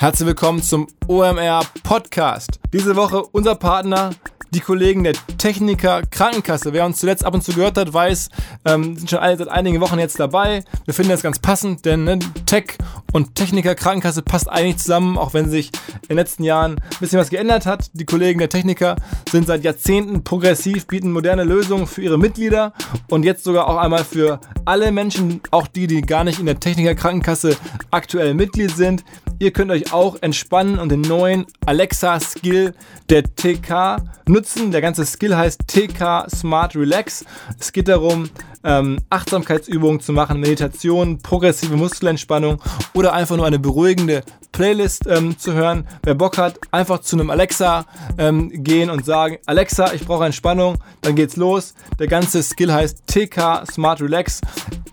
Herzlich 0.00 0.28
willkommen 0.28 0.62
zum 0.62 0.86
OMR 1.10 1.62
Podcast. 1.82 2.60
Diese 2.72 2.94
Woche 2.94 3.24
unser 3.32 3.56
Partner 3.56 4.10
die 4.52 4.60
Kollegen 4.60 5.04
der 5.04 5.14
Techniker 5.38 6.02
Krankenkasse. 6.10 6.72
Wer 6.72 6.84
uns 6.84 6.98
zuletzt 6.98 7.24
ab 7.24 7.34
und 7.34 7.42
zu 7.42 7.52
gehört 7.52 7.76
hat, 7.76 7.92
weiß, 7.92 8.30
ähm, 8.64 8.96
sind 8.96 9.10
schon 9.10 9.18
alle 9.20 9.36
seit 9.36 9.48
einigen 9.48 9.80
Wochen 9.80 9.98
jetzt 9.98 10.18
dabei. 10.18 10.64
Wir 10.84 10.94
finden 10.94 11.10
das 11.10 11.22
ganz 11.22 11.38
passend, 11.38 11.84
denn 11.84 12.04
ne, 12.04 12.18
Tech 12.46 12.76
und 13.12 13.34
Techniker 13.34 13.74
Krankenkasse 13.74 14.22
passt 14.22 14.48
eigentlich 14.48 14.78
zusammen, 14.78 15.18
auch 15.18 15.34
wenn 15.34 15.48
sich 15.48 15.70
in 16.02 16.08
den 16.10 16.16
letzten 16.16 16.44
Jahren 16.44 16.72
ein 16.72 16.98
bisschen 17.00 17.18
was 17.18 17.30
geändert 17.30 17.66
hat. 17.66 17.90
Die 17.92 18.04
Kollegen 18.04 18.38
der 18.38 18.48
Techniker 18.48 18.96
sind 19.30 19.46
seit 19.46 19.64
Jahrzehnten 19.64 20.24
progressiv, 20.24 20.86
bieten 20.86 21.12
moderne 21.12 21.44
Lösungen 21.44 21.86
für 21.86 22.02
ihre 22.02 22.18
Mitglieder 22.18 22.72
und 23.08 23.24
jetzt 23.24 23.44
sogar 23.44 23.68
auch 23.68 23.76
einmal 23.76 24.04
für 24.04 24.40
alle 24.64 24.92
Menschen, 24.92 25.40
auch 25.50 25.66
die, 25.66 25.86
die 25.86 26.02
gar 26.02 26.24
nicht 26.24 26.38
in 26.38 26.46
der 26.46 26.60
Techniker 26.60 26.94
Krankenkasse 26.94 27.56
aktuell 27.90 28.34
Mitglied 28.34 28.76
sind. 28.76 29.04
Ihr 29.38 29.52
könnt 29.52 29.70
euch 29.70 29.92
auch 29.92 30.16
entspannen 30.20 30.78
und 30.78 30.90
den 30.90 30.99
neuen 31.02 31.46
Alexa-Skill 31.66 32.74
der 33.08 33.24
TK 33.24 34.02
nutzen. 34.26 34.70
Der 34.70 34.80
ganze 34.80 35.04
Skill 35.04 35.36
heißt 35.36 35.66
TK 35.66 36.28
Smart 36.30 36.76
Relax. 36.76 37.24
Es 37.58 37.72
geht 37.72 37.88
darum, 37.88 38.30
ähm, 38.64 38.98
Achtsamkeitsübungen 39.08 40.00
zu 40.00 40.12
machen, 40.12 40.40
Meditation, 40.40 41.18
progressive 41.18 41.76
Muskelentspannung 41.76 42.60
oder 42.94 43.12
einfach 43.12 43.36
nur 43.36 43.46
eine 43.46 43.58
beruhigende 43.58 44.22
Playlist 44.52 45.06
ähm, 45.06 45.38
zu 45.38 45.52
hören. 45.54 45.86
Wer 46.02 46.14
Bock 46.14 46.36
hat, 46.38 46.58
einfach 46.70 47.00
zu 47.00 47.16
einem 47.16 47.30
Alexa 47.30 47.86
ähm, 48.18 48.50
gehen 48.62 48.90
und 48.90 49.04
sagen, 49.04 49.38
Alexa, 49.46 49.92
ich 49.94 50.04
brauche 50.06 50.26
Entspannung, 50.26 50.78
dann 51.00 51.14
geht's 51.14 51.36
los. 51.36 51.74
Der 51.98 52.08
ganze 52.08 52.42
Skill 52.42 52.72
heißt 52.72 53.06
TK 53.06 53.64
Smart 53.70 54.00
Relax. 54.02 54.40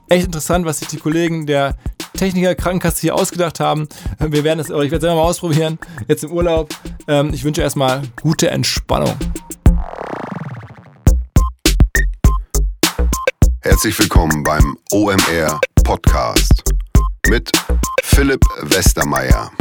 Echt 0.10 0.26
interessant, 0.26 0.66
was 0.66 0.80
sich 0.80 0.88
die 0.88 0.98
Kollegen 0.98 1.46
der 1.46 1.76
Techniker 2.18 2.56
Krankenkasse 2.56 3.02
hier 3.02 3.16
ausgedacht 3.16 3.60
haben. 3.60 3.88
Wir 4.20 4.44
werden 4.44 4.60
es, 4.60 4.70
ich 4.70 4.76
werde 4.76 4.96
es 4.96 5.02
selber 5.02 5.16
mal 5.16 5.22
ausprobieren, 5.22 5.80
jetzt 6.08 6.24
im 6.24 6.32
Urlaub. 6.32 6.70
Ähm, 7.08 7.34
ich 7.34 7.44
wünsche 7.44 7.62
erstmal 7.62 8.02
gute 8.22 8.50
Entspannung. 8.50 9.16
Herzlich 13.62 13.98
willkommen 14.00 14.44
beim 14.44 14.78
OMR 14.92 15.60
Podcast 15.84 16.64
mit 17.30 17.52
Philipp 18.04 18.42
Westermeier. 18.64 19.52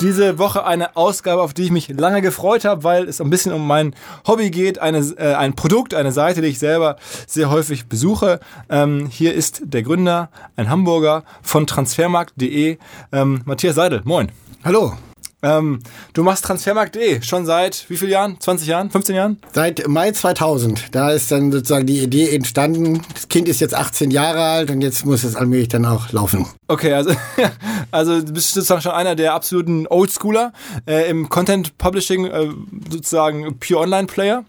Diese 0.00 0.38
Woche 0.38 0.64
eine 0.64 0.96
Ausgabe, 0.96 1.42
auf 1.42 1.52
die 1.52 1.64
ich 1.64 1.70
mich 1.70 1.88
lange 1.88 2.22
gefreut 2.22 2.64
habe, 2.64 2.84
weil 2.84 3.08
es 3.08 3.20
ein 3.20 3.28
bisschen 3.28 3.52
um 3.52 3.66
mein 3.66 3.94
Hobby 4.26 4.50
geht. 4.50 4.78
Eine, 4.78 4.98
äh, 5.18 5.34
ein 5.34 5.54
Produkt, 5.54 5.94
eine 5.94 6.12
Seite, 6.12 6.40
die 6.40 6.48
ich 6.48 6.58
selber 6.58 6.96
sehr 7.26 7.50
häufig 7.50 7.86
besuche. 7.86 8.40
Ähm, 8.70 9.08
hier 9.10 9.34
ist 9.34 9.60
der 9.64 9.82
Gründer, 9.82 10.30
ein 10.56 10.70
Hamburger 10.70 11.24
von 11.42 11.66
transfermarkt.de, 11.66 12.78
ähm, 13.12 13.42
Matthias 13.44 13.74
Seidel. 13.74 14.00
Moin. 14.04 14.32
Hallo. 14.64 14.94
Ähm, 15.42 15.80
du 16.12 16.22
machst 16.22 16.44
Transfermarkt.de 16.44 17.22
schon 17.22 17.46
seit 17.46 17.88
wie 17.88 17.96
vielen 17.96 18.10
Jahren? 18.10 18.40
20 18.40 18.68
Jahren? 18.68 18.90
15 18.90 19.14
Jahren? 19.14 19.38
Seit 19.52 19.88
Mai 19.88 20.12
2000. 20.12 20.94
Da 20.94 21.10
ist 21.10 21.30
dann 21.32 21.50
sozusagen 21.50 21.86
die 21.86 22.00
Idee 22.00 22.34
entstanden. 22.34 23.02
Das 23.14 23.28
Kind 23.28 23.48
ist 23.48 23.60
jetzt 23.60 23.74
18 23.74 24.10
Jahre 24.10 24.42
alt 24.42 24.70
und 24.70 24.82
jetzt 24.82 25.06
muss 25.06 25.24
es 25.24 25.36
allmählich 25.36 25.68
dann 25.68 25.86
auch 25.86 26.12
laufen. 26.12 26.46
Okay, 26.68 26.92
also, 26.92 27.12
also 27.90 28.20
du 28.20 28.32
bist 28.32 28.52
sozusagen 28.52 28.82
schon 28.82 28.92
einer 28.92 29.16
der 29.16 29.34
absoluten 29.34 29.86
Oldschooler 29.86 30.52
äh, 30.86 31.08
im 31.08 31.28
Content 31.28 31.78
Publishing, 31.78 32.26
äh, 32.26 32.48
sozusagen 32.90 33.58
Pure 33.58 33.80
Online 33.80 34.06
Player. 34.06 34.44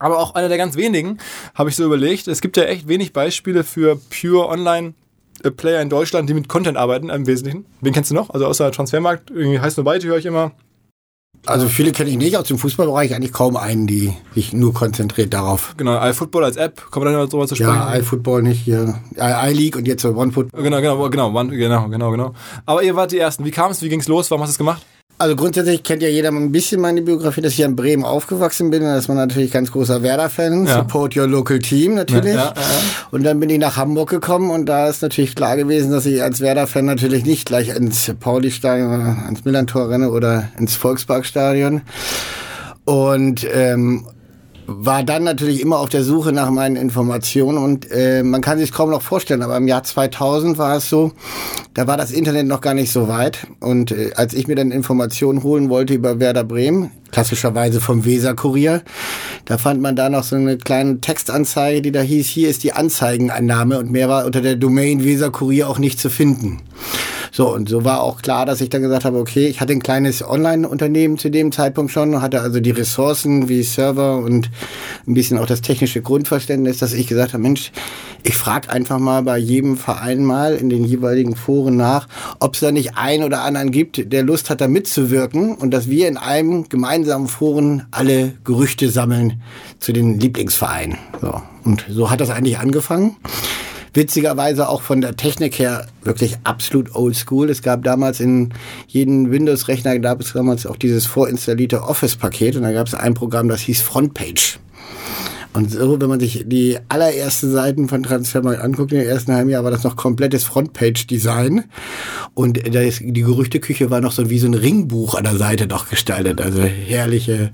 Aber 0.00 0.18
auch 0.18 0.34
einer 0.36 0.48
der 0.48 0.58
ganz 0.58 0.76
wenigen, 0.76 1.18
habe 1.54 1.70
ich 1.70 1.76
so 1.76 1.84
überlegt. 1.84 2.28
Es 2.28 2.40
gibt 2.40 2.56
ja 2.56 2.64
echt 2.64 2.86
wenig 2.86 3.12
Beispiele 3.12 3.64
für 3.64 3.96
Pure 3.96 4.46
Online 4.48 4.94
Player 5.56 5.80
in 5.80 5.88
Deutschland, 5.88 6.28
die 6.28 6.34
mit 6.34 6.48
Content 6.48 6.76
arbeiten 6.76 7.10
im 7.10 7.26
Wesentlichen. 7.26 7.66
Wen 7.80 7.92
kennst 7.92 8.10
du 8.10 8.14
noch? 8.14 8.30
Also 8.30 8.46
außer 8.46 8.70
Transfermarkt, 8.72 9.30
irgendwie 9.30 9.60
heißt 9.60 9.76
nur 9.76 9.84
Byte, 9.84 10.04
höre 10.04 10.18
ich 10.18 10.26
immer. 10.26 10.52
Also 11.46 11.68
viele 11.68 11.92
kenne 11.92 12.10
ich 12.10 12.16
nicht, 12.16 12.36
aus 12.36 12.48
dem 12.48 12.58
Fußballbereich 12.58 13.14
eigentlich 13.14 13.32
kaum 13.32 13.56
einen, 13.56 13.86
die 13.86 14.12
sich 14.34 14.52
nur 14.52 14.74
konzentriert 14.74 15.32
darauf. 15.32 15.74
Genau, 15.76 16.04
iFootball 16.04 16.44
als 16.44 16.56
App, 16.56 16.90
kommen 16.90 17.06
wir 17.06 17.12
dann 17.12 17.28
drüber 17.28 17.46
zu 17.46 17.54
sprechen? 17.54 17.74
Ja, 17.74 17.94
iFootball 17.96 18.42
nicht 18.42 18.60
hier, 18.60 19.00
iLeague 19.16 19.78
und 19.78 19.86
jetzt 19.86 20.04
OneFootball. 20.04 20.62
Genau, 20.62 20.80
genau, 20.80 21.08
genau, 21.08 21.30
genau, 21.32 21.88
genau, 21.88 22.10
genau. 22.10 22.34
Aber 22.66 22.82
ihr 22.82 22.96
wart 22.96 23.12
die 23.12 23.18
Ersten. 23.18 23.44
Wie 23.44 23.50
kam 23.50 23.70
es, 23.70 23.82
wie 23.82 23.88
ging 23.88 24.00
es 24.00 24.08
los, 24.08 24.30
warum 24.30 24.42
hast 24.42 24.50
du 24.50 24.52
es 24.52 24.58
gemacht? 24.58 24.82
Also 25.20 25.34
grundsätzlich 25.34 25.82
kennt 25.82 26.00
ja 26.00 26.08
jeder 26.08 26.28
ein 26.28 26.52
bisschen 26.52 26.80
meine 26.80 27.02
Biografie, 27.02 27.40
dass 27.40 27.52
ich 27.54 27.60
in 27.60 27.74
Bremen 27.74 28.04
aufgewachsen 28.04 28.70
bin. 28.70 28.82
Da 28.84 28.96
ist 28.96 29.08
man 29.08 29.16
natürlich 29.16 29.50
ganz 29.50 29.72
großer 29.72 30.00
Werder-Fan. 30.04 30.66
Ja. 30.66 30.76
Support 30.76 31.16
your 31.16 31.26
local 31.26 31.58
team 31.58 31.94
natürlich. 31.94 32.34
Ja, 32.34 32.54
ja, 32.54 32.54
und 33.10 33.24
dann 33.24 33.40
bin 33.40 33.50
ich 33.50 33.58
nach 33.58 33.76
Hamburg 33.76 34.10
gekommen 34.10 34.50
und 34.50 34.66
da 34.66 34.88
ist 34.88 35.02
natürlich 35.02 35.34
klar 35.34 35.56
gewesen, 35.56 35.90
dass 35.90 36.06
ich 36.06 36.22
als 36.22 36.40
Werder-Fan 36.40 36.84
natürlich 36.84 37.24
nicht 37.24 37.46
gleich 37.46 37.68
ins 37.70 38.12
Pauli-Stadion 38.20 38.88
oder 38.88 39.24
ans 39.24 39.44
Millantor 39.44 39.90
renne 39.90 40.10
oder 40.10 40.50
ins 40.56 40.76
Volksparkstadion. 40.76 41.82
Und 42.84 43.44
ähm, 43.52 44.06
war 44.70 45.02
dann 45.02 45.24
natürlich 45.24 45.62
immer 45.62 45.78
auf 45.78 45.88
der 45.88 46.04
Suche 46.04 46.30
nach 46.30 46.50
meinen 46.50 46.76
Informationen 46.76 47.56
und 47.56 47.90
äh, 47.90 48.22
man 48.22 48.42
kann 48.42 48.58
sich 48.58 48.70
kaum 48.70 48.90
noch 48.90 49.00
vorstellen, 49.00 49.42
aber 49.42 49.56
im 49.56 49.66
Jahr 49.66 49.82
2000 49.82 50.58
war 50.58 50.76
es 50.76 50.90
so, 50.90 51.12
da 51.72 51.86
war 51.86 51.96
das 51.96 52.10
Internet 52.10 52.46
noch 52.46 52.60
gar 52.60 52.74
nicht 52.74 52.92
so 52.92 53.08
weit 53.08 53.46
und 53.60 53.92
äh, 53.92 54.10
als 54.14 54.34
ich 54.34 54.46
mir 54.46 54.56
dann 54.56 54.70
Informationen 54.70 55.42
holen 55.42 55.70
wollte 55.70 55.94
über 55.94 56.20
Werder 56.20 56.44
Bremen, 56.44 56.90
klassischerweise 57.10 57.80
vom 57.80 58.04
Weser 58.04 58.34
Kurier, 58.34 58.82
da 59.46 59.56
fand 59.56 59.80
man 59.80 59.96
da 59.96 60.10
noch 60.10 60.22
so 60.22 60.36
eine 60.36 60.58
kleine 60.58 61.00
Textanzeige, 61.00 61.80
die 61.80 61.92
da 61.92 62.02
hieß, 62.02 62.26
hier 62.26 62.50
ist 62.50 62.62
die 62.62 62.74
Anzeigenannahme 62.74 63.78
und 63.78 63.90
mehr 63.90 64.10
war 64.10 64.26
unter 64.26 64.42
der 64.42 64.56
Domain 64.56 65.02
Weser 65.02 65.30
Kurier 65.30 65.70
auch 65.70 65.78
nicht 65.78 65.98
zu 65.98 66.10
finden. 66.10 66.60
So, 67.30 67.52
und 67.54 67.68
so 67.68 67.84
war 67.84 68.02
auch 68.02 68.22
klar, 68.22 68.46
dass 68.46 68.60
ich 68.60 68.70
dann 68.70 68.82
gesagt 68.82 69.04
habe, 69.04 69.18
okay, 69.18 69.46
ich 69.46 69.60
hatte 69.60 69.72
ein 69.72 69.82
kleines 69.82 70.26
Online-Unternehmen 70.26 71.18
zu 71.18 71.30
dem 71.30 71.52
Zeitpunkt 71.52 71.92
schon, 71.92 72.20
hatte 72.22 72.40
also 72.40 72.60
die 72.60 72.70
Ressourcen 72.70 73.48
wie 73.48 73.62
Server 73.62 74.18
und 74.18 74.50
ein 75.06 75.14
bisschen 75.14 75.38
auch 75.38 75.46
das 75.46 75.60
technische 75.60 76.02
Grundverständnis, 76.02 76.78
dass 76.78 76.92
ich 76.92 77.06
gesagt 77.06 77.32
habe, 77.32 77.42
Mensch, 77.42 77.72
ich 78.22 78.36
frage 78.36 78.70
einfach 78.70 78.98
mal 78.98 79.22
bei 79.22 79.38
jedem 79.38 79.76
Verein 79.76 80.24
mal 80.24 80.54
in 80.54 80.70
den 80.70 80.84
jeweiligen 80.84 81.36
Foren 81.36 81.76
nach, 81.76 82.08
ob 82.40 82.54
es 82.54 82.60
da 82.60 82.72
nicht 82.72 82.96
einen 82.96 83.24
oder 83.24 83.42
anderen 83.42 83.70
gibt, 83.70 84.12
der 84.12 84.22
Lust 84.22 84.50
hat, 84.50 84.60
da 84.60 84.68
mitzuwirken 84.68 85.54
und 85.54 85.70
dass 85.70 85.88
wir 85.88 86.08
in 86.08 86.16
einem 86.16 86.68
gemeinsamen 86.68 87.28
Foren 87.28 87.86
alle 87.90 88.34
Gerüchte 88.44 88.90
sammeln 88.90 89.40
zu 89.78 89.92
den 89.92 90.18
Lieblingsvereinen. 90.18 90.98
So. 91.20 91.40
Und 91.64 91.84
so 91.88 92.10
hat 92.10 92.20
das 92.20 92.30
eigentlich 92.30 92.58
angefangen 92.58 93.16
witzigerweise 93.94 94.68
auch 94.68 94.82
von 94.82 95.00
der 95.00 95.16
Technik 95.16 95.58
her 95.58 95.86
wirklich 96.02 96.36
absolut 96.44 96.94
oldschool. 96.94 97.50
Es 97.50 97.62
gab 97.62 97.84
damals 97.84 98.20
in 98.20 98.54
jedem 98.86 99.30
Windows-Rechner, 99.30 99.98
gab 99.98 100.20
es 100.20 100.32
damals 100.32 100.66
auch 100.66 100.76
dieses 100.76 101.06
vorinstallierte 101.06 101.82
Office-Paket 101.82 102.56
und 102.56 102.62
da 102.62 102.72
gab 102.72 102.86
es 102.86 102.94
ein 102.94 103.14
Programm, 103.14 103.48
das 103.48 103.60
hieß 103.62 103.82
Frontpage. 103.82 104.58
Und 105.54 105.72
so, 105.72 106.00
wenn 106.00 106.08
man 106.08 106.20
sich 106.20 106.44
die 106.46 106.78
allerersten 106.88 107.50
Seiten 107.50 107.88
von 107.88 108.02
Transfermarkt 108.02 108.62
anguckt, 108.62 108.92
in 108.92 108.98
den 108.98 109.08
ersten 109.08 109.32
halben 109.32 109.48
Jahr 109.48 109.64
war 109.64 109.70
das 109.70 109.82
noch 109.82 109.96
komplettes 109.96 110.44
Frontpage-Design. 110.44 111.64
Und 112.34 112.60
die 112.64 113.22
Gerüchteküche 113.22 113.90
war 113.90 114.00
noch 114.00 114.12
so 114.12 114.30
wie 114.30 114.38
so 114.38 114.46
ein 114.46 114.54
Ringbuch 114.54 115.16
an 115.16 115.24
der 115.24 115.36
Seite 115.36 115.66
noch 115.66 115.88
gestaltet. 115.88 116.40
Also 116.40 116.62
herrliche, 116.62 117.50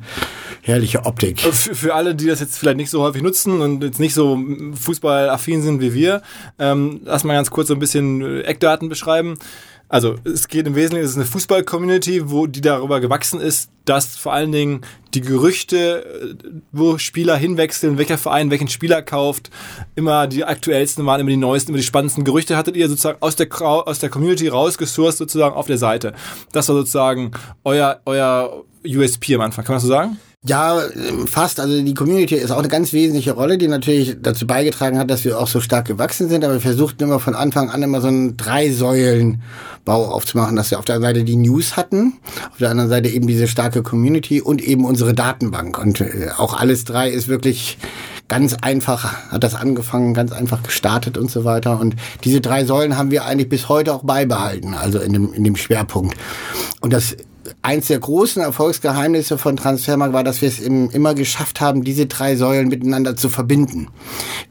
herrliche 0.65 1.05
Optik. 1.05 1.41
Für, 1.41 1.75
für 1.75 1.95
alle, 1.95 2.15
die 2.15 2.27
das 2.27 2.41
jetzt 2.41 2.59
vielleicht 2.59 2.79
nicht 2.79 2.91
so 2.91 3.03
häufig 3.03 3.23
nutzen 3.23 3.61
und 3.61 3.85
jetzt 3.85 4.01
nicht 4.01 4.15
so 4.15 4.43
fußballaffin 4.75 5.63
sind 5.63 5.81
wie 5.81 5.93
wir, 5.93 6.23
ähm, 6.59 7.03
lass 7.05 7.23
mal 7.23 7.35
ganz 7.35 7.51
kurz 7.51 7.69
so 7.69 7.75
ein 7.75 7.81
bisschen 7.81 8.43
Eckdaten 8.43 8.89
beschreiben. 8.89 9.37
Also 9.91 10.17
es 10.25 10.49
geht 10.49 10.67
im 10.67 10.75
Wesentlichen, 10.75 11.05
es 11.05 11.11
ist 11.11 11.19
eine 11.19 11.27
Fußball-Community, 11.27 12.31
wo 12.31 12.47
die 12.47 12.63
darüber 12.63 13.01
gewachsen 13.01 13.41
ist, 13.41 13.69
dass 13.85 14.17
vor 14.17 14.33
allen 14.33 14.51
Dingen 14.53 14.81
die 15.13 15.21
Gerüchte, 15.21 16.35
äh, 16.43 16.51
wo 16.73 16.97
Spieler 16.97 17.37
hinwechseln, 17.37 17.99
welcher 17.99 18.17
Verein 18.17 18.51
welchen 18.51 18.69
Spieler 18.69 19.03
kauft, 19.03 19.51
immer 19.97 20.27
die 20.27 20.45
aktuellsten 20.45 21.05
waren, 21.05 21.21
immer 21.21 21.31
die 21.31 21.37
neuesten, 21.37 21.73
immer 21.73 21.79
die 21.79 21.85
spannendsten 21.85 22.25
Gerüchte 22.25 22.57
hattet 22.57 22.75
ihr 22.75 22.89
sozusagen 22.89 23.19
aus 23.21 23.37
der, 23.37 23.49
aus 23.61 23.99
der 23.99 24.09
Community 24.09 24.49
rausgesourced 24.49 25.19
sozusagen 25.19 25.55
auf 25.55 25.67
der 25.67 25.79
Seite. 25.79 26.15
Das 26.53 26.71
war 26.71 26.77
sozusagen 26.77 27.33
euer, 27.65 28.01
euer 28.07 28.65
USP 28.87 29.35
am 29.35 29.43
Anfang, 29.43 29.67
kann 29.67 29.75
man 29.75 29.77
das 29.77 29.83
so 29.83 29.89
sagen? 29.89 30.19
Ja, 30.47 30.79
fast. 31.25 31.59
Also 31.59 31.81
die 31.81 31.95
Community 31.95 32.35
ist 32.35 32.51
auch 32.51 32.59
eine 32.59 32.69
ganz 32.69 32.93
wesentliche 32.93 33.33
Rolle, 33.33 33.57
die 33.57 33.67
natürlich 33.67 34.19
dazu 34.21 34.47
beigetragen 34.47 34.99
hat, 34.99 35.11
dass 35.11 35.25
wir 35.25 35.39
auch 35.39 35.49
so 35.49 35.59
stark 35.61 35.87
gewachsen 35.87 36.29
sind. 36.29 36.45
Aber 36.45 36.53
wir 36.53 36.61
versuchten 36.61 37.03
immer 37.03 37.19
von 37.19 37.35
Anfang 37.35 37.71
an 37.71 37.83
immer 37.83 38.03
so 38.03 38.09
einen 38.09 38.37
Drei-Säulen-Bau 38.37 40.05
aufzumachen, 40.05 40.55
dass 40.55 40.71
wir 40.71 40.79
auf 40.79 40.85
der 40.85 40.97
einen 40.97 41.05
Seite 41.05 41.25
die 41.25 41.37
News 41.37 41.79
hatten, 41.79 42.19
auf 42.51 42.59
der 42.59 42.71
anderen 42.71 42.91
Seite 42.91 43.09
eben 43.09 43.27
diese 43.27 43.49
starke 43.49 43.83
Community 43.83 44.43
und 44.43 44.63
eben 44.63 44.85
unsere 44.85 45.15
Datenbank. 45.15 45.79
Und 45.79 46.03
äh, 46.03 46.29
auch 46.37 46.53
alles 46.53 46.85
drei 46.85 47.09
ist 47.09 47.27
wirklich 47.27 47.79
ganz 48.29 48.55
einfach, 48.61 49.31
hat 49.31 49.45
das 49.45 49.55
angefangen, 49.55 50.13
ganz 50.13 50.31
einfach 50.33 50.63
gestartet 50.63 51.17
und 51.17 51.31
so 51.31 51.45
weiter. 51.45 51.81
Und 51.81 51.97
diese 52.23 52.43
drei 52.43 52.67
Säulen 52.67 52.99
haben 52.99 53.11
wir 53.11 53.25
eigentlich 53.25 53.49
bis 53.49 53.71
heute 53.71 53.95
auch 53.95 54.03
beibehalten, 54.03 54.75
also 54.75 54.99
in 54.99 55.15
dem, 55.15 55.33
in 55.33 55.43
dem 55.43 55.57
Schwerpunkt. 55.57 56.19
Und 56.83 56.93
das 56.93 57.17
eins 57.65 57.87
der 57.87 57.99
großen 57.99 58.43
Erfolgsgeheimnisse 58.43 59.39
von 59.39 59.57
Transfermarkt 59.57 60.13
war, 60.13 60.23
dass 60.23 60.43
wir 60.43 60.49
es 60.49 60.61
immer 60.61 61.15
geschafft 61.15 61.63
haben, 61.63 61.83
diese 61.83 62.05
drei 62.05 62.37
Säulen 62.37 62.69
miteinander 62.69 63.17
zu 63.17 63.31
verbinden. 63.31 63.89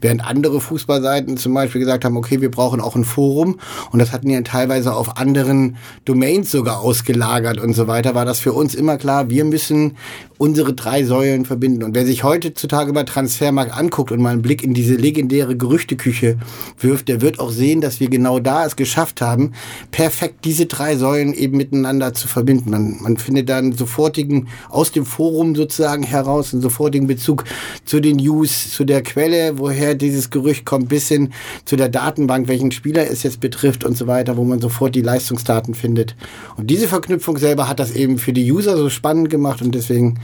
Während 0.00 0.26
andere 0.26 0.60
Fußballseiten 0.60 1.36
zum 1.36 1.54
Beispiel 1.54 1.80
gesagt 1.80 2.04
haben, 2.04 2.16
okay, 2.16 2.40
wir 2.40 2.50
brauchen 2.50 2.80
auch 2.80 2.96
ein 2.96 3.04
Forum 3.04 3.60
und 3.92 4.00
das 4.00 4.12
hatten 4.12 4.32
dann 4.32 4.44
teilweise 4.44 4.94
auf 4.94 5.16
anderen 5.16 5.76
Domains 6.04 6.50
sogar 6.50 6.80
ausgelagert 6.80 7.60
und 7.60 7.72
so 7.74 7.86
weiter, 7.86 8.16
war 8.16 8.24
das 8.24 8.40
für 8.40 8.52
uns 8.52 8.74
immer 8.74 8.96
klar, 8.96 9.30
wir 9.30 9.44
müssen 9.44 9.96
unsere 10.36 10.74
drei 10.74 11.04
Säulen 11.04 11.44
verbinden. 11.44 11.82
Und 11.84 11.94
wer 11.94 12.04
sich 12.04 12.24
heutzutage 12.24 12.92
bei 12.92 13.04
Transfermarkt 13.04 13.72
anguckt 13.72 14.10
und 14.10 14.20
mal 14.20 14.30
einen 14.30 14.42
Blick 14.42 14.62
in 14.62 14.74
diese 14.74 14.94
legendäre 14.94 15.56
Gerüchteküche 15.56 16.38
wirft, 16.78 17.08
der 17.08 17.20
wird 17.20 17.38
auch 17.38 17.50
sehen, 17.50 17.80
dass 17.80 18.00
wir 18.00 18.10
genau 18.10 18.40
da 18.40 18.66
es 18.66 18.76
geschafft 18.76 19.20
haben, 19.20 19.52
perfekt 19.90 20.44
diese 20.44 20.66
drei 20.66 20.96
Säulen 20.96 21.32
eben 21.32 21.56
miteinander 21.56 22.14
zu 22.14 22.26
verbinden. 22.26 22.70
Man, 22.70 22.98
man 23.04 23.16
findet 23.16 23.48
dann 23.48 23.72
sofortigen, 23.72 24.48
aus 24.68 24.90
dem 24.90 25.06
Forum 25.06 25.54
sozusagen 25.54 26.02
heraus, 26.02 26.52
einen 26.52 26.62
sofortigen 26.62 27.06
Bezug 27.06 27.44
zu 27.84 28.00
den 28.00 28.16
News, 28.16 28.70
zu 28.70 28.84
der 28.84 29.02
Quelle, 29.02 29.58
woher 29.58 29.94
dieses 29.94 30.30
Gerücht 30.30 30.64
kommt, 30.64 30.88
bis 30.88 31.08
hin 31.08 31.32
zu 31.64 31.76
der 31.76 31.88
Datenbank, 31.88 32.48
welchen 32.48 32.72
Spieler 32.72 33.08
es 33.08 33.22
jetzt 33.22 33.40
betrifft 33.40 33.84
und 33.84 33.96
so 33.96 34.06
weiter, 34.06 34.36
wo 34.36 34.44
man 34.44 34.60
sofort 34.60 34.94
die 34.94 35.02
Leistungsdaten 35.02 35.74
findet. 35.74 36.16
Und 36.56 36.68
diese 36.68 36.88
Verknüpfung 36.88 37.38
selber 37.38 37.68
hat 37.68 37.78
das 37.78 37.92
eben 37.92 38.18
für 38.18 38.32
die 38.32 38.50
User 38.50 38.76
so 38.76 38.88
spannend 38.88 39.30
gemacht 39.30 39.62
und 39.62 39.74
deswegen 39.74 40.18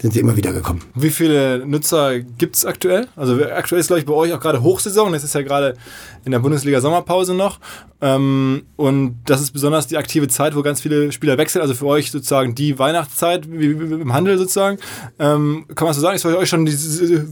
sind 0.00 0.14
sie 0.14 0.20
immer 0.20 0.36
wieder 0.36 0.52
gekommen. 0.52 0.82
Wie 0.94 1.10
viele 1.10 1.66
Nutzer 1.66 2.20
gibt 2.20 2.56
es 2.56 2.64
aktuell? 2.64 3.08
Also 3.16 3.42
aktuell 3.44 3.80
ist, 3.80 3.88
glaube 3.88 4.00
ich, 4.00 4.06
bei 4.06 4.14
euch 4.14 4.32
auch 4.32 4.40
gerade 4.40 4.62
Hochsaison. 4.62 5.14
Es 5.14 5.24
ist 5.24 5.34
ja 5.34 5.42
gerade 5.42 5.76
in 6.26 6.32
der 6.32 6.40
Bundesliga 6.40 6.80
Sommerpause 6.80 7.34
noch. 7.34 7.60
Ähm, 8.02 8.64
und 8.76 9.20
das 9.24 9.40
ist 9.40 9.52
besonders 9.52 9.86
die 9.86 9.96
aktive 9.96 10.28
Zeit, 10.28 10.54
wo 10.54 10.62
ganz 10.62 10.80
viele 10.80 11.12
Spieler 11.12 11.38
wechseln. 11.38 11.62
Also 11.62 11.72
für 11.72 11.86
euch 11.86 12.10
sozusagen 12.10 12.54
die 12.54 12.78
Weihnachtszeit 12.78 13.46
im 13.46 14.12
Handel 14.12 14.36
sozusagen. 14.36 14.78
Ähm, 15.18 15.64
kann 15.74 15.86
man 15.86 15.94
so 15.94 16.00
sagen, 16.00 16.16
ist 16.16 16.22
für 16.22 16.36
euch 16.36 16.48
schon 16.48 16.66
die 16.66 16.76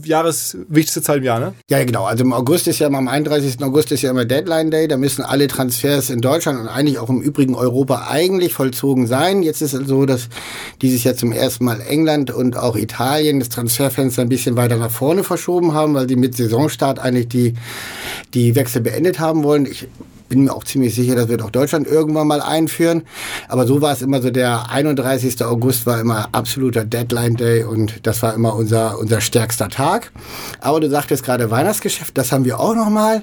Jahreswichtigste 0.05 1.01
Zeit 1.01 1.17
im 1.17 1.23
Jahr, 1.23 1.39
ne? 1.39 1.53
Ja, 1.69 1.83
genau. 1.83 2.05
Also 2.05 2.23
im 2.23 2.33
August 2.33 2.67
ist 2.67 2.79
ja 2.79 2.87
immer, 2.87 2.97
am 2.97 3.09
31. 3.09 3.61
August 3.63 3.91
ist 3.91 4.01
ja 4.01 4.09
immer 4.09 4.23
Deadline 4.23 4.71
Day. 4.71 4.87
Da 4.87 4.95
müssen 4.95 5.23
alle 5.23 5.47
Transfers 5.47 6.09
in 6.09 6.21
Deutschland 6.21 6.59
und 6.59 6.69
eigentlich 6.69 6.97
auch 6.97 7.09
im 7.09 7.21
übrigen 7.21 7.53
Europa 7.53 8.07
eigentlich 8.09 8.53
vollzogen 8.53 9.07
sein. 9.07 9.43
Jetzt 9.43 9.61
ist 9.61 9.73
es 9.73 9.87
so, 9.87 10.05
dass 10.05 10.29
dieses 10.81 11.03
Jahr 11.03 11.15
zum 11.15 11.33
ersten 11.33 11.65
Mal 11.65 11.81
England 11.81 12.31
und 12.31 12.57
auch 12.57 12.77
Italien 12.77 13.39
das 13.39 13.49
Transferfenster 13.49 14.21
ein 14.21 14.29
bisschen 14.29 14.55
weiter 14.55 14.77
nach 14.77 14.91
vorne 14.91 15.25
verschoben 15.25 15.73
haben, 15.73 15.93
weil 15.95 16.07
sie 16.07 16.15
mit 16.15 16.35
Saisonstart 16.35 16.97
eigentlich 16.97 17.27
die, 17.27 17.53
die 18.33 18.55
Wechsel 18.55 18.84
beendet 18.85 19.19
haben 19.19 19.43
wollen. 19.43 19.65
Ich 19.65 19.87
bin 20.29 20.45
mir 20.45 20.53
auch 20.53 20.63
ziemlich 20.63 20.95
sicher, 20.95 21.15
das 21.15 21.27
wird 21.27 21.41
auch 21.41 21.51
Deutschland 21.51 21.87
irgendwann 21.87 22.27
mal 22.27 22.41
einführen. 22.41 23.03
Aber 23.47 23.67
so 23.67 23.81
war 23.81 23.93
es 23.93 24.01
immer 24.01 24.21
so, 24.21 24.31
der 24.31 24.69
31. 24.71 25.43
August 25.43 25.85
war 25.85 25.99
immer 25.99 26.29
absoluter 26.31 26.83
Deadline 26.83 27.35
Day 27.35 27.63
und 27.63 28.07
das 28.07 28.23
war 28.23 28.33
immer 28.33 28.55
unser, 28.55 28.97
unser 28.99 29.21
stärkster 29.21 29.69
Tag. 29.69 30.11
Aber 30.61 30.79
du 30.79 30.89
sagtest 30.89 31.23
gerade 31.23 31.51
Weihnachtsgeschäft, 31.51 32.17
das 32.17 32.31
haben 32.31 32.45
wir 32.45 32.59
auch 32.59 32.75
nochmal, 32.75 33.21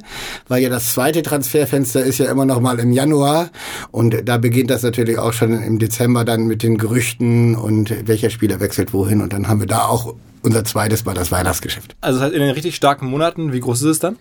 weil 0.49 0.63
ja 0.63 0.69
das 0.69 0.93
zweite 0.93 1.23
Transferfenster 1.23 2.05
ist 2.05 2.19
ja 2.19 2.31
immer 2.31 2.45
noch 2.45 2.61
mal 2.61 2.79
im 2.79 2.93
Januar 2.93 3.51
und 3.91 4.29
da 4.29 4.39
beginnt 4.39 4.71
das 4.71 4.83
natürlich 4.83 5.19
auch 5.19 5.33
schon 5.33 5.61
im 5.61 5.79
Dezember 5.79 6.25
dann 6.25 6.47
mit 6.47 6.63
den 6.63 6.79
Gerüchten 6.79 7.57
und 7.57 8.07
welcher 8.07 8.31
Spieler 8.31 8.61
wechselt 8.61 8.93
wohin 8.93 9.21
und 9.21 9.33
dann 9.33 9.49
haben 9.49 9.61
wir 9.61 9.67
da 9.67 9.87
auch 9.87 10.15
unser 10.43 10.65
zweites 10.65 11.05
Mal 11.05 11.15
das 11.15 11.33
Weihnachtsgeschäft. 11.33 11.97
Also 12.01 12.19
das 12.19 12.27
heißt, 12.27 12.35
in 12.35 12.43
den 12.43 12.51
richtig 12.51 12.77
starken 12.77 13.07
Monaten, 13.07 13.53
wie 13.53 13.61
groß 13.61 13.83
ist 13.83 13.89
es 13.89 13.99
dann? 13.99 14.17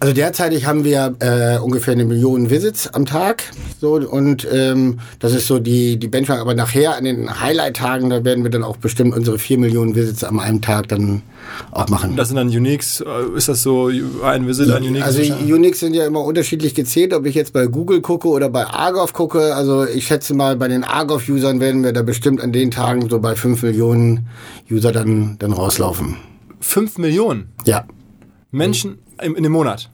Also 0.00 0.14
derzeitig 0.14 0.64
haben 0.64 0.84
wir 0.84 1.16
äh, 1.18 1.58
ungefähr 1.58 1.92
eine 1.92 2.04
Million 2.04 2.50
Visits 2.50 2.86
am 2.86 3.04
Tag. 3.04 3.42
So, 3.80 3.94
und 3.94 4.46
ähm, 4.48 5.00
das 5.18 5.32
ist 5.32 5.48
so 5.48 5.58
die, 5.58 5.98
die 5.98 6.06
Benchmark. 6.06 6.40
Aber 6.40 6.54
nachher 6.54 6.96
an 6.96 7.02
den 7.02 7.40
Highlight-Tagen, 7.40 8.08
da 8.08 8.24
werden 8.24 8.44
wir 8.44 8.50
dann 8.52 8.62
auch 8.62 8.76
bestimmt 8.76 9.16
unsere 9.16 9.40
vier 9.40 9.58
Millionen 9.58 9.96
Visits 9.96 10.22
am 10.22 10.38
einem 10.38 10.62
Tag 10.62 10.86
dann 10.86 11.22
auch 11.72 11.88
machen. 11.88 12.14
Das 12.14 12.28
sind 12.28 12.36
dann 12.36 12.46
Uniques, 12.46 13.00
äh, 13.00 13.36
ist 13.36 13.48
das 13.48 13.64
so 13.64 13.90
ein 14.22 14.46
Visit, 14.46 14.70
ein 14.70 14.84
Unique? 14.84 15.02
Also 15.02 15.20
Uniques 15.20 15.80
sind 15.80 15.94
ja 15.94 16.06
immer 16.06 16.22
unterschiedlich 16.22 16.76
gezählt, 16.76 17.12
ob 17.12 17.26
ich 17.26 17.34
jetzt 17.34 17.52
bei 17.52 17.66
Google 17.66 18.00
gucke 18.00 18.28
oder 18.28 18.48
bei 18.50 18.66
Argov 18.66 19.12
gucke. 19.12 19.56
Also 19.56 19.84
ich 19.84 20.06
schätze 20.06 20.32
mal, 20.32 20.54
bei 20.54 20.68
den 20.68 20.84
Argov-Usern 20.84 21.58
werden 21.58 21.82
wir 21.82 21.92
da 21.92 22.02
bestimmt 22.02 22.40
an 22.40 22.52
den 22.52 22.70
Tagen 22.70 23.10
so 23.10 23.18
bei 23.18 23.34
fünf 23.34 23.64
Millionen 23.64 24.28
User 24.70 24.92
dann, 24.92 25.34
dann 25.40 25.52
rauslaufen. 25.52 26.18
Fünf 26.60 26.98
Millionen? 26.98 27.48
Ja. 27.64 27.84
Menschen 28.52 28.98
in, 29.22 29.34
in 29.34 29.42
dem 29.42 29.52
Monat? 29.52 29.90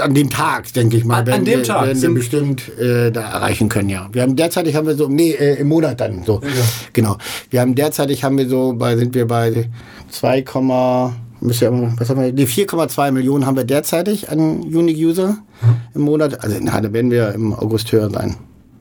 An 0.00 0.14
dem 0.14 0.30
Tag, 0.30 0.72
denke 0.72 0.96
ich 0.96 1.04
mal, 1.04 1.28
an, 1.30 1.44
dem 1.44 1.62
Tag 1.62 1.86
werden 1.86 2.00
wir 2.00 2.14
bestimmt 2.14 2.66
äh, 2.78 3.10
da 3.10 3.20
erreichen 3.32 3.68
können, 3.68 3.90
ja. 3.90 4.08
Wir 4.10 4.22
haben 4.22 4.34
derzeitig 4.34 4.74
haben 4.74 4.86
wir 4.86 4.94
so, 4.94 5.06
nee, 5.08 5.32
äh, 5.32 5.60
im 5.60 5.68
Monat 5.68 6.00
dann 6.00 6.24
so. 6.24 6.40
Ja. 6.42 6.48
Genau. 6.94 7.18
Wir 7.50 7.60
haben 7.60 7.74
derzeitig 7.74 8.24
haben 8.24 8.38
wir 8.38 8.48
so 8.48 8.72
bei, 8.72 8.96
sind 8.96 9.14
wir 9.14 9.26
bei 9.26 9.68
2, 10.08 10.44
müsste 11.40 11.66
ja, 11.66 11.72
was 11.98 12.08
haben 12.08 12.22
wir, 12.22 12.32
die 12.32 12.46
4,2 12.46 13.10
Millionen 13.10 13.44
haben 13.44 13.56
wir 13.56 13.64
derzeitig 13.64 14.30
an 14.30 14.62
Unique 14.62 14.96
User 14.96 15.36
hm. 15.60 15.76
im 15.94 16.00
Monat. 16.00 16.42
Also 16.42 16.56
na, 16.60 16.80
da 16.80 16.90
werden 16.92 17.10
wir 17.10 17.32
im 17.34 17.52
August 17.52 17.92
höher 17.92 18.08
sein. 18.08 18.36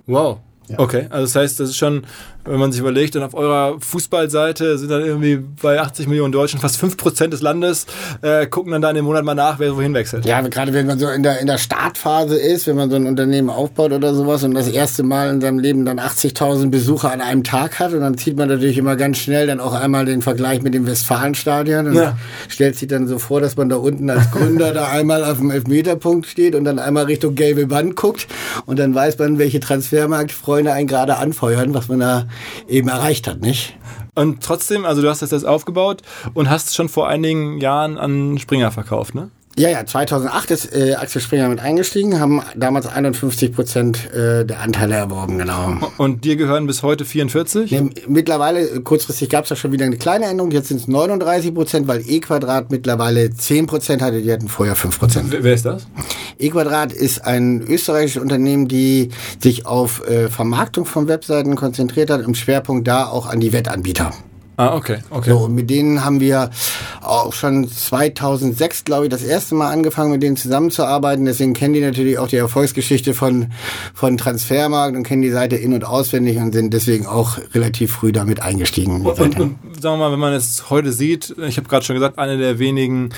Wow. 0.07 0.39
Ja. 0.67 0.79
Okay, 0.79 1.07
also 1.09 1.25
das 1.25 1.35
heißt, 1.35 1.59
das 1.59 1.69
ist 1.69 1.77
schon, 1.77 2.05
wenn 2.45 2.59
man 2.59 2.71
sich 2.71 2.81
überlegt, 2.81 3.15
dann 3.15 3.23
auf 3.23 3.33
eurer 3.33 3.77
Fußballseite 3.79 4.77
sind 4.77 4.89
dann 4.89 5.03
irgendwie 5.03 5.37
bei 5.61 5.79
80 5.79 6.07
Millionen 6.07 6.31
Deutschen 6.31 6.59
fast 6.59 6.81
5% 6.81 7.27
des 7.27 7.41
Landes, 7.41 7.85
äh, 8.21 8.47
gucken 8.47 8.71
dann 8.71 8.81
da 8.81 8.89
in 8.89 8.95
dem 8.95 9.05
Monat 9.05 9.23
mal 9.23 9.35
nach, 9.35 9.59
wer 9.59 9.75
wohin 9.75 9.93
wechselt. 9.93 10.25
Ja, 10.25 10.41
gerade 10.41 10.73
wenn 10.73 10.87
man 10.87 10.99
so 10.99 11.07
in 11.07 11.23
der, 11.23 11.39
in 11.39 11.47
der 11.47 11.57
Startphase 11.57 12.37
ist, 12.37 12.67
wenn 12.67 12.75
man 12.75 12.89
so 12.89 12.95
ein 12.95 13.05
Unternehmen 13.05 13.49
aufbaut 13.49 13.91
oder 13.91 14.13
sowas 14.13 14.43
und 14.43 14.53
das 14.53 14.67
erste 14.67 15.03
Mal 15.03 15.29
in 15.29 15.41
seinem 15.41 15.59
Leben 15.59 15.85
dann 15.85 15.99
80.000 15.99 16.69
Besucher 16.69 17.11
an 17.11 17.21
einem 17.21 17.43
Tag 17.43 17.79
hat 17.79 17.93
und 17.93 18.01
dann 18.01 18.17
zieht 18.17 18.37
man 18.37 18.49
natürlich 18.49 18.77
immer 18.77 18.95
ganz 18.95 19.17
schnell 19.17 19.47
dann 19.47 19.59
auch 19.59 19.73
einmal 19.73 20.05
den 20.05 20.21
Vergleich 20.21 20.61
mit 20.61 20.73
dem 20.73 20.87
Westfalenstadion 20.87 21.87
und 21.87 21.95
ja. 21.95 22.17
stellt 22.47 22.75
sich 22.75 22.87
dann 22.87 23.07
so 23.07 23.19
vor, 23.19 23.41
dass 23.41 23.55
man 23.55 23.69
da 23.69 23.77
unten 23.77 24.09
als 24.09 24.31
Gründer 24.31 24.73
da 24.73 24.87
einmal 24.87 25.23
auf 25.23 25.37
dem 25.37 25.51
Elfmeterpunkt 25.51 26.27
steht 26.27 26.55
und 26.55 26.65
dann 26.65 26.79
einmal 26.79 27.05
Richtung 27.05 27.35
gelbe 27.35 27.69
Wand 27.69 27.95
guckt 27.95 28.27
und 28.65 28.79
dann 28.79 28.93
weiß 28.93 29.17
man, 29.19 29.37
welche 29.37 29.59
Transfermarktfreunde 29.59 30.45
Freunde 30.45 30.73
einen 30.73 30.87
gerade 30.87 31.17
anfeuern, 31.17 31.73
was 31.73 31.87
man 31.87 31.99
da 31.99 32.27
eben 32.67 32.89
erreicht 32.89 33.27
hat, 33.27 33.41
nicht? 33.41 33.77
Und 34.15 34.43
trotzdem, 34.43 34.85
also 34.85 35.01
du 35.01 35.09
hast 35.09 35.21
das 35.21 35.31
jetzt 35.31 35.45
aufgebaut 35.45 36.01
und 36.33 36.49
hast 36.49 36.75
schon 36.75 36.89
vor 36.89 37.07
einigen 37.07 37.59
Jahren 37.59 37.97
an 37.97 38.37
Springer 38.37 38.71
verkauft, 38.71 39.13
ne? 39.13 39.29
Ja, 39.57 39.69
ja, 39.69 39.85
2008 39.85 40.51
ist 40.51 40.75
äh, 40.75 40.95
Axel 40.95 41.21
Springer 41.21 41.47
mit 41.47 41.61
eingestiegen, 41.61 42.19
haben 42.19 42.41
damals 42.57 42.87
51 42.87 43.53
Prozent 43.53 44.11
äh, 44.11 44.43
der 44.43 44.59
Anteile 44.59 44.95
erworben, 44.95 45.37
genau. 45.37 45.77
Und 45.97 46.25
dir 46.25 46.35
gehören 46.35 46.67
bis 46.67 46.83
heute 46.83 47.05
44? 47.05 47.71
Nee, 47.71 47.89
mittlerweile, 48.05 48.81
kurzfristig 48.81 49.29
gab 49.29 49.45
es 49.45 49.51
ja 49.51 49.55
schon 49.55 49.71
wieder 49.71 49.85
eine 49.85 49.95
kleine 49.95 50.25
Änderung, 50.25 50.51
jetzt 50.51 50.67
sind 50.67 50.81
es 50.81 50.89
39 50.89 51.53
Prozent, 51.53 51.87
weil 51.87 52.03
E-Quadrat 52.05 52.69
mittlerweile 52.69 53.33
10 53.33 53.65
Prozent 53.65 54.01
hatte, 54.01 54.21
die 54.21 54.33
hatten 54.33 54.49
vorher 54.49 54.75
5 54.75 54.99
Prozent. 54.99 55.37
Wer 55.39 55.53
ist 55.53 55.65
das? 55.65 55.87
E-Quadrat 56.37 56.91
ist 56.91 57.23
ein 57.23 57.61
österreichisches 57.61 58.21
Unternehmen, 58.21 58.67
die 58.67 59.11
sich 59.41 59.65
auf 59.65 60.05
äh, 60.05 60.27
Vermarktung 60.27 60.85
von 60.85 61.07
Webseiten 61.07 61.55
konzentriert 61.55 62.09
hat, 62.09 62.21
im 62.21 62.35
Schwerpunkt 62.35 62.89
da 62.89 63.07
auch 63.07 63.25
an 63.25 63.39
die 63.39 63.53
Wettanbieter. 63.53 64.11
Ah, 64.57 64.75
okay, 64.75 64.99
okay. 65.09 65.31
So, 65.31 65.39
und 65.39 65.55
mit 65.55 65.69
denen 65.69 66.05
haben 66.05 66.21
wir 66.21 66.49
auch 67.01 67.33
schon 67.33 67.67
2006, 67.67 68.85
glaube 68.85 69.05
ich, 69.05 69.09
das 69.09 69.23
erste 69.23 69.53
Mal 69.53 69.69
angefangen, 69.71 70.11
mit 70.11 70.23
denen 70.23 70.37
zusammenzuarbeiten. 70.37 71.25
Deswegen 71.25 71.53
kennen 71.53 71.73
die 71.73 71.81
natürlich 71.81 72.17
auch 72.17 72.29
die 72.29 72.37
Erfolgsgeschichte 72.37 73.13
von, 73.13 73.47
von 73.93 74.17
Transfermarkt 74.17 74.95
und 74.95 75.03
kennen 75.03 75.21
die 75.21 75.31
Seite 75.31 75.57
in- 75.57 75.73
und 75.73 75.83
auswendig 75.83 76.37
und 76.37 76.53
sind 76.53 76.73
deswegen 76.73 77.05
auch 77.05 77.37
relativ 77.53 77.91
früh 77.91 78.13
damit 78.13 78.41
eingestiegen. 78.41 79.05
Und, 79.05 79.19
und, 79.19 79.39
und 79.39 79.57
sagen 79.81 79.95
wir 79.95 80.05
mal, 80.05 80.11
wenn 80.13 80.19
man 80.19 80.33
es 80.33 80.69
heute 80.69 80.93
sieht, 80.93 81.35
ich 81.45 81.57
habe 81.57 81.67
gerade 81.67 81.83
schon 81.83 81.95
gesagt, 81.95 82.17
eine 82.17 82.37
der 82.37 82.57
wenigen 82.57 83.09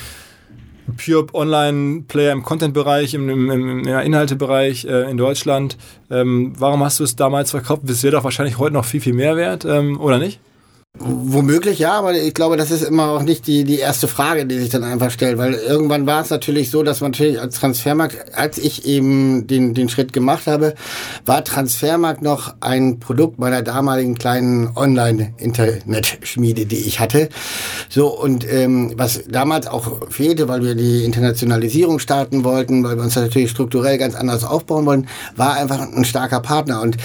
Pure 0.96 1.26
Online-Player 1.34 2.32
im 2.32 2.42
Content-Bereich, 2.42 3.14
im, 3.14 3.28
im, 3.28 3.50
im 3.50 3.84
ja, 3.86 4.00
Inhaltebereich 4.00 4.86
äh, 4.86 5.10
in 5.10 5.16
Deutschland. 5.18 5.76
Ähm, 6.10 6.54
warum 6.58 6.82
hast 6.82 6.98
du 6.98 7.04
es 7.04 7.14
damals 7.14 7.50
verkauft? 7.50 7.82
Das 7.84 8.02
wäre 8.02 8.16
doch 8.16 8.24
wahrscheinlich 8.24 8.58
heute 8.58 8.72
noch 8.72 8.84
viel, 8.84 9.00
viel 9.00 9.12
mehr 9.12 9.36
wert, 9.36 9.64
ähm, 9.64 10.00
oder 10.00 10.18
nicht? 10.18 10.40
Womöglich 11.00 11.78
ja, 11.78 11.92
aber 11.92 12.14
ich 12.14 12.34
glaube, 12.34 12.56
das 12.56 12.72
ist 12.72 12.82
immer 12.82 13.10
auch 13.10 13.22
nicht 13.22 13.46
die, 13.46 13.62
die 13.62 13.78
erste 13.78 14.08
Frage, 14.08 14.46
die 14.46 14.58
sich 14.58 14.70
dann 14.70 14.82
einfach 14.82 15.12
stellt, 15.12 15.38
weil 15.38 15.54
irgendwann 15.54 16.06
war 16.06 16.22
es 16.22 16.30
natürlich 16.30 16.70
so, 16.70 16.82
dass 16.82 17.00
man 17.00 17.12
natürlich 17.12 17.40
als 17.40 17.60
Transfermarkt, 17.60 18.34
als 18.34 18.58
ich 18.58 18.84
eben 18.84 19.46
den, 19.46 19.74
den 19.74 19.88
Schritt 19.88 20.12
gemacht 20.12 20.48
habe, 20.48 20.74
war 21.24 21.44
Transfermarkt 21.44 22.22
noch 22.22 22.54
ein 22.60 22.98
Produkt 22.98 23.38
meiner 23.38 23.62
damaligen 23.62 24.16
kleinen 24.16 24.76
Online-Internet-Schmiede, 24.76 26.66
die 26.66 26.78
ich 26.78 26.98
hatte. 26.98 27.28
So, 27.88 28.08
und 28.08 28.50
ähm, 28.50 28.94
was 28.96 29.22
damals 29.28 29.68
auch 29.68 30.10
fehlte, 30.10 30.48
weil 30.48 30.64
wir 30.64 30.74
die 30.74 31.04
Internationalisierung 31.04 32.00
starten 32.00 32.42
wollten, 32.42 32.82
weil 32.82 32.96
wir 32.96 33.04
uns 33.04 33.14
natürlich 33.14 33.50
strukturell 33.50 33.98
ganz 33.98 34.16
anders 34.16 34.42
aufbauen 34.42 34.84
wollen, 34.84 35.06
war 35.36 35.54
einfach 35.54 35.80
ein 35.80 36.04
starker 36.04 36.40
Partner 36.40 36.82
und 36.82 36.96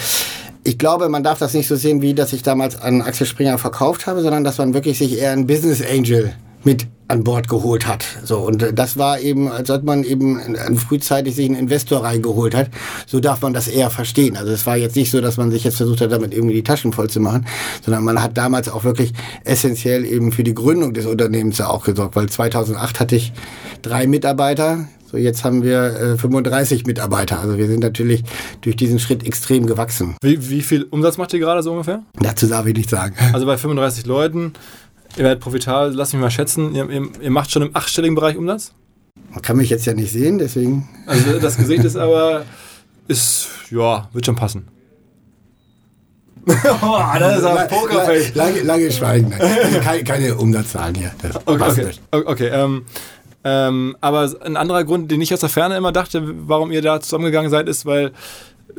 ich 0.63 0.77
glaube, 0.77 1.09
man 1.09 1.23
darf 1.23 1.39
das 1.39 1.53
nicht 1.53 1.67
so 1.67 1.75
sehen, 1.75 2.01
wie 2.01 2.13
dass 2.13 2.33
ich 2.33 2.43
damals 2.43 2.81
an 2.81 3.01
Axel 3.01 3.27
Springer 3.27 3.57
verkauft 3.57 4.07
habe, 4.07 4.21
sondern 4.21 4.43
dass 4.43 4.57
man 4.57 4.73
wirklich 4.73 4.97
sich 4.97 5.19
eher 5.19 5.31
einen 5.31 5.47
Business 5.47 5.81
Angel 5.81 6.33
mit 6.63 6.87
an 7.09 7.25
Bord 7.25 7.49
geholt 7.49 7.85
hat. 7.85 8.05
So 8.23 8.39
und 8.39 8.65
das 8.73 8.97
war 8.97 9.19
eben, 9.19 9.51
als 9.51 9.69
ob 9.69 9.83
man 9.83 10.05
eben 10.05 10.39
frühzeitig 10.77 11.35
sich 11.35 11.45
einen 11.45 11.59
Investor 11.59 12.03
reingeholt 12.03 12.55
hat. 12.55 12.69
So 13.05 13.19
darf 13.19 13.41
man 13.41 13.53
das 13.53 13.67
eher 13.67 13.89
verstehen. 13.89 14.37
Also 14.37 14.53
es 14.53 14.65
war 14.65 14.77
jetzt 14.77 14.95
nicht 14.95 15.11
so, 15.11 15.19
dass 15.19 15.35
man 15.35 15.51
sich 15.51 15.65
jetzt 15.65 15.75
versucht 15.77 15.99
hat, 15.99 16.13
damit 16.13 16.33
irgendwie 16.33 16.55
die 16.55 16.63
Taschen 16.63 16.93
voll 16.93 17.09
zu 17.09 17.19
machen, 17.19 17.45
sondern 17.83 18.05
man 18.05 18.23
hat 18.23 18.37
damals 18.37 18.69
auch 18.69 18.85
wirklich 18.85 19.11
essentiell 19.43 20.05
eben 20.05 20.31
für 20.31 20.43
die 20.43 20.53
Gründung 20.53 20.93
des 20.93 21.05
Unternehmens 21.05 21.57
ja 21.57 21.67
auch 21.67 21.83
gesorgt, 21.83 22.15
weil 22.15 22.29
2008 22.29 23.01
hatte 23.01 23.17
ich 23.17 23.33
drei 23.81 24.07
Mitarbeiter. 24.07 24.87
So, 25.13 25.19
jetzt 25.19 25.43
haben 25.43 25.61
wir 25.61 26.15
äh, 26.15 26.17
35 26.17 26.87
Mitarbeiter. 26.87 27.39
Also 27.39 27.55
wir 27.59 27.67
sind 27.67 27.81
natürlich 27.81 28.23
durch 28.61 28.75
diesen 28.75 28.97
Schritt 28.97 29.23
extrem 29.23 29.67
gewachsen. 29.67 30.15
Wie, 30.23 30.49
wie 30.49 30.63
viel 30.63 30.87
Umsatz 30.89 31.17
macht 31.17 31.31
ihr 31.33 31.39
gerade 31.39 31.61
so 31.61 31.71
ungefähr? 31.71 32.01
Dazu 32.19 32.47
darf 32.47 32.65
ich 32.65 32.75
nicht 32.75 32.89
sagen. 32.89 33.15
Also 33.33 33.45
bei 33.45 33.55
35 33.57 34.07
Leuten, 34.07 34.53
ihr 35.15 35.23
werdet 35.23 35.39
profitabel, 35.39 35.93
lass 35.93 36.13
mich 36.13 36.21
mal 36.21 36.31
schätzen, 36.31 36.73
ihr, 36.73 36.89
ihr, 36.89 37.07
ihr 37.21 37.29
macht 37.29 37.51
schon 37.51 37.61
im 37.61 37.75
achtstelligen 37.75 38.15
Bereich 38.15 38.37
Umsatz? 38.37 38.73
Man 39.29 39.43
kann 39.43 39.57
mich 39.57 39.69
jetzt 39.69 39.85
ja 39.85 39.93
nicht 39.93 40.11
sehen, 40.11 40.39
deswegen. 40.39 40.89
Also 41.05 41.37
das 41.41 41.57
Gesicht 41.57 41.83
ist 41.83 41.95
aber, 41.95 42.45
ist, 43.07 43.49
ja, 43.69 44.09
wird 44.13 44.25
schon 44.25 44.35
passen. 44.35 44.67
oh, 46.47 47.01
das 47.19 47.37
ist 47.37 47.45
ein 47.45 47.67
Pokerface. 47.67 48.33
Lange, 48.33 48.61
lange 48.61 48.91
Schweigen. 48.91 49.31
Also 49.33 49.79
keine, 49.79 50.03
keine 50.03 50.35
Umsatzzahlen 50.35 50.95
hier. 50.95 51.11
Das 51.21 51.35
okay, 51.47 51.91
okay, 52.11 52.25
okay 52.25 52.47
ähm, 52.47 52.85
ähm, 53.43 53.97
aber 54.01 54.31
ein 54.43 54.57
anderer 54.57 54.83
Grund, 54.83 55.11
den 55.11 55.21
ich 55.21 55.33
aus 55.33 55.41
der 55.41 55.49
Ferne 55.49 55.75
immer 55.75 55.91
dachte, 55.91 56.23
warum 56.47 56.71
ihr 56.71 56.81
da 56.81 56.99
zusammengegangen 56.99 57.51
seid, 57.51 57.67
ist, 57.67 57.85
weil 57.85 58.11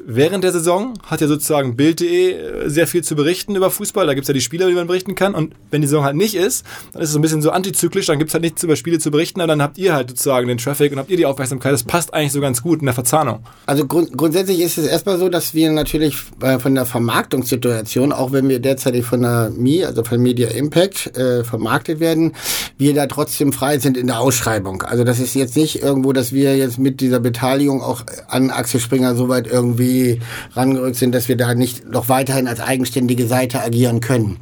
Während 0.07 0.45
der 0.45 0.53
Saison 0.53 0.95
hat 1.05 1.21
ja 1.21 1.29
sozusagen 1.29 1.77
Bild.de 1.77 2.33
äh, 2.33 2.69
sehr 2.69 2.87
viel 2.87 3.03
zu 3.03 3.17
berichten 3.17 3.57
über 3.57 3.71
Fußball. 3.71 4.07
Da 4.07 4.15
gibt 4.15 4.25
es 4.25 4.29
ja 4.29 4.35
die 4.35 4.41
Spieler, 4.41 4.69
die 4.69 4.75
man 4.75 4.87
berichten 4.87 5.15
kann. 5.15 5.35
Und 5.35 5.55
wenn 5.71 5.81
die 5.81 5.87
Saison 5.87 6.05
halt 6.05 6.17
nicht 6.17 6.35
ist, 6.35 6.65
dann 6.93 7.03
ist 7.03 7.11
es 7.11 7.17
ein 7.17 7.23
bisschen 7.23 7.43
so 7.43 7.51
antizyklisch. 7.51 8.07
Dann 8.07 8.19
gibt 8.19 8.31
es 8.31 8.35
halt 8.35 8.43
nichts 8.43 8.63
über 8.63 8.77
Spiele 8.77 8.99
zu 8.99 9.11
berichten. 9.11 9.41
Aber 9.41 9.49
dann 9.49 9.63
habt 9.63 9.79
ihr 9.79 9.95
halt 9.95 10.11
sozusagen 10.11 10.49
den 10.49 10.59
Traffic 10.59 10.93
und 10.93 10.99
habt 10.99 11.11
ihr 11.11 11.17
die 11.17 11.27
Aufmerksamkeit. 11.27 11.73
Das 11.73 11.85
passt 11.85 12.13
eigentlich 12.13 12.33
so 12.33 12.41
ganz 12.41 12.63
gut 12.63 12.81
in 12.81 12.87
der 12.87 12.95
Verzahnung. 12.95 13.41
Also 13.67 13.87
grund 13.87 14.17
grundsätzlich 14.17 14.61
ist 14.61 14.79
es 14.79 14.87
erstmal 14.87 15.19
so, 15.19 15.29
dass 15.29 15.55
wir 15.55 15.71
natürlich 15.71 16.17
äh, 16.41 16.59
von 16.59 16.75
der 16.75 16.87
Vermarktungssituation, 16.87 18.13
auch 18.13 18.33
wenn 18.33 18.49
wir 18.49 18.61
derzeit 18.61 18.95
von 19.05 19.23
der 19.23 19.51
MI, 19.51 19.85
also 19.85 20.05
von 20.05 20.21
Media 20.21 20.49
Impact, 20.49 21.17
äh, 21.17 21.45
vermarktet 21.45 22.01
werden, 22.01 22.33
wir 22.79 22.95
da 22.95 23.07
trotzdem 23.07 23.53
frei 23.53 23.79
sind 23.79 23.97
in 23.97 24.07
der 24.07 24.21
Ausschreibung. 24.21 24.83
Also 24.83 25.05
das 25.05 25.19
ist 25.19 25.35
jetzt 25.35 25.57
nicht 25.57 25.83
irgendwo, 25.83 26.13
dass 26.13 26.33
wir 26.33 26.57
jetzt 26.57 26.79
mit 26.79 27.01
dieser 27.01 27.21
Beteiligung 27.21 27.83
auch 27.83 28.05
an 28.29 28.51
Axel 28.51 28.81
Springer 28.81 29.15
soweit 29.15 29.47
irgendwie 29.47 29.84
irgendwie 29.85 30.21
rangerückt 30.55 30.97
sind, 30.97 31.15
dass 31.15 31.29
wir 31.29 31.37
da 31.37 31.55
nicht 31.55 31.87
noch 31.89 32.09
weiterhin 32.09 32.49
als 32.49 32.61
eigenständige 32.61 33.27
Seite 33.27 33.61
agieren 33.61 34.01
können. 34.01 34.39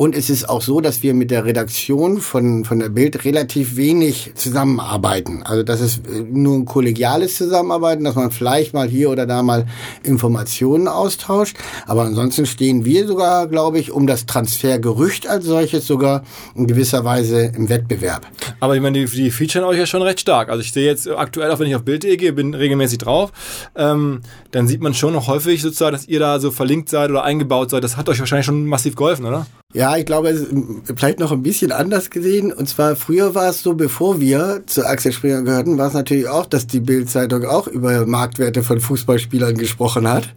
Und 0.00 0.16
es 0.16 0.30
ist 0.30 0.48
auch 0.48 0.62
so, 0.62 0.80
dass 0.80 1.02
wir 1.02 1.12
mit 1.12 1.30
der 1.30 1.44
Redaktion 1.44 2.22
von, 2.22 2.64
von 2.64 2.78
der 2.78 2.88
Bild 2.88 3.26
relativ 3.26 3.76
wenig 3.76 4.32
zusammenarbeiten. 4.34 5.42
Also 5.42 5.62
das 5.62 5.82
ist 5.82 6.06
äh, 6.06 6.22
nur 6.22 6.56
ein 6.56 6.64
kollegiales 6.64 7.36
Zusammenarbeiten, 7.36 8.04
dass 8.04 8.14
man 8.14 8.30
vielleicht 8.30 8.72
mal 8.72 8.88
hier 8.88 9.10
oder 9.10 9.26
da 9.26 9.42
mal 9.42 9.66
Informationen 10.02 10.88
austauscht. 10.88 11.58
Aber 11.86 12.04
ansonsten 12.04 12.46
stehen 12.46 12.86
wir 12.86 13.06
sogar, 13.06 13.46
glaube 13.46 13.78
ich, 13.78 13.92
um 13.92 14.06
das 14.06 14.24
Transfergerücht 14.24 15.26
als 15.26 15.44
solches 15.44 15.86
sogar 15.86 16.22
in 16.54 16.66
gewisser 16.66 17.04
Weise 17.04 17.52
im 17.54 17.68
Wettbewerb. 17.68 18.26
Aber 18.58 18.76
ich 18.76 18.80
meine, 18.80 19.04
die, 19.04 19.04
die 19.04 19.30
featuren 19.30 19.66
euch 19.66 19.76
ja 19.76 19.84
schon 19.84 20.00
recht 20.00 20.20
stark. 20.20 20.48
Also 20.48 20.62
ich 20.62 20.72
sehe 20.72 20.86
jetzt 20.86 21.10
aktuell, 21.10 21.50
auch 21.50 21.58
wenn 21.58 21.68
ich 21.68 21.76
auf 21.76 21.84
Bild.de 21.84 22.16
gehe, 22.16 22.32
bin 22.32 22.54
regelmäßig 22.54 22.96
drauf, 22.96 23.32
ähm, 23.76 24.22
dann 24.50 24.66
sieht 24.66 24.80
man 24.80 24.94
schon 24.94 25.12
noch 25.12 25.26
häufig 25.26 25.60
sozusagen, 25.60 25.92
dass 25.92 26.08
ihr 26.08 26.20
da 26.20 26.40
so 26.40 26.50
verlinkt 26.50 26.88
seid 26.88 27.10
oder 27.10 27.22
eingebaut 27.22 27.68
seid. 27.68 27.84
Das 27.84 27.98
hat 27.98 28.08
euch 28.08 28.18
wahrscheinlich 28.18 28.46
schon 28.46 28.64
massiv 28.64 28.96
geholfen, 28.96 29.26
oder? 29.26 29.44
Ja, 29.72 29.96
ich 29.96 30.04
glaube, 30.04 30.30
es 30.30 30.40
ist 30.40 30.52
vielleicht 30.96 31.20
noch 31.20 31.30
ein 31.30 31.44
bisschen 31.44 31.70
anders 31.70 32.10
gesehen. 32.10 32.52
Und 32.52 32.68
zwar 32.68 32.96
früher 32.96 33.36
war 33.36 33.50
es 33.50 33.62
so, 33.62 33.74
bevor 33.74 34.18
wir 34.18 34.64
zu 34.66 34.84
Axel 34.84 35.12
Springer 35.12 35.42
gehörten, 35.42 35.78
war 35.78 35.86
es 35.86 35.94
natürlich 35.94 36.26
auch, 36.28 36.46
dass 36.46 36.66
die 36.66 36.80
Bild-Zeitung 36.80 37.44
auch 37.44 37.68
über 37.68 38.04
Marktwerte 38.04 38.64
von 38.64 38.80
Fußballspielern 38.80 39.56
gesprochen 39.56 40.08
hat. 40.08 40.28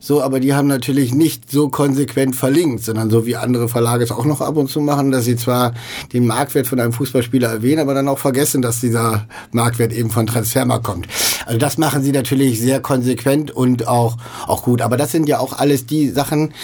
So, 0.00 0.22
aber 0.22 0.40
die 0.40 0.54
haben 0.54 0.68
natürlich 0.68 1.12
nicht 1.12 1.50
so 1.50 1.68
konsequent 1.68 2.34
verlinkt, 2.34 2.82
sondern 2.82 3.10
so 3.10 3.26
wie 3.26 3.36
andere 3.36 3.68
Verlage 3.68 4.04
es 4.04 4.10
auch 4.10 4.24
noch 4.24 4.40
ab 4.40 4.56
und 4.56 4.70
zu 4.70 4.80
machen, 4.80 5.10
dass 5.10 5.26
sie 5.26 5.36
zwar 5.36 5.74
den 6.14 6.26
Marktwert 6.26 6.66
von 6.66 6.80
einem 6.80 6.94
Fußballspieler 6.94 7.50
erwähnen, 7.50 7.80
aber 7.80 7.92
dann 7.92 8.08
auch 8.08 8.18
vergessen, 8.18 8.62
dass 8.62 8.80
dieser 8.80 9.26
Marktwert 9.52 9.92
eben 9.92 10.08
von 10.08 10.26
Transfermarkt 10.26 10.84
kommt. 10.84 11.08
Also 11.44 11.58
das 11.58 11.76
machen 11.76 12.02
sie 12.02 12.12
natürlich 12.12 12.58
sehr 12.58 12.80
konsequent 12.80 13.50
und 13.50 13.86
auch, 13.86 14.16
auch 14.46 14.62
gut. 14.62 14.80
Aber 14.80 14.96
das 14.96 15.12
sind 15.12 15.28
ja 15.28 15.40
auch 15.40 15.58
alles 15.58 15.84
die 15.84 16.08
Sachen, 16.08 16.54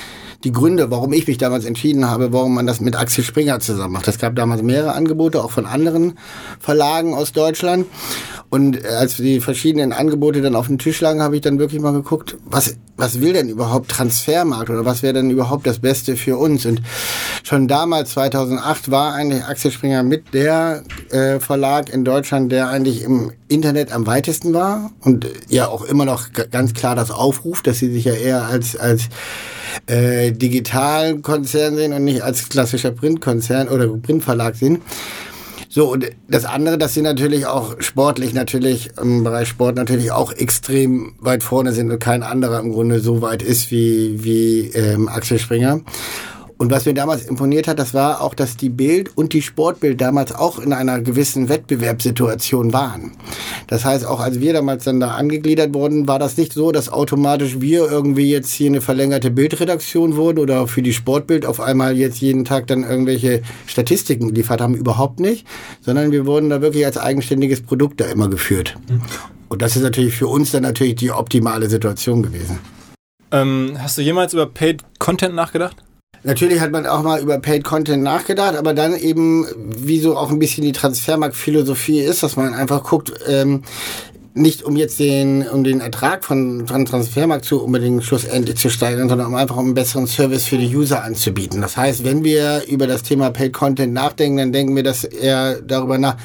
die 0.45 0.53
Gründe, 0.53 0.91
warum 0.91 1.13
ich 1.13 1.27
mich 1.27 1.39
damals 1.39 1.65
entschieden 1.65 2.09
habe, 2.09 2.33
warum 2.33 2.55
man 2.55 2.67
das 2.67 2.81
mit 2.81 2.97
Axel 2.97 3.25
Springer 3.25 3.61
zusammen 3.61 3.95
macht. 3.95 4.07
Es 4.09 4.19
gab 4.19 4.37
damals 4.37 4.63
mehrere 4.63 4.93
Angebote, 4.93 5.43
auch 5.43 5.51
von 5.51 5.65
anderen 5.67 6.19
Verlagen 6.61 7.15
aus 7.15 7.33
Deutschland. 7.33 7.87
Und 8.51 8.85
äh, 8.85 8.89
als 8.89 9.17
die 9.17 9.41
verschiedenen 9.41 9.93
Angebote 9.93 10.43
dann 10.43 10.55
auf 10.55 10.67
dem 10.67 10.79
Tisch 10.79 11.01
lagen, 11.01 11.23
habe 11.23 11.35
ich 11.37 11.43
dann 11.43 11.59
wirklich 11.59 11.81
mal 11.81 11.93
geguckt, 11.93 12.37
was, 12.45 12.77
was 12.97 13.21
will 13.21 13.33
denn 13.33 13.49
überhaupt 13.49 13.91
Transfermarkt 13.91 14.71
oder 14.71 14.85
was 14.85 15.03
wäre 15.03 15.15
denn 15.15 15.31
überhaupt 15.31 15.67
das 15.67 15.79
Beste 15.79 16.17
für 16.17 16.37
uns? 16.37 16.67
Und 16.67 16.83
schon 17.43 17.67
damals, 17.67 18.11
2008, 18.11 18.91
war 18.91 19.15
eigentlich 19.15 19.45
Axel 19.45 19.71
Springer 19.71 20.03
mit 20.03 20.35
der 20.35 20.85
äh, 21.11 21.41
Verlag 21.41 21.93
in 21.93 22.05
Deutschland, 22.05 22.53
der 22.53 22.69
eigentlich 22.69 23.03
im 23.03 23.33
Internet 23.49 23.93
am 23.93 24.07
weitesten 24.07 24.53
war 24.53 24.91
und 25.01 25.27
ja 25.49 25.69
auch 25.69 25.85
immer 25.85 26.05
noch 26.05 26.33
ganz 26.51 26.75
klar 26.75 26.95
das 26.95 27.11
aufruft, 27.11 27.67
dass 27.67 27.79
sie 27.79 27.91
sich 27.91 28.05
ja 28.05 28.15
eher 28.15 28.45
als, 28.45 28.77
als 28.77 29.09
äh, 29.87 30.33
digitalen 30.35 31.23
Konzern 31.23 31.77
sehen 31.77 31.93
und 31.93 32.05
nicht 32.05 32.23
als 32.23 32.49
klassischer 32.49 32.91
Printkonzern 32.91 33.69
oder 33.69 33.89
Printverlag 33.89 34.57
sehen. 34.57 34.83
So, 35.69 35.91
und 35.91 36.07
das 36.29 36.45
andere, 36.45 36.79
dass 36.79 36.95
sie 36.95 37.03
natürlich 37.03 37.47
auch 37.47 37.75
sportlich 37.81 38.33
natürlich 38.33 38.91
im 39.01 39.25
Bereich 39.25 39.49
Sport 39.49 39.75
natürlich 39.75 40.13
auch 40.13 40.33
extrem 40.33 41.15
weit 41.19 41.43
vorne 41.43 41.73
sind 41.73 41.91
und 41.91 41.99
kein 41.99 42.23
anderer 42.23 42.61
im 42.61 42.71
Grunde 42.71 43.01
so 43.01 43.23
weit 43.23 43.43
ist 43.43 43.73
wie, 43.73 44.23
wie 44.23 44.69
ähm, 44.69 45.09
Axel 45.09 45.41
Springer. 45.41 45.81
Und 46.57 46.71
was 46.71 46.87
mir 46.87 46.95
damals 46.95 47.25
imponiert 47.25 47.67
hat, 47.67 47.79
das 47.79 47.95
war 47.95 48.21
auch, 48.21 48.35
dass 48.35 48.57
die 48.57 48.69
Bild 48.69 49.17
und 49.17 49.33
die 49.33 49.43
Sportbild 49.43 50.01
damals 50.01 50.33
auch 50.33 50.59
in 50.59 50.73
einer 50.73 51.01
gewissen 51.01 51.49
Wettbewerbssituation 51.49 52.73
waren. 52.73 53.13
Das 53.67 53.85
heißt, 53.85 54.07
auch 54.07 54.21
als 54.21 54.41
wir 54.41 54.53
damals 54.53 54.85
dann 54.85 55.01
da 55.01 55.13
angegliedert 55.13 55.75
wurden, 55.75 56.07
war 56.07 56.19
das 56.19 56.37
nicht 56.37 56.53
so, 56.53 56.71
dass 56.71 56.89
automatisch 56.89 57.61
wir 57.61 57.91
irgendwie 57.91 58.31
jetzt 58.31 58.53
hier 58.53 58.69
eine 58.69 58.81
verlängerte 58.81 59.31
Bildredaktion 59.31 60.17
wurden 60.17 60.39
oder 60.39 60.69
für 60.69 60.83
die 60.83 60.93
Sportbild 60.93 61.45
auf 61.45 61.61
einmal 61.61 61.97
jetzt 61.97 62.21
jeden 62.21 62.45
Tag 62.45 62.69
dann 62.69 62.85
irgendwelche 62.85 63.43
Statistiken 63.67 64.29
geliefert 64.29 64.61
haben. 64.61 64.75
Überhaupt 64.75 65.19
nicht. 65.19 65.47
Sondern 65.81 66.13
wir 66.13 66.25
wurden 66.25 66.51
da 66.51 66.63
wirklich 66.63 66.87
als 66.87 66.99
eigenständiges 66.99 67.63
Produkt 67.63 68.01
da 68.01 68.07
immer 68.07 68.29
geführt. 68.29 68.77
Und 69.49 69.61
das 69.61 69.77
ist 69.77 69.83
natürlich 69.83 70.17
für 70.17 70.29
uns 70.29 70.53
dann 70.53 70.63
natürlich 70.63 70.95
die 70.97 71.11
optimale 71.11 71.69
Situation 71.69 72.23
gewesen. 72.23 72.59
Ähm, 73.31 73.77
hast 73.79 73.99
du 73.99 74.03
jemals 74.03 74.33
über 74.33 74.47
Paid 74.47 74.85
Content 74.99 75.35
nachgedacht? 75.35 75.84
Natürlich 76.25 76.61
hat 76.61 76.73
man 76.73 76.87
auch 76.87 77.03
mal 77.03 77.21
über 77.21 77.39
Paid 77.39 77.65
Content 77.65 78.03
nachgedacht, 78.03 78.57
aber 78.57 78.73
dann 78.73 78.97
eben, 78.97 79.47
wie 79.57 80.01
so 80.01 80.17
auch 80.17 80.31
ein 80.31 80.39
bisschen 80.39 80.65
die 80.65 80.73
Transfermarktphilosophie 80.73 82.01
ist, 82.01 82.23
dass 82.23 82.37
man 82.37 82.55
einfach 82.55 82.83
guckt, 82.83 83.13
ähm, 83.29 83.63
nicht 84.33 84.65
um 84.65 84.75
jetzt 84.75 84.99
den, 84.99 85.47
um 85.47 85.63
den 85.63 85.81
Ertrag 85.81 86.25
von, 86.25 86.67
von 86.67 86.87
Transfermarkt 86.87 87.45
zu 87.45 87.63
unbedingt 87.63 88.03
schlussendlich 88.03 88.57
zu 88.57 88.69
steigern, 88.69 89.09
sondern 89.09 89.29
um 89.29 89.35
einfach 89.37 89.59
einen 89.59 89.75
besseren 89.75 90.07
Service 90.07 90.47
für 90.47 90.59
die 90.59 90.75
User 90.75 91.05
anzubieten. 91.05 91.61
Das 91.61 91.77
heißt, 91.77 92.05
wenn 92.05 92.25
wir 92.25 92.63
über 92.67 92.87
das 92.87 93.03
Thema 93.03 93.31
Paid 93.31 93.53
Content 93.53 93.93
nachdenken, 93.93 94.39
dann 94.39 94.53
denken 94.53 94.75
wir 94.75 94.83
das 94.83 95.05
eher 95.05 95.61
darüber 95.61 95.99
nach, 95.99 96.17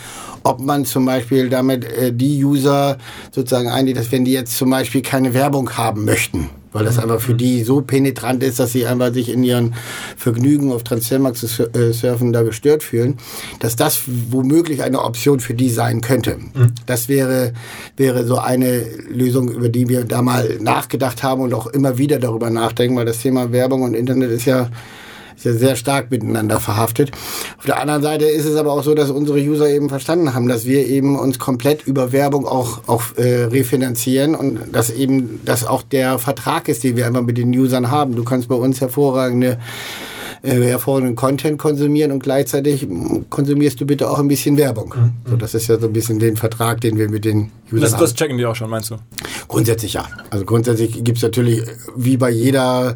ob 0.43 0.59
man 0.59 0.85
zum 0.85 1.05
Beispiel 1.05 1.49
damit 1.49 1.85
äh, 1.85 2.13
die 2.13 2.43
User 2.43 2.97
sozusagen 3.31 3.69
einlädt, 3.69 3.97
dass 3.97 4.11
wenn 4.11 4.25
die 4.25 4.33
jetzt 4.33 4.57
zum 4.57 4.69
Beispiel 4.69 5.01
keine 5.01 5.33
Werbung 5.33 5.77
haben 5.77 6.05
möchten, 6.05 6.49
weil 6.71 6.85
das 6.85 6.99
einfach 6.99 7.19
für 7.19 7.33
die 7.33 7.63
so 7.63 7.81
penetrant 7.81 8.43
ist, 8.43 8.59
dass 8.59 8.71
sie 8.71 8.85
einfach 8.85 9.13
sich 9.13 9.29
in 9.29 9.43
ihren 9.43 9.73
Vergnügen 10.15 10.71
auf 10.71 10.83
Transfermarkt 10.83 11.37
zu 11.37 11.47
äh, 11.73 11.93
surfen 11.93 12.31
da 12.31 12.43
gestört 12.43 12.83
fühlen, 12.83 13.17
dass 13.59 13.75
das 13.75 14.01
womöglich 14.29 14.83
eine 14.83 15.01
Option 15.01 15.39
für 15.39 15.53
die 15.53 15.69
sein 15.69 16.01
könnte. 16.01 16.37
Mhm. 16.37 16.73
Das 16.85 17.09
wäre, 17.09 17.53
wäre 17.97 18.25
so 18.25 18.37
eine 18.37 18.83
Lösung, 19.09 19.49
über 19.49 19.69
die 19.69 19.89
wir 19.89 20.03
da 20.03 20.21
mal 20.21 20.57
nachgedacht 20.61 21.23
haben 21.23 21.41
und 21.41 21.53
auch 21.53 21.67
immer 21.67 21.97
wieder 21.97 22.19
darüber 22.19 22.49
nachdenken, 22.49 22.95
weil 22.95 23.05
das 23.05 23.19
Thema 23.19 23.51
Werbung 23.51 23.81
und 23.81 23.95
Internet 23.95 24.31
ist 24.31 24.45
ja 24.45 24.69
ist 25.39 25.45
ja 25.45 25.53
sehr 25.53 25.75
stark 25.77 26.11
miteinander 26.11 26.59
verhaftet. 26.59 27.11
Auf 27.57 27.65
der 27.65 27.79
anderen 27.79 28.01
Seite 28.01 28.25
ist 28.25 28.45
es 28.45 28.57
aber 28.57 28.73
auch 28.73 28.83
so, 28.83 28.93
dass 28.93 29.09
unsere 29.09 29.39
User 29.39 29.69
eben 29.69 29.87
verstanden 29.87 30.33
haben, 30.33 30.49
dass 30.49 30.65
wir 30.65 30.85
eben 30.85 31.17
uns 31.17 31.39
komplett 31.39 31.87
über 31.87 32.11
Werbung 32.11 32.45
auch, 32.45 32.81
auch 32.87 33.03
äh, 33.15 33.45
refinanzieren 33.45 34.35
und 34.35 34.59
dass 34.73 34.89
eben 34.89 35.39
das 35.45 35.65
auch 35.65 35.81
der 35.81 36.19
Vertrag 36.19 36.67
ist, 36.67 36.83
den 36.83 36.97
wir 36.97 37.07
einfach 37.07 37.21
mit 37.21 37.37
den 37.37 37.57
Usern 37.57 37.89
haben. 37.89 38.15
Du 38.15 38.23
kannst 38.25 38.49
bei 38.49 38.55
uns 38.55 38.81
hervorragende 38.81 39.57
äh, 40.41 40.55
hervorragenden 40.55 41.15
Content 41.15 41.57
konsumieren 41.57 42.11
und 42.11 42.21
gleichzeitig 42.21 42.87
konsumierst 43.29 43.79
du 43.79 43.85
bitte 43.85 44.09
auch 44.09 44.19
ein 44.19 44.27
bisschen 44.27 44.57
Werbung. 44.57 44.93
Mhm. 44.95 45.11
So, 45.29 45.35
das 45.37 45.53
ist 45.53 45.67
ja 45.67 45.79
so 45.79 45.87
ein 45.87 45.93
bisschen 45.93 46.19
den 46.19 46.35
Vertrag, 46.35 46.81
den 46.81 46.97
wir 46.97 47.09
mit 47.09 47.23
den 47.23 47.51
Usern 47.67 47.81
das, 47.81 47.93
haben. 47.93 48.01
Das 48.01 48.13
checken 48.13 48.37
die 48.37 48.45
auch 48.45 48.55
schon, 48.55 48.69
meinst 48.69 48.89
du? 48.89 48.95
Grundsätzlich 49.47 49.93
ja. 49.93 50.05
Also 50.29 50.43
grundsätzlich 50.43 51.03
gibt 51.03 51.17
es 51.17 51.23
natürlich, 51.23 51.63
wie 51.95 52.17
bei 52.17 52.29
jeder 52.29 52.95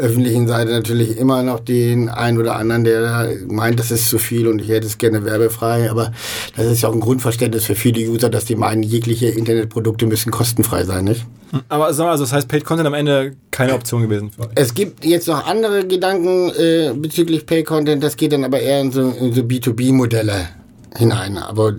öffentlichen 0.00 0.48
Seite 0.48 0.72
natürlich 0.72 1.16
immer 1.18 1.42
noch 1.42 1.60
den 1.60 2.08
einen 2.08 2.38
oder 2.38 2.56
anderen, 2.56 2.84
der 2.84 3.32
meint, 3.48 3.78
das 3.78 3.90
ist 3.90 4.08
zu 4.08 4.18
viel 4.18 4.48
und 4.48 4.60
ich 4.60 4.68
hätte 4.68 4.86
es 4.86 4.98
gerne 4.98 5.24
werbefrei. 5.24 5.90
Aber 5.90 6.12
das 6.56 6.66
ist 6.66 6.82
ja 6.82 6.88
auch 6.88 6.94
ein 6.94 7.00
Grundverständnis 7.00 7.66
für 7.66 7.74
viele 7.74 8.00
User, 8.08 8.30
dass 8.30 8.44
die 8.44 8.56
meinen, 8.56 8.82
jegliche 8.82 9.26
Internetprodukte 9.28 10.06
müssen 10.06 10.30
kostenfrei 10.30 10.84
sein, 10.84 11.04
nicht? 11.04 11.26
Aber 11.68 11.86
also 11.86 12.04
das 12.04 12.32
heißt, 12.32 12.48
Paid 12.48 12.64
Content 12.64 12.86
am 12.86 12.94
Ende 12.94 13.36
keine 13.50 13.74
Option 13.74 14.02
gewesen 14.02 14.30
für 14.30 14.42
euch? 14.42 14.48
Es 14.54 14.74
gibt 14.74 15.04
jetzt 15.04 15.28
noch 15.28 15.46
andere 15.46 15.86
Gedanken 15.86 16.50
äh, 16.50 16.92
bezüglich 16.94 17.44
Paid 17.44 17.66
Content. 17.66 18.02
Das 18.02 18.16
geht 18.16 18.32
dann 18.32 18.44
aber 18.44 18.60
eher 18.60 18.80
in 18.80 18.92
so, 18.92 19.02
in 19.10 19.32
so 19.32 19.42
B2B-Modelle 19.42 20.48
hinein. 20.96 21.38
Aber 21.38 21.74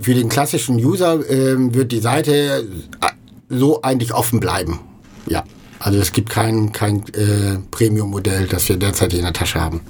für 0.00 0.14
den 0.14 0.28
klassischen 0.28 0.76
User 0.76 1.20
äh, 1.28 1.56
wird 1.74 1.92
die 1.92 2.00
Seite 2.00 2.32
äh, 2.32 3.06
so 3.48 3.82
eigentlich 3.82 4.14
offen 4.14 4.40
bleiben. 4.40 4.80
Ja. 5.26 5.44
Also 5.80 5.98
es 5.98 6.12
gibt 6.12 6.28
kein, 6.28 6.72
kein 6.72 7.02
äh, 7.14 7.58
Premium-Modell, 7.70 8.46
das 8.46 8.68
wir 8.68 8.76
derzeit 8.76 9.14
in 9.14 9.22
der 9.22 9.32
Tasche 9.32 9.60
haben. 9.60 9.80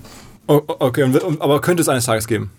okay, 0.47 1.12
aber 1.40 1.61
könnte 1.61 1.82
es 1.82 1.88
eines 1.88 2.06
Tages 2.06 2.26
geben? 2.26 2.50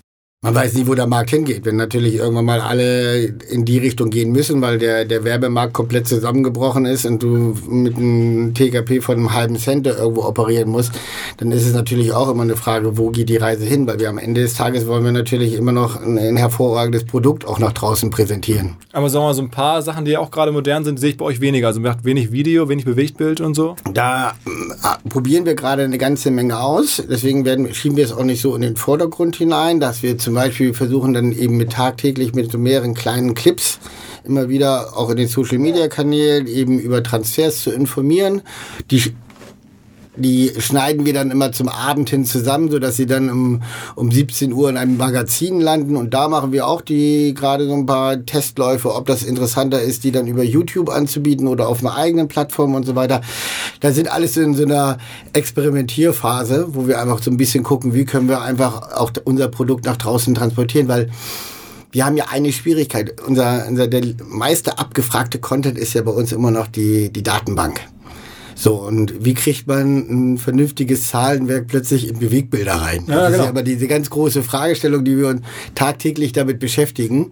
Man 0.43 0.55
weiß 0.55 0.73
nie, 0.73 0.87
wo 0.87 0.95
der 0.95 1.05
Markt 1.05 1.29
hingeht. 1.29 1.65
Wenn 1.65 1.75
natürlich 1.75 2.15
irgendwann 2.15 2.45
mal 2.45 2.61
alle 2.61 3.25
in 3.25 3.63
die 3.63 3.77
Richtung 3.77 4.09
gehen 4.09 4.31
müssen, 4.31 4.59
weil 4.59 4.79
der, 4.79 5.05
der 5.05 5.23
Werbemarkt 5.23 5.71
komplett 5.71 6.07
zusammengebrochen 6.07 6.85
ist 6.85 7.05
und 7.05 7.21
du 7.21 7.55
mit 7.69 7.95
einem 7.95 8.55
TKP 8.55 9.01
von 9.01 9.17
einem 9.17 9.33
halben 9.35 9.57
Cent 9.57 9.85
irgendwo 9.85 10.23
operieren 10.23 10.69
musst, 10.69 10.93
dann 11.37 11.51
ist 11.51 11.67
es 11.67 11.75
natürlich 11.75 12.13
auch 12.13 12.27
immer 12.27 12.41
eine 12.41 12.55
Frage, 12.55 12.97
wo 12.97 13.11
geht 13.11 13.29
die 13.29 13.37
Reise 13.37 13.65
hin? 13.65 13.85
Weil 13.85 13.99
wir 13.99 14.09
am 14.09 14.17
Ende 14.17 14.41
des 14.41 14.55
Tages 14.55 14.87
wollen 14.87 15.03
wir 15.03 15.11
natürlich 15.11 15.53
immer 15.53 15.73
noch 15.73 16.01
ein, 16.01 16.17
ein 16.17 16.37
hervorragendes 16.37 17.03
Produkt 17.03 17.45
auch 17.45 17.59
nach 17.59 17.73
draußen 17.73 18.09
präsentieren. 18.09 18.77
Aber 18.93 19.11
sagen 19.11 19.21
wir 19.21 19.27
mal, 19.27 19.33
so 19.35 19.43
ein 19.43 19.51
paar 19.51 19.83
Sachen, 19.83 20.05
die 20.05 20.17
auch 20.17 20.31
gerade 20.31 20.51
modern 20.51 20.83
sind, 20.83 20.99
sehe 20.99 21.11
ich 21.11 21.17
bei 21.17 21.25
euch 21.25 21.39
weniger. 21.39 21.67
Also 21.67 21.81
macht 21.81 22.03
wenig 22.03 22.31
Video, 22.31 22.67
wenig 22.67 22.85
Bewegtbild 22.85 23.41
und 23.41 23.53
so. 23.53 23.75
Da 23.93 24.31
äh, 24.47 25.07
probieren 25.07 25.45
wir 25.45 25.53
gerade 25.53 25.83
eine 25.83 25.99
ganze 25.99 26.31
Menge 26.31 26.59
aus. 26.59 26.99
Deswegen 27.07 27.45
werden, 27.45 27.71
schieben 27.75 27.95
wir 27.95 28.05
es 28.05 28.11
auch 28.11 28.23
nicht 28.23 28.41
so 28.41 28.55
in 28.55 28.63
den 28.63 28.75
Vordergrund 28.75 29.35
hinein, 29.35 29.79
dass 29.79 30.01
wir 30.01 30.17
zum 30.17 30.30
zum 30.31 30.35
Beispiel 30.37 30.73
versuchen 30.73 31.13
dann 31.13 31.33
eben 31.33 31.57
mit 31.57 31.73
tagtäglich 31.73 32.33
mit 32.33 32.49
so 32.49 32.57
mehreren 32.57 32.93
kleinen 32.93 33.33
Clips 33.33 33.79
immer 34.23 34.47
wieder 34.47 34.97
auch 34.97 35.09
in 35.09 35.17
den 35.17 35.27
Social 35.27 35.57
Media 35.57 35.89
Kanälen 35.89 36.47
eben 36.47 36.79
über 36.79 37.03
Transfers 37.03 37.63
zu 37.63 37.69
informieren. 37.69 38.41
Die 38.91 39.13
die 40.17 40.51
schneiden 40.57 41.05
wir 41.05 41.13
dann 41.13 41.31
immer 41.31 41.53
zum 41.53 41.69
Abend 41.69 42.09
hin 42.09 42.25
zusammen, 42.25 42.69
so 42.69 42.79
dass 42.79 42.97
sie 42.97 43.05
dann 43.05 43.29
um, 43.29 43.63
um 43.95 44.11
17 44.11 44.51
Uhr 44.51 44.69
in 44.69 44.75
einem 44.75 44.97
Magazin 44.97 45.61
landen. 45.61 45.95
Und 45.95 46.13
da 46.13 46.27
machen 46.27 46.51
wir 46.51 46.67
auch 46.67 46.81
die 46.81 47.33
gerade 47.33 47.65
so 47.65 47.73
ein 47.73 47.85
paar 47.85 48.25
Testläufe, 48.25 48.93
ob 48.93 49.05
das 49.05 49.23
interessanter 49.23 49.81
ist, 49.81 50.03
die 50.03 50.11
dann 50.11 50.27
über 50.27 50.43
YouTube 50.43 50.89
anzubieten 50.89 51.47
oder 51.47 51.69
auf 51.69 51.79
einer 51.79 51.95
eigenen 51.95 52.27
Plattform 52.27 52.75
und 52.75 52.85
so 52.85 52.95
weiter. 52.95 53.21
Da 53.79 53.91
sind 53.91 54.11
alles 54.11 54.35
in 54.35 54.53
so 54.53 54.63
einer 54.63 54.97
Experimentierphase, 55.31 56.67
wo 56.71 56.87
wir 56.87 57.01
einfach 57.01 57.23
so 57.23 57.31
ein 57.31 57.37
bisschen 57.37 57.63
gucken, 57.63 57.93
wie 57.93 58.03
können 58.03 58.27
wir 58.27 58.41
einfach 58.41 58.91
auch 58.93 59.11
unser 59.23 59.47
Produkt 59.47 59.85
nach 59.85 59.97
draußen 59.97 60.35
transportieren, 60.35 60.89
weil 60.89 61.09
wir 61.93 62.05
haben 62.05 62.17
ja 62.17 62.25
eine 62.29 62.51
Schwierigkeit. 62.51 63.21
Unser, 63.25 63.65
unser 63.67 63.87
der 63.87 64.03
meiste 64.25 64.77
abgefragte 64.77 65.39
Content 65.39 65.77
ist 65.77 65.93
ja 65.93 66.01
bei 66.01 66.11
uns 66.11 66.31
immer 66.31 66.51
noch 66.51 66.67
die, 66.67 67.11
die 67.11 67.23
Datenbank. 67.23 67.81
So, 68.61 68.75
und 68.75 69.25
wie 69.25 69.33
kriegt 69.33 69.65
man 69.65 70.33
ein 70.33 70.37
vernünftiges 70.37 71.07
Zahlenwerk 71.07 71.65
plötzlich 71.65 72.07
in 72.07 72.19
Bewegbilder 72.19 72.73
rein? 72.73 73.05
Ja, 73.07 73.15
das 73.15 73.25
genau. 73.25 73.29
ist 73.29 73.37
ja 73.37 73.49
aber 73.49 73.63
diese 73.63 73.87
ganz 73.87 74.11
große 74.11 74.43
Fragestellung, 74.43 75.03
die 75.03 75.17
wir 75.17 75.29
uns 75.29 75.41
tagtäglich 75.73 76.31
damit 76.31 76.59
beschäftigen. 76.59 77.31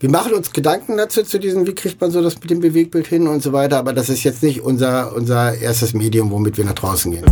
Wir 0.00 0.10
machen 0.10 0.34
uns 0.34 0.52
Gedanken 0.52 0.96
dazu, 0.96 1.22
zu 1.22 1.38
diesem, 1.38 1.68
wie 1.68 1.76
kriegt 1.76 2.00
man 2.00 2.10
so 2.10 2.20
das 2.20 2.40
mit 2.40 2.50
dem 2.50 2.58
Bewegbild 2.58 3.06
hin 3.06 3.28
und 3.28 3.40
so 3.40 3.52
weiter, 3.52 3.78
aber 3.78 3.92
das 3.92 4.08
ist 4.08 4.24
jetzt 4.24 4.42
nicht 4.42 4.62
unser, 4.62 5.14
unser 5.14 5.56
erstes 5.56 5.94
Medium, 5.94 6.32
womit 6.32 6.56
wir 6.56 6.64
nach 6.64 6.72
draußen 6.72 7.12
gehen. 7.12 7.24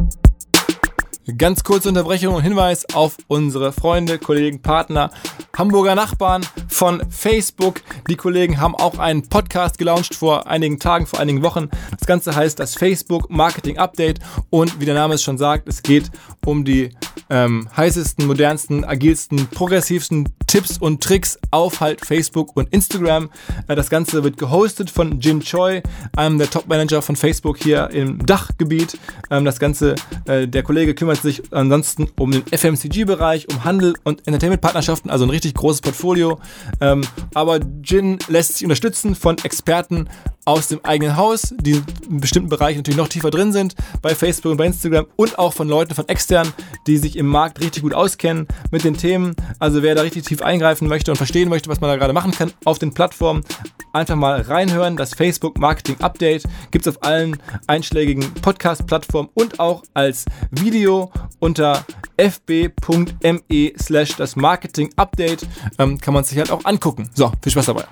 Ganz 1.37 1.65
kurze 1.65 1.91
Unterbrechung 1.91 2.35
und 2.35 2.43
Hinweis 2.43 2.87
auf 2.95 3.19
unsere 3.29 3.73
Freunde, 3.73 4.19
Kollegen, 4.19 4.63
Partner, 4.63 5.11
Hamburger 5.57 5.95
Nachbarn 5.95 6.47
von 6.69 7.03
Facebook. 7.11 7.83
Die 8.09 8.17
Kollegen 8.17 8.59
haben 8.59 8.75
auch 8.75 8.99
einen 8.99 9.29
Podcast 9.29 9.77
gelauncht 9.77 10.15
vor 10.15 10.47
einigen 10.47 10.79
Tagen, 10.79 11.07
vor 11.07 11.21
einigen 11.21 11.43
Wochen. 11.43 11.69
Das 11.99 12.07
Ganze 12.07 12.35
heißt 12.35 12.59
das 12.59 12.75
Facebook 12.75 13.29
Marketing 13.29 13.77
Update 13.77 14.21
und 14.49 14.81
wie 14.81 14.87
der 14.87 14.95
Name 14.95 15.15
es 15.15 15.23
schon 15.23 15.37
sagt, 15.37 15.69
es 15.69 15.83
geht 15.83 16.11
um 16.47 16.65
die 16.65 16.91
ähm, 17.29 17.69
heißesten, 17.77 18.27
modernsten, 18.27 18.85
agilsten, 18.85 19.47
progressivsten 19.49 20.29
Tipps 20.47 20.79
und 20.79 21.03
Tricks 21.03 21.39
auf 21.51 21.81
halt 21.81 22.05
Facebook 22.05 22.57
und 22.57 22.73
Instagram. 22.73 23.31
Äh, 23.69 23.77
das 23.77 23.91
Ganze 23.91 24.25
wird 24.25 24.37
gehostet 24.37 24.91
von 24.91 25.21
Jin 25.21 25.41
Choi, 25.41 25.83
einem 26.17 26.39
der 26.39 26.51
Top-Manager 26.51 27.03
von 27.03 27.15
Facebook 27.15 27.59
hier 27.59 27.91
im 27.91 28.25
Dachgebiet. 28.25 28.99
Ähm, 29.31 29.45
das 29.45 29.61
Ganze, 29.61 29.95
äh, 30.25 30.49
der 30.49 30.63
Kollege 30.63 30.95
kümmert 30.95 31.10
sich 31.19 31.43
ansonsten 31.53 32.09
um 32.19 32.31
den 32.31 32.45
FMCG-Bereich, 32.47 33.49
um 33.49 33.65
Handel 33.65 33.95
und 34.05 34.27
Entertainment-Partnerschaften, 34.27 35.11
also 35.11 35.25
ein 35.25 35.31
richtig 35.31 35.55
großes 35.55 35.81
Portfolio. 35.81 36.39
Ähm, 36.81 37.03
aber 37.35 37.61
Jin 37.83 38.19
lässt 38.29 38.55
sich 38.55 38.65
unterstützen 38.65 39.15
von 39.15 39.37
Experten 39.43 40.09
aus 40.45 40.69
dem 40.69 40.85
eigenen 40.85 41.17
Haus, 41.17 41.55
die 41.61 41.83
in 42.09 42.21
bestimmten 42.21 42.49
Bereichen 42.49 42.79
natürlich 42.79 42.97
noch 42.97 43.09
tiefer 43.09 43.31
drin 43.31 43.53
sind, 43.53 43.75
bei 44.03 44.15
Facebook 44.15 44.53
und 44.53 44.57
bei 44.57 44.67
Instagram 44.67 45.07
und 45.17 45.39
auch 45.39 45.53
von 45.53 45.69
Leuten 45.69 45.95
von 45.95 46.09
extern, 46.09 46.53
die 46.87 46.97
sich 46.97 47.17
im 47.17 47.27
Markt 47.27 47.61
richtig 47.61 47.83
gut 47.83 47.95
auskennen 47.95 48.49
mit 48.71 48.85
den 48.85 48.97
Themen. 48.97 49.37
Also 49.59 49.83
wer 49.83 49.95
da 49.95 50.03
richtig 50.03 50.25
tief 50.25 50.43
eingreifen 50.43 50.89
möchte 50.89 51.11
und 51.11 51.17
verstehen 51.17 51.49
möchte, 51.49 51.69
was 51.69 51.81
man 51.81 51.91
da 51.91 51.97
gerade 51.97 52.13
machen 52.13 52.33
kann 52.33 52.53
auf 52.65 52.79
den 52.79 52.93
Plattformen, 52.93 53.45
einfach 53.93 54.17
mal 54.17 54.41
reinhören. 54.41 54.97
Das 54.97 55.15
Facebook 55.15 55.59
Marketing 55.59 56.01
Update 56.01 56.45
gibt 56.71 56.87
es 56.87 56.97
auf 56.97 57.05
allen 57.05 57.37
einschlägigen 57.67 58.33
Podcast-Plattformen 58.35 59.31
und 59.35 59.61
auch 59.61 59.83
als 59.95 60.25
Video 60.51 61.00
unter 61.39 61.85
fb.me 62.17 63.73
slash 63.79 64.17
das 64.17 64.37
Marketing 64.37 64.91
Update 64.97 65.47
ähm, 65.79 65.99
kann 65.99 66.15
man 66.15 66.25
sich 66.25 66.39
halt 66.39 66.51
auch 66.51 66.65
angucken. 66.65 67.11
So, 67.15 67.33
viel 67.43 67.53
Spaß 67.53 67.67
dabei. 67.67 67.85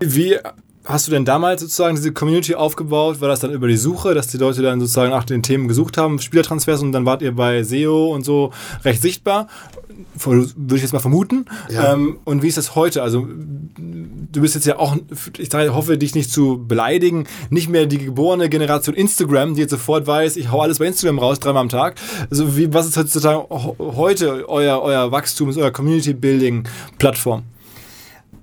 Wie 0.00 0.38
hast 0.84 1.06
du 1.06 1.10
denn 1.10 1.24
damals 1.24 1.60
sozusagen 1.60 1.96
diese 1.96 2.12
Community 2.12 2.54
aufgebaut? 2.54 3.20
War 3.20 3.28
das 3.28 3.40
dann 3.40 3.52
über 3.52 3.68
die 3.68 3.76
Suche, 3.76 4.14
dass 4.14 4.28
die 4.28 4.38
Leute 4.38 4.62
dann 4.62 4.80
sozusagen 4.80 5.10
nach 5.10 5.24
den 5.24 5.42
Themen 5.42 5.68
gesucht 5.68 5.98
haben, 5.98 6.18
Spielertransfers 6.18 6.82
und 6.82 6.92
dann 6.92 7.04
wart 7.04 7.22
ihr 7.22 7.34
bei 7.34 7.62
SEO 7.62 8.12
und 8.14 8.24
so 8.24 8.52
recht 8.84 9.02
sichtbar? 9.02 9.48
Würde 10.14 10.76
ich 10.76 10.82
jetzt 10.82 10.92
mal 10.92 11.00
vermuten. 11.00 11.44
Ja. 11.70 11.92
Ähm, 11.92 12.18
und 12.24 12.42
wie 12.42 12.48
ist 12.48 12.56
das 12.56 12.74
heute? 12.74 13.02
Also, 13.02 13.28
du 13.28 14.40
bist 14.40 14.54
jetzt 14.54 14.66
ja 14.66 14.78
auch, 14.78 14.96
ich 15.38 15.52
hoffe, 15.52 15.98
dich 15.98 16.14
nicht 16.14 16.30
zu 16.30 16.64
beleidigen, 16.66 17.26
nicht 17.50 17.68
mehr 17.68 17.86
die 17.86 17.98
geborene 17.98 18.48
Generation 18.48 18.94
Instagram, 18.94 19.54
die 19.54 19.60
jetzt 19.60 19.70
sofort 19.70 20.06
weiß, 20.06 20.36
ich 20.36 20.50
hau 20.50 20.60
alles 20.62 20.78
bei 20.78 20.86
Instagram 20.86 21.18
raus, 21.18 21.40
dreimal 21.40 21.62
am 21.62 21.68
Tag. 21.68 21.96
Also, 22.30 22.56
wie, 22.56 22.72
was 22.72 22.86
ist 22.86 22.96
heutzutage 22.96 23.46
heute 23.78 24.48
euer, 24.48 24.80
euer 24.80 25.12
Wachstum, 25.12 25.54
euer 25.56 25.70
Community-Building-Plattform? 25.70 27.42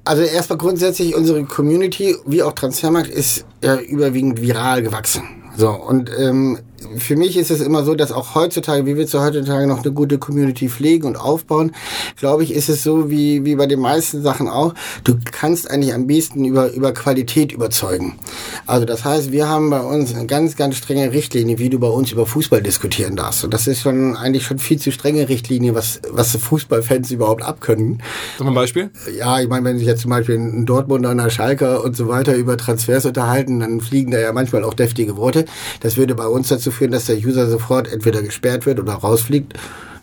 Also 0.07 0.23
erstmal 0.23 0.57
grundsätzlich 0.57 1.15
unsere 1.15 1.43
Community, 1.43 2.15
wie 2.25 2.41
auch 2.41 2.53
Transfermarkt, 2.53 3.09
ist 3.09 3.43
ja 3.61 3.75
überwiegend 3.75 4.41
viral 4.41 4.81
gewachsen. 4.81 5.23
So, 5.57 5.69
und 5.69 6.09
ähm, 6.17 6.59
für 6.97 7.15
mich 7.15 7.37
ist 7.37 7.49
es 7.49 7.61
immer 7.61 7.83
so, 7.83 7.95
dass 7.95 8.11
auch 8.11 8.35
heutzutage, 8.35 8.85
wie 8.85 8.95
wir 8.95 9.07
zu 9.07 9.21
heutzutage 9.23 9.65
noch 9.65 9.83
eine 9.83 9.91
gute 9.91 10.17
Community 10.17 10.69
pflegen 10.69 11.07
und 11.07 11.15
aufbauen, 11.15 11.71
glaube 12.17 12.43
ich, 12.43 12.53
ist 12.53 12.69
es 12.69 12.83
so 12.83 13.09
wie, 13.09 13.45
wie 13.45 13.55
bei 13.55 13.65
den 13.65 13.79
meisten 13.79 14.21
Sachen 14.21 14.47
auch. 14.47 14.73
Du 15.03 15.15
kannst 15.31 15.69
eigentlich 15.71 15.93
am 15.93 16.07
besten 16.07 16.45
über, 16.45 16.71
über 16.71 16.93
Qualität 16.93 17.51
überzeugen. 17.51 18.15
Also 18.65 18.85
das 18.85 19.05
heißt, 19.05 19.31
wir 19.31 19.49
haben 19.49 19.69
bei 19.69 19.81
uns 19.81 20.13
eine 20.13 20.27
ganz, 20.27 20.55
ganz 20.55 20.75
strenge 20.75 21.11
Richtlinie, 21.11 21.57
wie 21.57 21.69
du 21.69 21.79
bei 21.79 21.87
uns 21.87 22.11
über 22.11 22.25
Fußball 22.25 22.61
diskutieren 22.61 23.15
darfst. 23.15 23.43
Und 23.43 23.53
das 23.53 23.65
ist 23.65 23.81
schon 23.81 24.15
eigentlich 24.15 24.45
schon 24.45 24.59
viel 24.59 24.79
zu 24.79 24.91
strenge 24.91 25.29
Richtlinie, 25.29 25.73
was, 25.73 26.01
was 26.09 26.35
Fußballfans 26.35 27.11
überhaupt 27.11 27.43
abkönnen. 27.43 28.03
Ein 28.39 28.53
Beispiel? 28.53 28.91
Ja, 29.17 29.39
ich 29.39 29.47
meine, 29.47 29.65
wenn 29.65 29.77
sich 29.77 29.87
jetzt 29.87 30.01
zum 30.01 30.11
Beispiel 30.11 30.35
ein 30.35 30.65
Dortmunder, 30.65 31.09
einer 31.09 31.29
Schalker 31.29 31.83
und 31.83 31.95
so 31.95 32.07
weiter 32.07 32.35
über 32.35 32.57
Transfers 32.57 33.05
unterhalten, 33.05 33.59
dann 33.59 33.81
fliegen 33.81 34.11
da 34.11 34.19
ja 34.19 34.31
manchmal 34.31 34.63
auch 34.63 34.73
deftige 34.73 35.17
Worte. 35.17 35.45
Das 35.79 35.97
würde 35.97 36.13
bei 36.13 36.27
uns 36.27 36.49
dazu 36.49 36.67
dazu 36.67 36.71
führen, 36.77 36.91
dass 36.91 37.05
der 37.05 37.17
User 37.17 37.47
sofort 37.47 37.91
entweder 37.91 38.21
gesperrt 38.21 38.65
wird 38.65 38.79
oder 38.79 38.93
rausfliegt. 38.93 39.53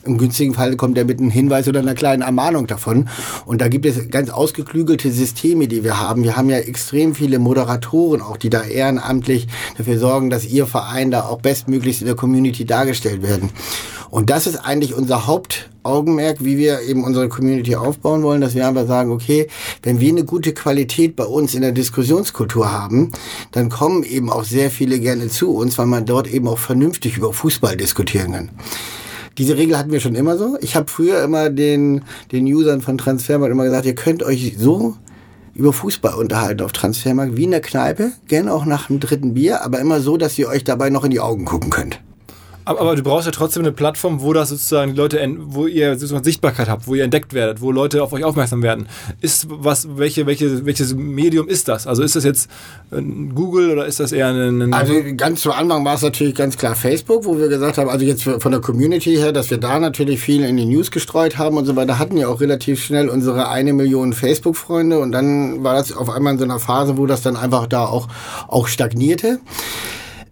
Im 0.07 0.19
günstigen 0.19 0.55
Fall 0.55 0.77
kommt 0.77 0.99
er 0.99 1.05
mit 1.05 1.19
einem 1.19 1.31
Hinweis 1.31 1.67
oder 1.67 1.81
einer 1.81 1.95
kleinen 1.95 2.23
Ermahnung 2.23 2.67
davon. 2.67 3.09
Und 3.47 3.61
da 3.61 3.69
gibt 3.69 3.87
es 3.87 4.11
ganz 4.11 4.31
ausgeklügelte 4.31 5.11
Systeme, 5.11 5.67
die 5.67 5.83
wir 5.83 5.99
haben. 5.99 6.25
Wir 6.25 6.37
haben 6.37 6.51
ja 6.51 6.59
extrem 6.59 7.15
viele 7.15 7.39
Moderatoren 7.39 8.21
auch, 8.21 8.37
die 8.37 8.51
da 8.51 8.63
ehrenamtlich 8.63 9.49
dafür 9.79 9.99
sorgen, 9.99 10.31
dass 10.31 10.45
ihr 10.45 10.67
Verein 10.67 11.11
da 11.11 11.23
auch 11.25 11.41
bestmöglichst 11.41 12.03
in 12.03 12.07
der 12.07 12.17
Community 12.17 12.65
dargestellt 12.65 13.23
werden. 13.23 13.51
Und 14.11 14.31
das 14.31 14.47
ist 14.47 14.59
eigentlich 14.59 14.95
unser 14.95 15.27
Hauptaugenmerk, 15.27 16.45
wie 16.45 16.57
wir 16.57 16.83
eben 16.83 17.03
unsere 17.03 17.29
Community 17.29 17.75
aufbauen 17.75 18.23
wollen, 18.23 18.41
dass 18.41 18.55
wir 18.55 18.69
einfach 18.69 18.87
sagen, 18.87 19.11
okay, 19.11 19.49
wenn 19.83 19.99
wir 19.99 20.11
eine 20.11 20.25
gute 20.25 20.55
Qualität 20.55 21.17
bei 21.17 21.25
uns 21.25 21.53
in 21.55 21.63
der 21.63 21.73
Diskussionskultur 21.73 22.71
haben, 22.71 23.11
dann 23.51 23.71
kommen 23.71 24.05
eben 24.05 24.31
auch 24.31 24.45
sehr 24.45 24.71
viele 24.71 25.01
gerne 25.01 25.29
zu 25.29 25.57
uns, 25.57 25.79
weil 25.79 25.87
man 25.87 26.07
dort 26.07 26.29
eben 26.29 26.47
auch 26.47 26.59
vernünftig 26.59 27.17
über 27.17 27.33
Fußball 27.33 27.77
diskutieren 27.77 28.33
kann. 28.33 28.51
Diese 29.39 29.57
Regel 29.57 29.77
hatten 29.77 29.91
wir 29.91 30.01
schon 30.01 30.15
immer 30.15 30.37
so. 30.37 30.57
Ich 30.61 30.77
habe 30.77 30.91
früher 30.91 31.23
immer 31.23 31.51
den, 31.51 32.03
den 32.31 32.47
Usern 32.47 32.81
von 32.81 32.99
Transfermarkt 32.99 33.53
immer 33.53 33.65
gesagt, 33.65 33.87
ihr 33.87 33.95
könnt 33.95 34.23
euch 34.23 34.55
so 34.59 34.97
über 35.55 35.73
Fußball 35.73 36.15
unterhalten 36.15 36.63
auf 36.63 36.73
Transfermarkt, 36.73 37.37
wie 37.37 37.45
in 37.45 37.51
der 37.53 37.61
Kneipe, 37.61 38.13
gerne 38.27 38.53
auch 38.53 38.65
nach 38.65 38.89
dem 38.89 39.01
dritten 39.01 39.35
Bier, 39.35 39.63
aber 39.63 39.79
immer 39.79 40.01
so, 40.01 40.17
dass 40.17 40.39
ihr 40.39 40.49
euch 40.49 40.65
dabei 40.65 40.91
noch 40.91 41.05
in 41.05 41.11
die 41.11 41.21
Augen 41.21 41.45
gucken 41.45 41.71
könnt. 41.71 42.01
Aber, 42.65 42.81
aber, 42.81 42.97
du 42.97 43.03
brauchst 43.03 43.27
ja 43.27 43.33
trotzdem 43.33 43.63
eine 43.63 43.73
Plattform, 43.73 44.23
wo 44.23 44.33
das 44.33 44.49
sozusagen 44.49 44.95
Leute, 44.95 45.21
wo 45.39 45.67
ihr 45.67 45.95
sozusagen 45.95 46.25
Sichtbarkeit 46.25 46.69
habt, 46.69 46.87
wo 46.87 46.95
ihr 46.95 47.05
entdeckt 47.05 47.35
werdet, 47.35 47.61
wo 47.61 47.71
Leute 47.71 48.03
auf 48.03 48.13
euch 48.13 48.25
aufmerksam 48.25 48.63
werden. 48.63 48.87
Ist 49.21 49.47
was, 49.51 49.99
welche, 49.99 50.27
welche, 50.27 50.65
welches 50.65 50.95
Medium 50.95 51.49
ist 51.49 51.69
das? 51.69 51.87
Also 51.87 52.03
ist 52.03 52.17
das 52.17 52.25
jetzt 52.25 52.49
Google 52.91 53.71
oder 53.71 53.87
ist 53.87 54.01
das 54.01 54.13
eher 54.13 54.29
ein, 54.29 54.63
ein 54.63 54.73
Also 54.73 54.95
ganz 55.17 55.43
zu 55.43 55.53
Anfang 55.53 55.85
war 55.85 55.95
es 55.95 56.03
natürlich 56.03 56.35
ganz 56.35 56.57
klar 56.57 56.75
Facebook, 56.75 57.27
wo 57.27 57.39
wir 57.39 57.49
gesagt 57.49 57.77
haben, 57.77 57.91
also 57.91 58.05
jetzt 58.05 58.23
von 58.23 58.51
der 58.51 58.61
Community 58.61 59.17
her, 59.17 59.33
dass 59.33 59.51
wir 59.51 59.59
da 59.59 59.79
natürlich 59.79 60.21
viel 60.21 60.43
in 60.43 60.57
die 60.57 60.65
News 60.67 60.91
gestreut 60.91 61.37
haben 61.37 61.57
und 61.59 61.67
so 61.67 61.77
weiter, 61.77 61.99
hatten 61.99 62.17
ja 62.17 62.29
auch 62.29 62.41
relativ 62.41 62.83
schnell 62.83 63.09
unsere 63.11 63.49
eine 63.49 63.75
Million 63.75 64.15
Facebook-Freunde 64.15 64.99
und 64.99 65.13
dann 65.13 65.63
war 65.63 65.75
das 65.75 65.95
auf 65.95 66.09
einmal 66.09 66.33
in 66.33 66.39
so 66.39 66.45
einer 66.45 66.61
Phase, 66.61 66.97
wo 66.97 67.05
das 67.07 67.21
dann 67.21 67.37
einfach 67.37 67.67
da 67.67 67.85
auch, 67.85 68.09
auch 68.49 68.69
stagnierte. 68.69 69.41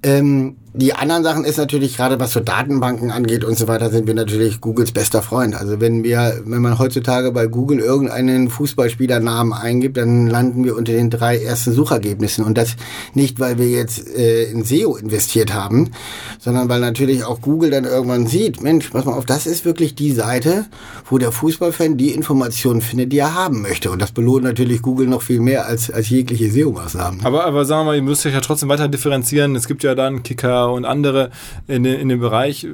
Ähm, 0.02 0.56
die 0.74 0.94
anderen 0.94 1.22
Sachen 1.22 1.44
ist 1.44 1.58
natürlich 1.58 1.96
gerade, 1.96 2.18
was 2.18 2.32
so 2.32 2.40
Datenbanken 2.40 3.10
angeht 3.10 3.44
und 3.44 3.58
so 3.58 3.68
weiter, 3.68 3.90
sind 3.90 4.06
wir 4.06 4.14
natürlich 4.14 4.62
Googles 4.62 4.92
bester 4.92 5.20
Freund. 5.20 5.54
Also 5.54 5.80
wenn 5.80 6.02
wir, 6.02 6.40
wenn 6.46 6.62
man 6.62 6.78
heutzutage 6.78 7.30
bei 7.30 7.46
Google 7.46 7.78
irgendeinen 7.80 8.48
Fußballspielernamen 8.48 9.52
eingibt, 9.52 9.98
dann 9.98 10.28
landen 10.28 10.64
wir 10.64 10.74
unter 10.74 10.92
den 10.92 11.10
drei 11.10 11.36
ersten 11.36 11.72
Suchergebnissen. 11.72 12.42
Und 12.42 12.56
das 12.56 12.76
nicht, 13.12 13.38
weil 13.38 13.58
wir 13.58 13.68
jetzt 13.68 14.08
äh, 14.16 14.44
in 14.44 14.64
SEO 14.64 14.96
investiert 14.96 15.52
haben, 15.52 15.90
sondern 16.38 16.70
weil 16.70 16.80
natürlich 16.80 17.24
auch 17.24 17.42
Google 17.42 17.70
dann 17.70 17.84
irgendwann 17.84 18.26
sieht, 18.26 18.62
Mensch, 18.62 18.88
pass 18.88 19.04
mal 19.04 19.12
auf, 19.12 19.26
das 19.26 19.46
ist 19.46 19.66
wirklich 19.66 19.94
die 19.94 20.12
Seite, 20.12 20.64
wo 21.10 21.18
der 21.18 21.32
Fußballfan 21.32 21.98
die 21.98 22.12
Informationen 22.12 22.80
findet, 22.80 23.12
die 23.12 23.18
er 23.18 23.34
haben 23.34 23.60
möchte. 23.60 23.90
Und 23.90 24.00
das 24.00 24.12
belohnt 24.12 24.44
natürlich 24.44 24.80
Google 24.80 25.06
noch 25.06 25.20
viel 25.20 25.40
mehr 25.40 25.66
als, 25.66 25.90
als 25.90 26.08
jegliche 26.08 26.50
SEO-Maßnahmen. 26.50 27.26
Aber, 27.26 27.44
aber 27.44 27.66
sagen 27.66 27.82
wir 27.82 27.84
mal, 27.84 27.96
ihr 27.96 28.02
müsst 28.02 28.24
euch 28.24 28.32
ja 28.32 28.40
trotzdem 28.40 28.70
weiter 28.70 28.88
differenzieren. 28.88 29.54
Es 29.54 29.68
gibt 29.68 29.82
ja 29.82 29.94
dann 29.94 30.22
Kicker 30.22 30.61
und 30.70 30.84
andere 30.84 31.30
in, 31.66 31.84
in 31.84 32.08
dem 32.08 32.20
Bereich. 32.20 32.64
Äh, 32.64 32.68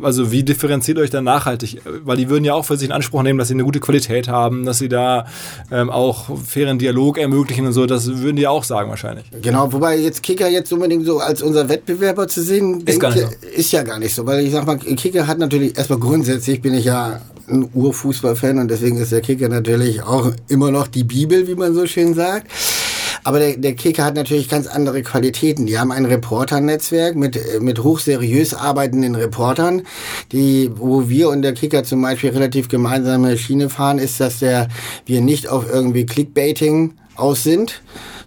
also 0.00 0.32
wie 0.32 0.42
differenziert 0.42 0.98
euch 0.98 1.10
da 1.10 1.20
nachhaltig? 1.20 1.80
Weil 2.04 2.16
die 2.16 2.28
würden 2.28 2.44
ja 2.44 2.54
auch 2.54 2.64
für 2.64 2.76
sich 2.76 2.88
in 2.88 2.92
Anspruch 2.92 3.22
nehmen, 3.22 3.38
dass 3.38 3.48
sie 3.48 3.54
eine 3.54 3.64
gute 3.64 3.80
Qualität 3.80 4.28
haben, 4.28 4.64
dass 4.64 4.78
sie 4.78 4.88
da 4.88 5.26
ähm, 5.70 5.90
auch 5.90 6.38
fairen 6.38 6.78
Dialog 6.78 7.18
ermöglichen 7.18 7.66
und 7.66 7.72
so. 7.72 7.86
Das 7.86 8.06
würden 8.20 8.36
die 8.36 8.46
auch 8.46 8.64
sagen 8.64 8.90
wahrscheinlich. 8.90 9.26
Genau, 9.42 9.72
wobei 9.72 9.98
jetzt 9.98 10.22
Kicker 10.22 10.48
jetzt 10.48 10.72
unbedingt 10.72 11.06
so 11.06 11.18
als 11.18 11.42
unser 11.42 11.68
Wettbewerber 11.68 12.28
zu 12.28 12.42
sehen, 12.42 12.82
ist, 12.84 13.02
denkt, 13.02 13.18
so. 13.18 13.48
ist 13.54 13.72
ja 13.72 13.82
gar 13.82 13.98
nicht 13.98 14.14
so. 14.14 14.26
Weil 14.26 14.44
ich 14.44 14.52
sag 14.52 14.66
mal, 14.66 14.78
Kicker 14.78 15.26
hat 15.26 15.38
natürlich, 15.38 15.76
erstmal 15.76 15.98
grundsätzlich 15.98 16.62
bin 16.62 16.74
ich 16.74 16.86
ja 16.86 17.20
ein 17.48 17.68
Urfußballfan 17.72 18.58
und 18.58 18.70
deswegen 18.70 18.96
ist 18.96 19.12
der 19.12 19.20
Kicker 19.20 19.48
natürlich 19.48 20.02
auch 20.02 20.32
immer 20.48 20.70
noch 20.70 20.86
die 20.86 21.04
Bibel, 21.04 21.46
wie 21.46 21.54
man 21.54 21.74
so 21.74 21.86
schön 21.86 22.14
sagt. 22.14 22.50
Aber 23.24 23.38
der, 23.38 23.56
der 23.56 23.74
Kicker 23.74 24.04
hat 24.04 24.14
natürlich 24.14 24.48
ganz 24.48 24.66
andere 24.66 25.02
Qualitäten. 25.02 25.66
Die 25.66 25.78
haben 25.78 25.92
ein 25.92 26.06
Reporternetzwerk 26.06 27.14
mit, 27.14 27.38
mit 27.60 27.82
hochseriös 27.82 28.54
arbeitenden 28.54 29.14
Reportern, 29.14 29.82
die, 30.32 30.70
wo 30.74 31.08
wir 31.08 31.28
und 31.28 31.42
der 31.42 31.54
Kicker 31.54 31.84
zum 31.84 32.02
Beispiel 32.02 32.30
relativ 32.30 32.68
gemeinsame 32.68 33.38
Schiene 33.38 33.68
fahren, 33.68 33.98
ist, 33.98 34.20
dass 34.20 34.40
der, 34.40 34.68
wir 35.06 35.20
nicht 35.20 35.48
auf 35.48 35.66
irgendwie 35.70 36.06
Clickbaiting 36.06 36.94
aus 37.16 37.42
sind, 37.42 37.82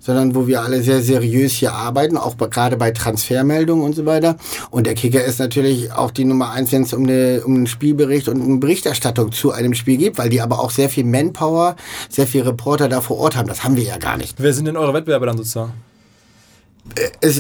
sondern 0.06 0.36
wo 0.36 0.46
wir 0.46 0.62
alle 0.62 0.84
sehr 0.84 1.02
seriös 1.02 1.54
hier 1.54 1.74
arbeiten, 1.74 2.16
auch 2.16 2.38
gerade 2.38 2.78
bei 2.78 2.92
Transfermeldungen 2.92 3.84
und 3.84 3.96
so 3.96 4.06
weiter. 4.06 4.38
Und 4.70 4.86
der 4.86 4.94
Kicker 4.94 5.24
ist 5.24 5.40
natürlich 5.40 5.92
auch 5.92 6.12
die 6.12 6.26
Nummer 6.26 6.52
eins, 6.52 6.72
wenn 6.72 6.84
es 6.84 6.94
um, 6.94 7.04
um 7.04 7.08
einen 7.56 7.68
Spielbericht 7.68 8.30
und 8.30 8.42
eine 8.42 8.58
Berichterstattung 8.58 9.32
zu 9.32 9.52
einem 9.52 9.74
Spiel 9.74 9.98
geht, 9.98 10.18
weil 10.20 10.30
die 10.30 10.42
aber 10.42 10.60
auch 10.60 10.70
sehr 10.70 10.90
viel 10.90 11.06
Manpower, 11.06 11.76
sehr 12.10 12.28
viel 12.28 12.44
Reporter 12.44 12.88
da 12.88 13.02
vor 13.02 13.18
Ort 13.18 13.36
haben. 13.36 13.48
Das 13.48 13.64
haben 13.64 13.78
wir 13.78 13.84
ja 13.84 13.98
gar 13.98 14.18
nicht. 14.18 14.36
Wer 14.38 14.54
sind 14.54 14.66
denn 14.66 14.78
eure 14.78 14.94
Wettbewerber 14.94 15.26
dann 15.26 15.38
sozusagen? 15.38 15.74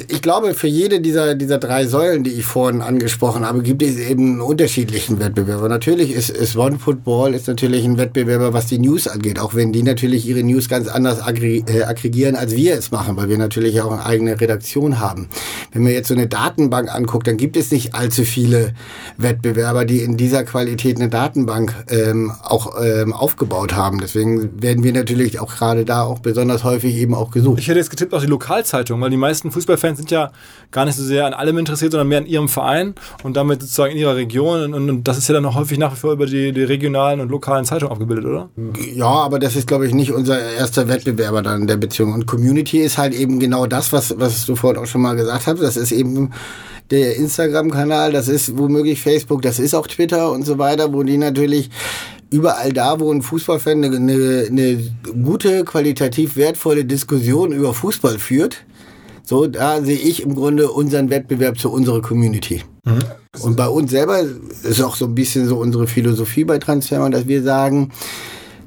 Ich 0.09 0.21
glaube, 0.21 0.53
für 0.53 0.67
jede 0.67 0.99
dieser, 0.99 1.35
dieser 1.35 1.59
drei 1.59 1.85
Säulen, 1.85 2.23
die 2.23 2.31
ich 2.31 2.45
vorhin 2.45 2.81
angesprochen 2.81 3.45
habe, 3.45 3.61
gibt 3.61 3.83
es 3.83 3.97
eben 3.97 4.31
einen 4.31 4.41
unterschiedlichen 4.41 5.19
Wettbewerber. 5.19 5.69
Natürlich 5.69 6.11
ist, 6.11 6.29
ist 6.29 6.57
One 6.57 6.79
Football 6.79 7.33
ist 7.33 7.47
natürlich 7.47 7.85
ein 7.85 7.97
Wettbewerber, 7.97 8.53
was 8.53 8.65
die 8.65 8.79
News 8.79 9.07
angeht, 9.07 9.39
auch 9.39 9.53
wenn 9.53 9.71
die 9.71 9.83
natürlich 9.83 10.27
ihre 10.27 10.43
News 10.43 10.67
ganz 10.67 10.87
anders 10.87 11.19
äh, 11.19 11.83
aggregieren, 11.83 12.35
als 12.35 12.55
wir 12.55 12.73
es 12.73 12.91
machen, 12.91 13.15
weil 13.17 13.29
wir 13.29 13.37
natürlich 13.37 13.79
auch 13.81 13.91
eine 13.91 14.05
eigene 14.05 14.41
Redaktion 14.41 14.99
haben. 14.99 15.29
Wenn 15.71 15.83
man 15.83 15.93
jetzt 15.93 16.09
so 16.09 16.15
eine 16.15 16.27
Datenbank 16.27 16.93
anguckt, 16.93 17.27
dann 17.27 17.37
gibt 17.37 17.55
es 17.55 17.71
nicht 17.71 17.93
allzu 17.93 18.23
viele 18.23 18.73
Wettbewerber, 19.17 19.85
die 19.85 19.99
in 19.99 20.17
dieser 20.17 20.43
Qualität 20.43 20.97
eine 20.97 21.07
Datenbank 21.07 21.73
ähm, 21.89 22.33
auch 22.43 22.75
ähm, 22.83 23.13
aufgebaut 23.13 23.73
haben. 23.73 23.99
Deswegen 24.01 24.61
werden 24.61 24.83
wir 24.83 24.91
natürlich 24.91 25.39
auch 25.39 25.55
gerade 25.55 25.85
da 25.85 26.01
auch 26.01 26.19
besonders 26.19 26.63
häufig 26.63 26.95
eben 26.95 27.13
auch 27.13 27.31
gesucht. 27.31 27.59
Ich 27.59 27.67
hätte 27.67 27.79
jetzt 27.79 27.91
getippt 27.91 28.13
auf 28.13 28.21
die 28.21 28.29
Lokalzeitung, 28.29 28.99
weil 28.99 29.11
die 29.11 29.17
meisten 29.17 29.34
meisten 29.35 29.51
Fußballfans 29.51 29.97
sind 29.97 30.11
ja 30.11 30.31
gar 30.71 30.85
nicht 30.85 30.95
so 30.95 31.03
sehr 31.03 31.25
an 31.25 31.33
allem 31.33 31.57
interessiert, 31.57 31.91
sondern 31.91 32.07
mehr 32.07 32.19
an 32.19 32.25
ihrem 32.25 32.47
Verein 32.47 32.95
und 33.23 33.35
damit 33.35 33.61
sozusagen 33.61 33.91
in 33.91 33.97
ihrer 33.97 34.15
Region. 34.15 34.73
Und, 34.73 34.89
und 34.89 35.03
das 35.03 35.17
ist 35.17 35.27
ja 35.27 35.33
dann 35.33 35.45
auch 35.45 35.55
häufig 35.55 35.77
nach 35.77 35.91
wie 35.93 35.97
vor 35.97 36.13
über 36.13 36.25
die, 36.25 36.53
die 36.53 36.63
regionalen 36.63 37.19
und 37.19 37.29
lokalen 37.29 37.65
Zeitungen 37.65 37.91
abgebildet, 37.91 38.25
oder? 38.25 38.49
Ja, 38.93 39.07
aber 39.07 39.39
das 39.39 39.55
ist, 39.55 39.67
glaube 39.67 39.87
ich, 39.87 39.93
nicht 39.93 40.11
unser 40.11 40.39
erster 40.39 40.87
Wettbewerber 40.87 41.41
dann 41.41 41.61
in 41.61 41.67
der 41.67 41.77
Beziehung. 41.77 42.13
Und 42.13 42.25
Community 42.25 42.79
ist 42.79 42.97
halt 42.97 43.13
eben 43.13 43.39
genau 43.39 43.65
das, 43.65 43.91
was, 43.91 44.17
was 44.17 44.45
du 44.45 44.55
vorhin 44.55 44.81
auch 44.81 44.87
schon 44.87 45.01
mal 45.01 45.15
gesagt 45.15 45.47
hast. 45.47 45.59
Das 45.59 45.75
ist 45.75 45.91
eben 45.91 46.31
der 46.91 47.15
Instagram-Kanal, 47.17 48.11
das 48.11 48.27
ist 48.27 48.57
womöglich 48.57 49.01
Facebook, 49.01 49.41
das 49.41 49.57
ist 49.59 49.73
auch 49.73 49.87
Twitter 49.87 50.31
und 50.31 50.45
so 50.45 50.59
weiter, 50.59 50.93
wo 50.93 51.01
die 51.01 51.17
natürlich 51.17 51.71
überall 52.29 52.73
da, 52.73 52.99
wo 52.99 53.11
ein 53.11 53.23
Fußballfan 53.23 53.83
eine, 53.83 53.95
eine, 53.95 54.45
eine 54.47 54.95
gute, 55.23 55.63
qualitativ 55.63 56.35
wertvolle 56.35 56.85
Diskussion 56.85 57.51
über 57.51 57.73
Fußball 57.73 58.19
führt, 58.19 58.65
so, 59.25 59.47
da 59.47 59.81
sehe 59.81 59.97
ich 59.97 60.21
im 60.21 60.35
Grunde 60.35 60.69
unseren 60.69 61.09
Wettbewerb 61.09 61.57
zu 61.57 61.71
unserer 61.71 62.01
Community. 62.01 62.63
Mhm. 62.83 62.99
Und 63.41 63.57
bei 63.57 63.67
uns 63.67 63.91
selber 63.91 64.19
ist 64.63 64.81
auch 64.81 64.95
so 64.95 65.05
ein 65.05 65.15
bisschen 65.15 65.47
so 65.47 65.57
unsere 65.57 65.87
Philosophie 65.87 66.43
bei 66.43 66.59
Transfermarkt, 66.59 67.15
dass 67.15 67.27
wir 67.27 67.41
sagen, 67.41 67.91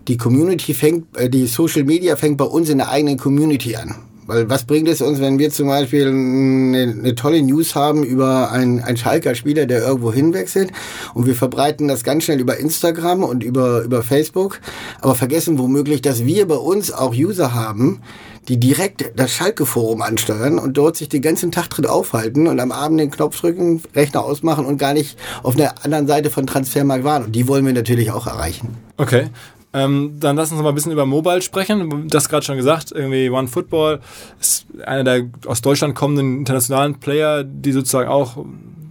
die 0.08 0.16
Community 0.16 0.74
fängt, 0.74 1.16
äh, 1.16 1.30
die 1.30 1.46
Social 1.46 1.84
Media 1.84 2.16
fängt 2.16 2.38
bei 2.38 2.44
uns 2.44 2.68
in 2.68 2.78
der 2.78 2.90
eigenen 2.90 3.18
Community 3.18 3.76
an. 3.76 3.94
Weil 4.26 4.50
was 4.50 4.64
bringt 4.64 4.88
es 4.88 5.00
uns, 5.00 5.20
wenn 5.20 5.38
wir 5.38 5.48
zum 5.50 5.68
Beispiel 5.68 6.06
eine, 6.06 6.82
eine 6.82 7.14
tolle 7.14 7.40
News 7.40 7.74
haben 7.74 8.04
über 8.04 8.50
einen, 8.50 8.80
einen 8.80 8.98
Schalker 8.98 9.34
Spieler, 9.34 9.64
der 9.64 9.80
irgendwo 9.80 10.12
hinwechselt 10.12 10.70
und 11.14 11.24
wir 11.24 11.34
verbreiten 11.34 11.88
das 11.88 12.04
ganz 12.04 12.24
schnell 12.24 12.38
über 12.38 12.58
Instagram 12.58 13.24
und 13.24 13.42
über, 13.42 13.82
über 13.84 14.02
Facebook, 14.02 14.60
aber 15.00 15.14
vergessen 15.14 15.58
womöglich, 15.58 16.02
dass 16.02 16.26
wir 16.26 16.46
bei 16.46 16.56
uns 16.56 16.92
auch 16.92 17.14
User 17.14 17.54
haben, 17.54 18.02
die 18.48 18.58
direkt 18.58 19.12
das 19.16 19.30
Schalke-Forum 19.30 20.02
ansteuern 20.02 20.58
und 20.58 20.76
dort 20.76 20.96
sich 20.96 21.08
den 21.08 21.22
ganzen 21.22 21.52
Tag 21.52 21.68
drin 21.68 21.86
aufhalten 21.86 22.46
und 22.46 22.58
am 22.60 22.72
Abend 22.72 22.98
den 22.98 23.10
Knopf 23.10 23.40
drücken, 23.40 23.82
Rechner 23.94 24.24
ausmachen 24.24 24.64
und 24.64 24.78
gar 24.78 24.94
nicht 24.94 25.18
auf 25.42 25.54
der 25.54 25.84
anderen 25.84 26.06
Seite 26.06 26.30
von 26.30 26.46
Transfermarkt 26.46 27.04
waren. 27.04 27.24
Und 27.24 27.32
die 27.32 27.46
wollen 27.46 27.66
wir 27.66 27.72
natürlich 27.72 28.10
auch 28.10 28.26
erreichen. 28.26 28.76
Okay. 28.96 29.28
Ähm, 29.74 30.16
dann 30.18 30.36
lass 30.36 30.50
uns 30.50 30.62
mal 30.62 30.70
ein 30.70 30.74
bisschen 30.74 30.92
über 30.92 31.04
Mobile 31.04 31.42
sprechen. 31.42 32.08
Das 32.08 32.30
gerade 32.30 32.44
schon 32.44 32.56
gesagt, 32.56 32.90
irgendwie 32.90 33.28
One 33.28 33.48
Football 33.48 34.00
ist 34.40 34.66
einer 34.86 35.04
der 35.04 35.26
aus 35.46 35.60
Deutschland 35.60 35.94
kommenden 35.94 36.38
internationalen 36.38 36.98
Player, 36.98 37.44
die 37.44 37.72
sozusagen 37.72 38.08
auch 38.08 38.44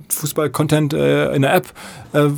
Fußball-Content 0.10 0.94
äh, 0.94 1.34
in 1.34 1.42
der 1.42 1.56
App 1.56 1.74
äh, 2.14 2.30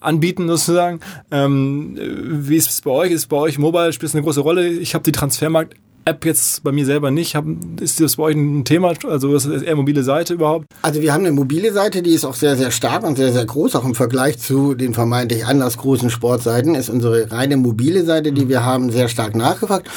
anbieten 0.00 0.48
sozusagen. 0.48 1.00
Ähm, 1.30 1.98
wie 1.98 2.56
ist 2.56 2.68
es 2.68 2.82
bei 2.82 2.90
euch? 2.90 3.10
Ist 3.10 3.28
bei 3.28 3.38
euch 3.38 3.58
Mobile 3.58 3.92
spielt 3.94 4.14
eine 4.14 4.22
große 4.22 4.40
Rolle? 4.40 4.68
Ich 4.68 4.94
habe 4.94 5.04
die 5.04 5.12
Transfermarkt 5.12 5.74
App 6.04 6.24
jetzt 6.24 6.64
bei 6.64 6.72
mir 6.72 6.84
selber 6.84 7.10
nicht. 7.10 7.34
Hab, 7.36 7.44
ist 7.80 8.00
das 8.00 8.16
bei 8.16 8.24
euch 8.24 8.36
ein 8.36 8.64
Thema? 8.64 8.92
Also 9.08 9.34
ist 9.34 9.46
das 9.46 9.62
eher 9.62 9.76
mobile 9.76 10.02
Seite 10.02 10.34
überhaupt? 10.34 10.66
Also 10.82 11.00
wir 11.00 11.12
haben 11.12 11.24
eine 11.24 11.32
mobile 11.32 11.72
Seite, 11.72 12.02
die 12.02 12.10
ist 12.10 12.24
auch 12.24 12.34
sehr, 12.34 12.56
sehr 12.56 12.70
stark 12.70 13.04
und 13.04 13.16
sehr, 13.16 13.32
sehr 13.32 13.44
groß. 13.44 13.76
Auch 13.76 13.84
im 13.84 13.94
Vergleich 13.94 14.38
zu 14.38 14.74
den 14.74 14.94
vermeintlich 14.94 15.46
anders 15.46 15.78
großen 15.78 16.10
Sportseiten 16.10 16.74
ist 16.74 16.88
unsere 16.88 17.30
reine 17.30 17.56
mobile 17.56 18.04
Seite, 18.04 18.32
die 18.32 18.48
wir 18.48 18.64
haben, 18.64 18.90
sehr 18.90 19.08
stark 19.08 19.36
nachgefragt. 19.36 19.88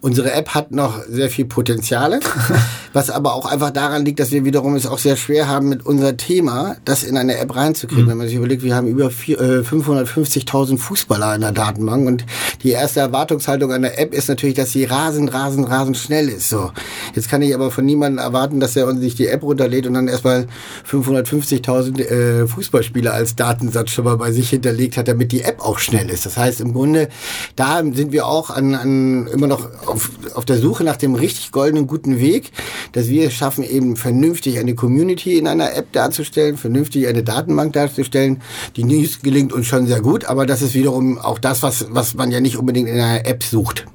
Unsere 0.00 0.32
App 0.32 0.48
hat 0.48 0.72
noch 0.72 1.04
sehr 1.04 1.30
viel 1.30 1.44
Potenziale, 1.44 2.18
was 2.92 3.10
aber 3.10 3.34
auch 3.34 3.46
einfach 3.46 3.70
daran 3.70 4.04
liegt, 4.04 4.20
dass 4.20 4.30
wir 4.30 4.44
wiederum 4.44 4.74
es 4.74 4.86
auch 4.86 4.98
sehr 4.98 5.16
schwer 5.16 5.48
haben, 5.48 5.68
mit 5.68 5.84
unser 5.86 6.16
Thema 6.16 6.76
das 6.84 7.02
in 7.02 7.16
eine 7.16 7.38
App 7.38 7.54
reinzukriegen. 7.54 8.04
Mhm. 8.04 8.10
Wenn 8.10 8.18
man 8.18 8.26
sich 8.26 8.36
überlegt, 8.36 8.62
wir 8.62 8.74
haben 8.74 8.86
über 8.86 9.06
äh, 9.06 9.60
550.000 9.60 10.78
Fußballer 10.78 11.34
in 11.34 11.42
der 11.42 11.52
Datenbank 11.52 12.06
und 12.06 12.24
die 12.62 12.70
erste 12.70 13.00
Erwartungshaltung 13.00 13.72
an 13.72 13.82
der 13.82 14.00
App 14.00 14.14
ist 14.14 14.28
natürlich, 14.28 14.56
dass 14.56 14.72
sie 14.72 14.84
rasend, 14.84 15.32
rasend 15.32 15.52
rasend, 15.52 15.70
rasend 15.70 15.96
schnell 15.96 16.28
ist. 16.28 16.48
So. 16.48 16.72
Jetzt 17.14 17.28
kann 17.28 17.42
ich 17.42 17.54
aber 17.54 17.70
von 17.70 17.84
niemandem 17.84 18.18
erwarten, 18.18 18.60
dass 18.60 18.76
er 18.76 18.94
sich 18.96 19.14
die 19.14 19.26
App 19.26 19.42
runterlädt 19.42 19.86
und 19.86 19.94
dann 19.94 20.08
erstmal 20.08 20.46
550.000 20.90 22.00
äh, 22.00 22.46
Fußballspieler 22.46 23.12
als 23.12 23.36
Datensatz 23.36 23.90
schon 23.90 24.04
mal 24.04 24.16
bei 24.16 24.32
sich 24.32 24.50
hinterlegt 24.50 24.96
hat, 24.96 25.08
damit 25.08 25.32
die 25.32 25.42
App 25.42 25.60
auch 25.60 25.78
schnell 25.78 26.10
ist. 26.10 26.26
Das 26.26 26.36
heißt, 26.36 26.60
im 26.60 26.72
Grunde, 26.72 27.08
da 27.56 27.82
sind 27.92 28.12
wir 28.12 28.26
auch 28.26 28.50
an, 28.50 28.74
an 28.74 29.26
immer 29.28 29.46
noch 29.46 29.68
auf, 29.86 30.10
auf 30.34 30.44
der 30.44 30.58
Suche 30.58 30.84
nach 30.84 30.96
dem 30.96 31.14
richtig 31.14 31.52
goldenen, 31.52 31.86
guten 31.86 32.18
Weg, 32.18 32.52
dass 32.92 33.08
wir 33.08 33.26
es 33.26 33.34
schaffen, 33.34 33.64
eben 33.64 33.96
vernünftig 33.96 34.58
eine 34.58 34.74
Community 34.74 35.38
in 35.38 35.46
einer 35.46 35.74
App 35.74 35.92
darzustellen, 35.92 36.56
vernünftig 36.56 37.06
eine 37.06 37.22
Datenbank 37.22 37.72
darzustellen. 37.72 38.42
Die 38.76 38.84
News 38.84 39.20
gelingt 39.22 39.52
uns 39.52 39.66
schon 39.66 39.86
sehr 39.86 40.00
gut, 40.00 40.24
aber 40.24 40.46
das 40.46 40.62
ist 40.62 40.74
wiederum 40.74 41.18
auch 41.18 41.38
das, 41.38 41.62
was, 41.62 41.86
was 41.90 42.14
man 42.14 42.30
ja 42.30 42.40
nicht 42.40 42.56
unbedingt 42.56 42.88
in 42.88 43.00
einer 43.00 43.26
App 43.26 43.42
sucht. 43.42 43.86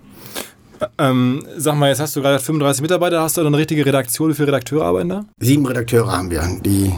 Ähm, 1.00 1.44
sag 1.58 1.76
mal, 1.76 1.90
jetzt 1.90 2.00
hast 2.00 2.16
du 2.16 2.22
gerade 2.22 2.40
35 2.40 2.82
Mitarbeiter, 2.82 3.22
hast 3.22 3.38
du 3.38 3.42
dann 3.42 3.54
eine 3.54 3.58
richtige 3.58 3.86
Redaktion, 3.86 4.30
wie 4.32 4.34
viele 4.34 4.52
da? 4.52 5.26
Sieben 5.40 5.66
Redakteure 5.66 6.12
haben 6.12 6.32
wir, 6.32 6.44
die 6.64 6.94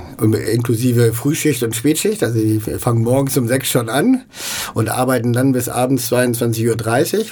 inklusive 0.51 1.13
Frühschicht 1.13 1.63
und 1.63 1.75
Spätschicht, 1.75 2.23
also 2.23 2.39
die 2.39 2.59
fangen 2.59 3.03
morgens 3.03 3.37
um 3.37 3.47
sechs 3.47 3.69
schon 3.69 3.89
an 3.89 4.23
und 4.73 4.89
arbeiten 4.89 5.33
dann 5.33 5.51
bis 5.51 5.69
abends 5.69 6.11
22.30 6.11 7.17
Uhr. 7.17 7.25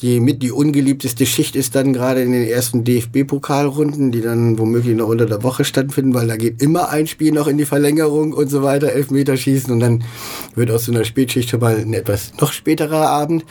Die 0.00 0.20
mit 0.20 0.42
die 0.42 0.50
ungeliebteste 0.50 1.26
Schicht 1.26 1.56
ist 1.56 1.74
dann 1.74 1.92
gerade 1.92 2.22
in 2.22 2.32
den 2.32 2.44
ersten 2.44 2.84
DFB-Pokalrunden, 2.84 4.12
die 4.12 4.20
dann 4.20 4.58
womöglich 4.58 4.96
noch 4.96 5.08
unter 5.08 5.26
der 5.26 5.42
Woche 5.42 5.64
stattfinden, 5.64 6.14
weil 6.14 6.26
da 6.26 6.36
geht 6.36 6.60
immer 6.62 6.88
ein 6.88 7.06
Spiel 7.06 7.32
noch 7.32 7.46
in 7.46 7.58
die 7.58 7.64
Verlängerung 7.64 8.32
und 8.32 8.48
so 8.48 8.62
weiter, 8.62 8.92
Elfmeterschießen. 8.92 9.72
Und 9.72 9.80
dann 9.80 10.04
wird 10.54 10.70
aus 10.70 10.86
so 10.86 10.92
einer 10.92 11.04
Spätschicht 11.04 11.50
schon 11.50 11.60
mal 11.60 11.76
ein 11.76 11.94
etwas 11.94 12.32
noch 12.40 12.52
späterer 12.52 13.08
Abend 13.08 13.44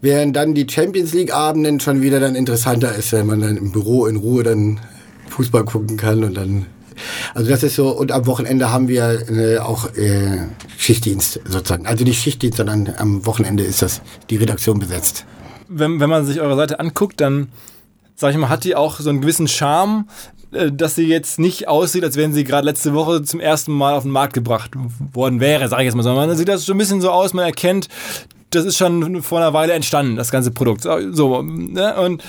während 0.00 0.36
dann 0.36 0.54
die 0.54 0.66
Champions 0.68 1.12
League 1.12 1.34
Abenden 1.34 1.80
schon 1.80 2.02
wieder 2.02 2.20
dann 2.20 2.34
interessanter 2.34 2.94
ist, 2.94 3.12
wenn 3.12 3.26
man 3.26 3.40
dann 3.40 3.56
im 3.56 3.72
Büro 3.72 4.06
in 4.06 4.16
Ruhe 4.16 4.42
dann 4.42 4.80
Fußball 5.30 5.64
gucken 5.64 5.96
kann 5.96 6.24
und 6.24 6.36
dann 6.36 6.66
also 7.34 7.48
das 7.48 7.62
ist 7.62 7.76
so, 7.76 7.90
und 7.90 8.10
am 8.10 8.26
Wochenende 8.26 8.72
haben 8.72 8.88
wir 8.88 9.30
äh, 9.30 9.58
auch 9.58 9.94
äh, 9.94 10.46
Schichtdienst 10.76 11.40
sozusagen. 11.44 11.86
Also 11.86 12.04
nicht 12.04 12.20
Schichtdienst, 12.20 12.58
sondern 12.58 12.92
am 12.96 13.24
Wochenende 13.24 13.62
ist 13.62 13.82
das 13.82 14.02
die 14.30 14.36
Redaktion 14.36 14.80
besetzt. 14.80 15.24
Wenn, 15.68 16.00
wenn 16.00 16.10
man 16.10 16.26
sich 16.26 16.40
eure 16.40 16.56
Seite 16.56 16.80
anguckt, 16.80 17.20
dann 17.20 17.52
sag 18.16 18.32
ich 18.32 18.36
mal, 18.36 18.48
hat 18.48 18.64
die 18.64 18.74
auch 18.74 18.98
so 18.98 19.10
einen 19.10 19.20
gewissen 19.20 19.46
Charme, 19.46 20.08
äh, 20.52 20.72
dass 20.72 20.94
sie 20.94 21.06
jetzt 21.06 21.38
nicht 21.38 21.68
aussieht, 21.68 22.04
als 22.04 22.16
wenn 22.16 22.32
sie 22.32 22.44
gerade 22.44 22.64
letzte 22.64 22.94
Woche 22.94 23.22
zum 23.22 23.40
ersten 23.40 23.72
Mal 23.72 23.94
auf 23.94 24.02
den 24.02 24.12
Markt 24.12 24.32
gebracht 24.32 24.72
worden 25.12 25.40
wäre, 25.40 25.68
sage 25.68 25.82
ich 25.82 25.86
jetzt 25.86 25.94
mal, 25.94 26.02
sondern 26.02 26.28
man 26.28 26.36
sieht 26.36 26.48
das 26.48 26.64
schon 26.64 26.76
ein 26.76 26.78
bisschen 26.78 27.00
so 27.00 27.10
aus, 27.10 27.32
man 27.32 27.44
erkennt, 27.44 27.88
das 28.50 28.64
ist 28.64 28.76
schon 28.76 29.22
vor 29.22 29.38
einer 29.38 29.52
Weile 29.52 29.72
entstanden, 29.72 30.16
das 30.16 30.30
ganze 30.30 30.50
Produkt. 30.50 30.82
So, 30.82 31.42
ne? 31.42 31.96
Und 32.00 32.22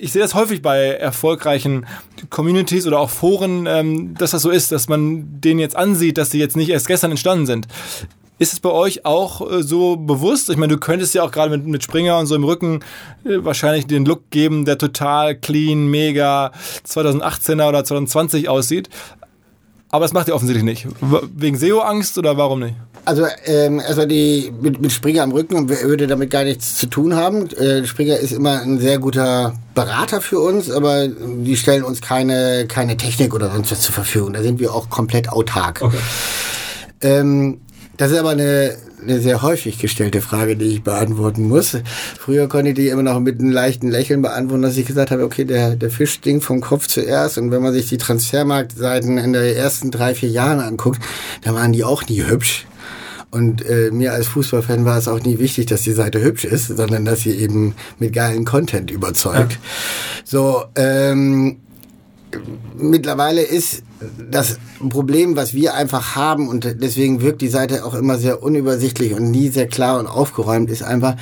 ich 0.00 0.12
sehe 0.12 0.22
das 0.22 0.34
häufig 0.34 0.62
bei 0.62 0.86
erfolgreichen 0.86 1.86
Communities 2.30 2.86
oder 2.86 2.98
auch 2.98 3.10
Foren, 3.10 3.66
ähm, 3.66 4.14
dass 4.14 4.32
das 4.32 4.42
so 4.42 4.50
ist, 4.50 4.72
dass 4.72 4.88
man 4.88 5.40
denen 5.40 5.60
jetzt 5.60 5.76
ansieht, 5.76 6.18
dass 6.18 6.30
sie 6.30 6.38
jetzt 6.38 6.56
nicht 6.56 6.70
erst 6.70 6.86
gestern 6.86 7.10
entstanden 7.10 7.46
sind. 7.46 7.68
Ist 8.38 8.52
es 8.52 8.60
bei 8.60 8.70
euch 8.70 9.04
auch 9.04 9.48
äh, 9.50 9.62
so 9.62 9.96
bewusst? 9.96 10.50
Ich 10.50 10.56
meine, 10.56 10.72
du 10.72 10.80
könntest 10.80 11.14
ja 11.14 11.22
auch 11.22 11.30
gerade 11.30 11.56
mit, 11.56 11.66
mit 11.66 11.84
Springer 11.84 12.18
und 12.18 12.26
so 12.26 12.34
im 12.34 12.44
Rücken 12.44 12.80
äh, 13.24 13.44
wahrscheinlich 13.44 13.86
den 13.86 14.04
Look 14.04 14.30
geben, 14.30 14.64
der 14.64 14.78
total 14.78 15.36
clean, 15.36 15.86
mega 15.88 16.50
2018er 16.86 17.68
oder 17.68 17.84
2020 17.84 18.48
aussieht. 18.48 18.88
Aber 19.90 20.04
das 20.04 20.14
macht 20.14 20.28
ihr 20.28 20.34
offensichtlich 20.34 20.64
nicht. 20.64 20.88
Wegen 21.36 21.58
SEO-Angst 21.58 22.16
oder 22.16 22.36
warum 22.36 22.60
nicht? 22.60 22.74
Also, 23.04 23.26
ähm, 23.46 23.80
also 23.84 24.06
die 24.06 24.52
mit, 24.60 24.80
mit 24.80 24.92
Springer 24.92 25.24
am 25.24 25.32
Rücken 25.32 25.68
würde 25.68 26.06
damit 26.06 26.30
gar 26.30 26.44
nichts 26.44 26.76
zu 26.76 26.86
tun 26.86 27.16
haben. 27.16 27.50
Äh, 27.50 27.84
Springer 27.84 28.16
ist 28.16 28.32
immer 28.32 28.60
ein 28.60 28.78
sehr 28.78 28.98
guter 28.98 29.54
Berater 29.74 30.20
für 30.20 30.38
uns, 30.38 30.70
aber 30.70 31.08
die 31.08 31.56
stellen 31.56 31.82
uns 31.82 32.00
keine, 32.00 32.66
keine 32.68 32.96
Technik 32.96 33.34
oder 33.34 33.50
sonst 33.50 33.72
was 33.72 33.80
zur 33.80 33.94
Verfügung. 33.94 34.32
Da 34.32 34.42
sind 34.42 34.60
wir 34.60 34.72
auch 34.72 34.88
komplett 34.88 35.30
autark. 35.30 35.82
Okay. 35.82 35.98
Ähm, 37.00 37.60
das 37.96 38.12
ist 38.12 38.18
aber 38.18 38.30
eine, 38.30 38.76
eine 39.02 39.20
sehr 39.20 39.42
häufig 39.42 39.78
gestellte 39.78 40.20
Frage, 40.20 40.56
die 40.56 40.66
ich 40.66 40.84
beantworten 40.84 41.48
muss. 41.48 41.76
Früher 42.18 42.48
konnte 42.48 42.70
ich 42.70 42.76
die 42.76 42.88
immer 42.88 43.02
noch 43.02 43.18
mit 43.18 43.40
einem 43.40 43.50
leichten 43.50 43.90
Lächeln 43.90 44.22
beantworten, 44.22 44.62
dass 44.62 44.76
ich 44.76 44.86
gesagt 44.86 45.10
habe, 45.10 45.24
okay, 45.24 45.44
der, 45.44 45.74
der 45.74 45.90
Fisch 45.90 46.12
stinkt 46.12 46.44
vom 46.44 46.60
Kopf 46.60 46.86
zuerst. 46.86 47.36
Und 47.36 47.50
wenn 47.50 47.62
man 47.62 47.72
sich 47.72 47.88
die 47.88 47.98
Transfermarktseiten 47.98 49.18
in 49.18 49.32
den 49.32 49.56
ersten 49.56 49.90
drei, 49.90 50.14
vier 50.14 50.30
Jahren 50.30 50.60
anguckt, 50.60 51.00
dann 51.42 51.56
waren 51.56 51.72
die 51.72 51.82
auch 51.82 52.06
nie 52.06 52.22
hübsch. 52.24 52.66
Und 53.32 53.64
äh, 53.64 53.90
mir 53.90 54.12
als 54.12 54.26
Fußballfan 54.26 54.84
war 54.84 54.98
es 54.98 55.08
auch 55.08 55.20
nie 55.20 55.38
wichtig, 55.38 55.64
dass 55.64 55.80
die 55.80 55.92
Seite 55.92 56.20
hübsch 56.20 56.44
ist, 56.44 56.66
sondern 56.66 57.06
dass 57.06 57.20
sie 57.20 57.30
eben 57.30 57.74
mit 57.98 58.12
geilen 58.12 58.44
Content 58.44 58.90
überzeugt. 58.90 59.52
Ja. 59.52 59.58
So, 60.24 60.64
ähm, 60.76 61.56
mittlerweile 62.76 63.40
ist 63.40 63.84
das 64.30 64.58
Problem, 64.88 65.36
was 65.36 65.54
wir 65.54 65.74
einfach 65.74 66.16
haben, 66.16 66.48
und 66.48 66.76
deswegen 66.80 67.20
wirkt 67.20 67.40
die 67.40 67.48
Seite 67.48 67.84
auch 67.84 67.94
immer 67.94 68.18
sehr 68.18 68.42
unübersichtlich 68.42 69.14
und 69.14 69.30
nie 69.30 69.48
sehr 69.48 69.66
klar 69.66 69.98
und 69.98 70.06
aufgeräumt, 70.06 70.70
ist 70.70 70.82
einfach, 70.82 71.16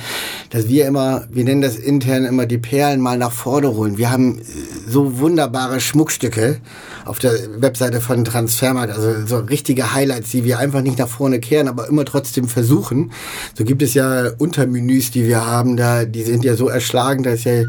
dass 0.49 0.67
wir 0.67 0.85
immer, 0.85 1.25
wir 1.29 1.43
nennen 1.43 1.61
das 1.61 1.75
intern 1.75 2.25
immer 2.25 2.45
die 2.45 2.57
Perlen 2.57 2.99
mal 2.99 3.17
nach 3.17 3.31
vorne 3.31 3.75
holen. 3.75 3.97
Wir 3.97 4.11
haben 4.11 4.41
so 4.87 5.19
wunderbare 5.19 5.79
Schmuckstücke 5.79 6.57
auf 7.05 7.19
der 7.19 7.33
Webseite 7.57 8.01
von 8.01 8.23
Transfermarkt, 8.23 8.93
also 8.93 9.25
so 9.25 9.37
richtige 9.37 9.93
Highlights, 9.93 10.31
die 10.31 10.43
wir 10.43 10.59
einfach 10.59 10.81
nicht 10.81 10.99
nach 10.99 11.07
vorne 11.07 11.39
kehren, 11.39 11.67
aber 11.67 11.87
immer 11.87 12.05
trotzdem 12.05 12.47
versuchen. 12.47 13.11
So 13.57 13.63
gibt 13.63 13.81
es 13.81 13.93
ja 13.93 14.31
Untermenüs, 14.37 15.11
die 15.11 15.27
wir 15.27 15.45
haben, 15.45 15.77
da, 15.77 16.05
die 16.05 16.23
sind 16.23 16.43
ja 16.43 16.55
so 16.55 16.67
erschlagen, 16.67 17.23
dass 17.23 17.43
ja 17.43 17.63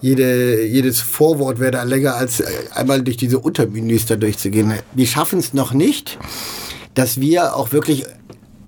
jede, 0.00 0.62
jedes 0.64 1.00
Vorwort 1.00 1.58
wäre 1.58 1.70
da 1.72 1.82
länger 1.82 2.16
als 2.16 2.42
einmal 2.74 3.02
durch 3.02 3.16
diese 3.16 3.38
Untermenüs 3.38 4.06
da 4.06 4.16
durchzugehen. 4.36 4.74
Die 4.94 5.06
schaffen 5.06 5.38
es 5.38 5.54
noch 5.54 5.72
nicht, 5.72 6.18
dass 6.94 7.20
wir 7.20 7.56
auch 7.56 7.72
wirklich 7.72 8.04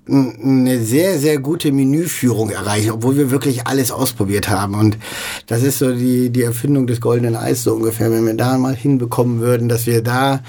eine 0.07 0.83
sehr, 0.83 1.19
sehr 1.19 1.37
gute 1.39 1.71
Menüführung 1.71 2.49
erreichen, 2.49 2.91
obwohl 2.91 3.15
wir 3.15 3.29
wirklich 3.29 3.67
alles 3.67 3.91
ausprobiert 3.91 4.49
haben. 4.49 4.73
Und 4.73 4.97
das 5.45 5.61
ist 5.61 5.77
so 5.77 5.93
die, 5.93 6.31
die 6.31 6.41
Erfindung 6.41 6.87
des 6.87 6.99
goldenen 6.99 7.35
Eis 7.35 7.63
so 7.63 7.75
ungefähr. 7.75 8.11
Wenn 8.11 8.25
wir 8.25 8.33
da 8.33 8.57
mal 8.57 8.75
hinbekommen 8.75 9.39
würden, 9.39 9.69
dass 9.69 9.85
wir 9.85 10.01
da 10.01 10.41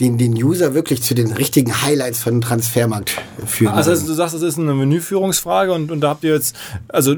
den, 0.00 0.16
den 0.16 0.32
User 0.32 0.74
wirklich 0.74 1.02
zu 1.02 1.14
den 1.14 1.32
richtigen 1.32 1.82
Highlights 1.82 2.20
von 2.20 2.40
Transfermarkt 2.40 3.12
führen. 3.46 3.74
Also, 3.74 3.90
also 3.90 4.06
du 4.06 4.14
sagst, 4.14 4.34
das 4.34 4.42
ist 4.42 4.58
eine 4.58 4.74
Menüführungsfrage 4.74 5.72
und, 5.72 5.90
und 5.90 6.00
da 6.00 6.10
habt 6.10 6.24
ihr 6.24 6.34
jetzt, 6.34 6.56
also 6.88 7.16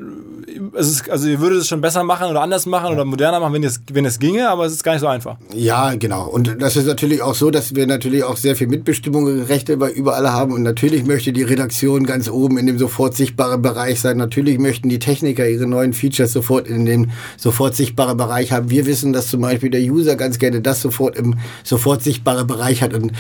es 0.75 0.89
ist, 0.89 1.11
also 1.11 1.29
ihr 1.29 1.41
würdet 1.41 1.61
es 1.61 1.69
schon 1.69 1.81
besser 1.81 2.05
machen 2.05 2.29
oder 2.29 2.43
anders 2.43 2.67
machen 2.67 2.93
oder 2.93 3.05
moderner 3.05 3.41
machen, 3.41 3.55
wenn 3.55 3.65
es, 3.65 3.81
wenn 3.93 4.05
es 4.05 4.19
ginge, 4.19 4.49
aber 4.49 4.67
es 4.67 4.73
ist 4.73 4.85
gar 4.85 4.93
nicht 4.93 5.01
so 5.01 5.07
einfach. 5.07 5.37
Ja, 5.55 5.95
genau. 5.95 6.27
Und 6.29 6.61
das 6.61 6.77
ist 6.77 6.87
natürlich 6.87 7.23
auch 7.23 7.35
so, 7.35 7.51
dass 7.51 7.75
wir 7.75 7.87
natürlich 7.87 8.25
auch 8.25 8.37
sehr 8.37 8.57
viel 8.57 8.67
Mitbestimmungsrechte 8.67 9.75
überall 9.75 10.31
haben 10.31 10.53
und 10.53 10.63
natürlich 10.63 11.05
möchte 11.05 11.33
die 11.33 11.43
Redaktion 11.43 12.05
ganz 12.05 12.29
oben 12.29 12.59
in 12.59 12.67
dem 12.67 12.79
sofort 12.79 13.17
sichtbaren 13.17 13.63
Bereich 13.63 14.01
sein. 14.01 14.17
Natürlich 14.17 14.59
möchten 14.59 14.89
die 14.89 14.99
Techniker 14.99 15.49
ihre 15.49 15.67
neuen 15.67 15.93
Features 15.93 16.33
sofort 16.33 16.67
in 16.69 16.85
dem 16.85 17.11
sofort 17.37 17.75
sichtbaren 17.75 18.17
Bereich 18.17 18.53
haben. 18.53 18.71
Wir 18.71 18.87
wissen, 18.87 19.13
dass 19.13 19.29
zum 19.29 19.41
Beispiel 19.41 19.71
der 19.71 19.83
User 19.83 20.17
ganz 20.17 20.39
gerne 20.39 20.61
das 20.61 20.81
sofort 20.81 21.17
im 21.17 21.35
sofort 21.65 22.03
sichtbaren 22.03 22.47
Bereich 22.47 22.83
hat 22.83 22.95
und 22.95 23.13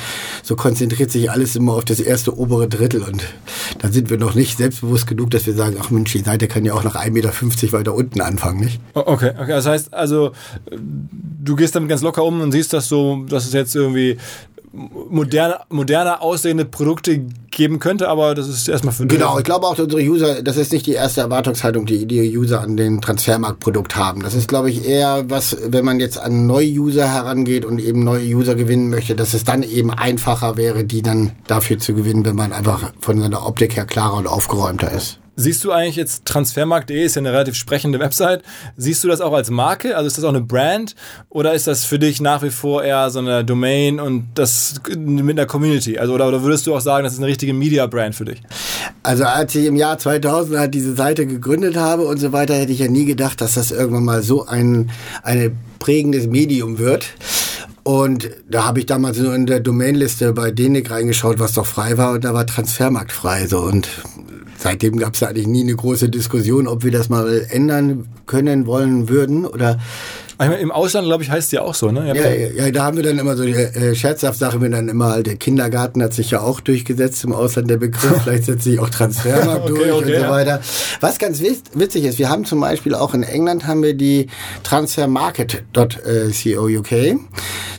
so 0.42 0.56
konzentriert 0.56 1.10
sich 1.10 1.30
alles 1.30 1.56
immer 1.56 1.74
auf 1.74 1.84
das 1.84 2.00
erste 2.00 2.36
obere 2.36 2.68
Drittel 2.68 3.02
und 3.02 3.24
da 3.78 3.88
sind 3.90 4.10
wir 4.10 4.18
noch 4.18 4.34
nicht 4.34 4.58
selbstbewusst 4.58 5.06
genug, 5.06 5.30
dass 5.30 5.46
wir 5.46 5.54
sagen, 5.54 5.76
ach 5.80 5.90
Mensch, 5.90 6.12
die 6.12 6.20
Seite 6.20 6.48
kann 6.48 6.64
ja 6.64 6.74
auch 6.74 6.84
nach 6.84 6.96
1,50 6.96 7.10
Meter 7.10 7.30
weiter 7.72 7.94
unten 7.94 8.20
anfangen, 8.20 8.60
nicht? 8.60 8.80
Okay, 8.94 9.32
okay. 9.40 9.48
Das 9.48 9.66
heißt 9.66 9.94
also, 9.94 10.32
du 10.70 11.56
gehst 11.56 11.74
damit 11.74 11.88
ganz 11.88 12.02
locker 12.02 12.24
um 12.24 12.40
und 12.40 12.52
siehst 12.52 12.72
das 12.72 12.88
so, 12.88 13.24
dass 13.28 13.46
es 13.46 13.52
jetzt 13.52 13.74
irgendwie 13.74 14.18
moderne, 14.72 15.60
moderner 15.70 16.22
aussehende 16.22 16.64
Produkte 16.64 17.24
geben 17.50 17.78
könnte, 17.78 18.08
aber 18.08 18.34
das 18.34 18.48
ist 18.48 18.68
erstmal 18.68 18.94
für 18.94 19.06
Genau, 19.06 19.38
ich 19.38 19.44
glaube 19.44 19.66
auch, 19.66 19.74
dass 19.74 19.84
unsere 19.84 20.02
User, 20.02 20.42
das 20.42 20.56
ist 20.56 20.72
nicht 20.72 20.86
die 20.86 20.92
erste 20.92 21.22
Erwartungshaltung, 21.22 21.86
die 21.86 22.06
die 22.06 22.36
User 22.36 22.60
an 22.60 22.76
den 22.76 23.00
Transfermarktprodukt 23.00 23.96
haben. 23.96 24.22
Das 24.22 24.34
ist, 24.34 24.48
glaube 24.48 24.70
ich, 24.70 24.86
eher 24.86 25.28
was, 25.28 25.56
wenn 25.66 25.84
man 25.84 26.00
jetzt 26.00 26.18
an 26.20 26.46
neue 26.46 26.68
User 26.68 27.08
herangeht 27.08 27.64
und 27.64 27.78
eben 27.80 28.04
neue 28.04 28.24
User 28.24 28.54
gewinnen 28.54 28.90
möchte, 28.90 29.16
dass 29.16 29.34
es 29.34 29.44
dann 29.44 29.62
eben 29.62 29.90
einfacher 29.90 30.56
wäre, 30.56 30.84
die 30.84 31.02
dann 31.02 31.32
dafür 31.46 31.78
zu 31.78 31.94
gewinnen, 31.94 32.24
wenn 32.24 32.36
man 32.36 32.52
einfach 32.52 32.92
von 33.00 33.20
seiner 33.20 33.46
Optik 33.46 33.76
her 33.76 33.86
klarer 33.86 34.18
und 34.18 34.26
aufgeräumter 34.26 34.92
ist. 34.92 35.18
Siehst 35.40 35.62
du 35.62 35.70
eigentlich 35.70 35.94
jetzt 35.94 36.24
Transfermarkt.de 36.24 37.00
ist 37.00 37.14
ja 37.14 37.20
eine 37.20 37.32
relativ 37.32 37.54
sprechende 37.54 38.00
Website. 38.00 38.42
Siehst 38.76 39.04
du 39.04 39.08
das 39.08 39.20
auch 39.20 39.32
als 39.32 39.50
Marke? 39.50 39.96
Also 39.96 40.08
ist 40.08 40.18
das 40.18 40.24
auch 40.24 40.30
eine 40.30 40.40
Brand? 40.40 40.96
Oder 41.28 41.54
ist 41.54 41.68
das 41.68 41.84
für 41.84 42.00
dich 42.00 42.20
nach 42.20 42.42
wie 42.42 42.50
vor 42.50 42.82
eher 42.82 43.08
so 43.10 43.20
eine 43.20 43.44
Domain 43.44 44.00
und 44.00 44.30
das 44.34 44.80
mit 44.96 45.38
einer 45.38 45.46
Community? 45.46 45.96
Also, 45.96 46.12
oder, 46.12 46.26
oder 46.26 46.42
würdest 46.42 46.66
du 46.66 46.74
auch 46.74 46.80
sagen, 46.80 47.04
das 47.04 47.12
ist 47.12 47.20
eine 47.20 47.28
richtige 47.28 47.54
Media-Brand 47.54 48.16
für 48.16 48.24
dich? 48.24 48.42
Also 49.04 49.26
als 49.26 49.54
ich 49.54 49.66
im 49.66 49.76
Jahr 49.76 49.96
2000 49.96 50.58
halt 50.58 50.74
diese 50.74 50.96
Seite 50.96 51.24
gegründet 51.24 51.76
habe 51.76 52.02
und 52.02 52.18
so 52.18 52.32
weiter, 52.32 52.54
hätte 52.54 52.72
ich 52.72 52.80
ja 52.80 52.88
nie 52.88 53.04
gedacht, 53.04 53.40
dass 53.40 53.54
das 53.54 53.70
irgendwann 53.70 54.04
mal 54.04 54.24
so 54.24 54.44
ein 54.46 54.90
eine 55.22 55.52
prägendes 55.78 56.26
Medium 56.26 56.80
wird. 56.80 57.06
Und 57.84 58.28
da 58.50 58.64
habe 58.64 58.80
ich 58.80 58.86
damals 58.86 59.18
nur 59.18 59.34
in 59.34 59.46
der 59.46 59.60
Domainliste 59.60 60.32
bei 60.32 60.50
Denik 60.50 60.90
reingeschaut, 60.90 61.38
was 61.38 61.52
doch 61.52 61.64
frei 61.64 61.96
war, 61.96 62.12
und 62.12 62.24
da 62.24 62.34
war 62.34 62.44
Transfermarkt 62.44 63.12
frei. 63.12 63.46
So. 63.46 63.60
Und 63.60 63.88
seitdem 64.58 64.98
gab 64.98 65.14
es 65.14 65.22
eigentlich 65.22 65.46
nie 65.46 65.62
eine 65.62 65.76
große 65.76 66.10
Diskussion, 66.10 66.66
ob 66.66 66.84
wir 66.84 66.90
das 66.90 67.08
mal 67.08 67.46
ändern 67.48 68.08
können, 68.26 68.66
wollen, 68.66 69.08
würden 69.08 69.46
oder 69.46 69.78
Im 70.38 70.70
Ausland, 70.70 71.06
glaube 71.06 71.24
ich, 71.24 71.30
heißt 71.30 71.46
es 71.46 71.52
ja 71.52 71.62
auch 71.62 71.74
so, 71.74 71.90
ne? 71.90 72.06
Ja, 72.06 72.14
ja, 72.14 72.64
ja, 72.64 72.70
da 72.70 72.84
haben 72.84 72.96
wir 72.96 73.02
dann 73.02 73.18
immer 73.18 73.36
so 73.36 73.44
die 73.44 73.54
äh, 73.54 73.96
scherzhaft 73.96 74.38
sagen 74.38 74.62
wir 74.62 74.70
dann 74.70 74.88
immer, 74.88 75.10
halt, 75.10 75.26
der 75.26 75.34
Kindergarten 75.34 76.00
hat 76.02 76.14
sich 76.14 76.30
ja 76.30 76.40
auch 76.40 76.60
durchgesetzt 76.60 77.24
im 77.24 77.32
Ausland 77.32 77.68
der 77.68 77.78
Begriff, 77.78 78.16
vielleicht 78.22 78.44
setzt 78.44 78.62
sich 78.62 78.78
auch 78.78 78.88
Transfermarkt 78.88 79.64
okay, 79.64 79.74
durch 79.74 79.92
okay, 79.92 80.16
und 80.16 80.22
so 80.22 80.30
weiter. 80.30 80.60
Was 81.00 81.18
ganz 81.18 81.40
witzig 81.40 82.04
ist, 82.04 82.18
wir 82.18 82.28
haben 82.28 82.44
zum 82.44 82.60
Beispiel 82.60 82.94
auch 82.94 83.14
in 83.14 83.24
England 83.24 83.66
haben 83.66 83.82
wir 83.82 83.94
die 83.94 84.28
Transfermarket.co 84.62 86.66
UK. 86.66 87.18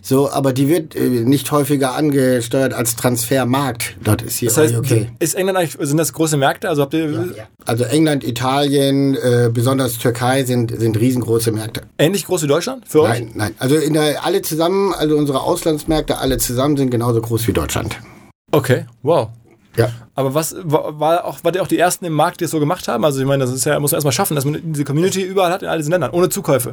So, 0.02 0.32
aber 0.32 0.54
die 0.54 0.68
wird 0.68 0.96
äh, 0.96 1.02
nicht 1.02 1.52
häufiger 1.52 1.96
angesteuert 1.96 2.74
als 2.74 2.96
Transfermarkt. 2.96 3.96
Dort 4.04 4.22
ist 4.22 4.38
hier 4.38 4.50
das 4.50 4.58
heißt, 4.58 4.76
okay. 4.76 5.10
Ist 5.20 5.36
England 5.36 5.58
eigentlich, 5.58 5.78
sind 5.80 5.98
das 5.98 6.14
große 6.14 6.36
Märkte? 6.36 6.68
Also 6.68 6.82
habt 6.82 6.94
ihr 6.94 7.10
ja. 7.10 7.48
Also 7.66 7.84
England, 7.84 8.24
Italien, 8.24 9.16
äh, 9.16 9.50
besonders 9.54 10.00
Türkei 10.00 10.46
sind, 10.46 10.80
sind 10.80 11.00
riesengroße 11.00 11.52
Märkte. 11.52 11.82
Ähnlich 12.00 12.26
groß 12.26 12.44
Deutschland 12.50 12.88
für 12.88 13.04
euch? 13.04 13.20
Nein, 13.22 13.32
nein. 13.36 13.56
Also 13.60 13.80
der, 13.80 14.26
alle 14.26 14.42
zusammen, 14.42 14.94
also 14.94 15.16
unsere 15.18 15.42
Auslandsmärkte 15.42 16.18
alle 16.18 16.38
zusammen 16.38 16.78
sind 16.78 16.90
genauso 16.90 17.22
groß 17.22 17.48
wie 17.48 17.54
Deutschland. 17.54 17.98
Okay, 18.52 18.86
wow. 19.04 19.30
Ja. 19.78 19.92
Aber 20.16 20.34
was 20.34 20.56
war 20.64 21.24
auch, 21.26 21.44
war 21.44 21.52
der 21.52 21.62
auch 21.62 21.68
die 21.68 21.78
ersten 21.78 22.06
im 22.06 22.14
Markt, 22.14 22.42
die 22.42 22.46
es 22.46 22.52
so 22.52 22.60
gemacht 22.60 22.88
haben? 22.88 23.06
Also 23.06 23.22
ich 23.22 23.26
meine, 23.26 23.46
das 23.46 23.54
ist 23.54 23.66
ja, 23.66 23.80
muss 23.80 23.92
man 23.92 23.98
erstmal 23.98 24.12
schaffen, 24.12 24.36
dass 24.36 24.46
man 24.46 24.60
diese 24.64 24.84
Community 24.84 25.22
überall 25.22 25.52
hat 25.52 25.62
in 25.62 25.70
all 25.70 25.78
diesen 25.78 25.92
Ländern, 25.92 26.12
ohne 26.12 26.30
Zukäufe. 26.30 26.72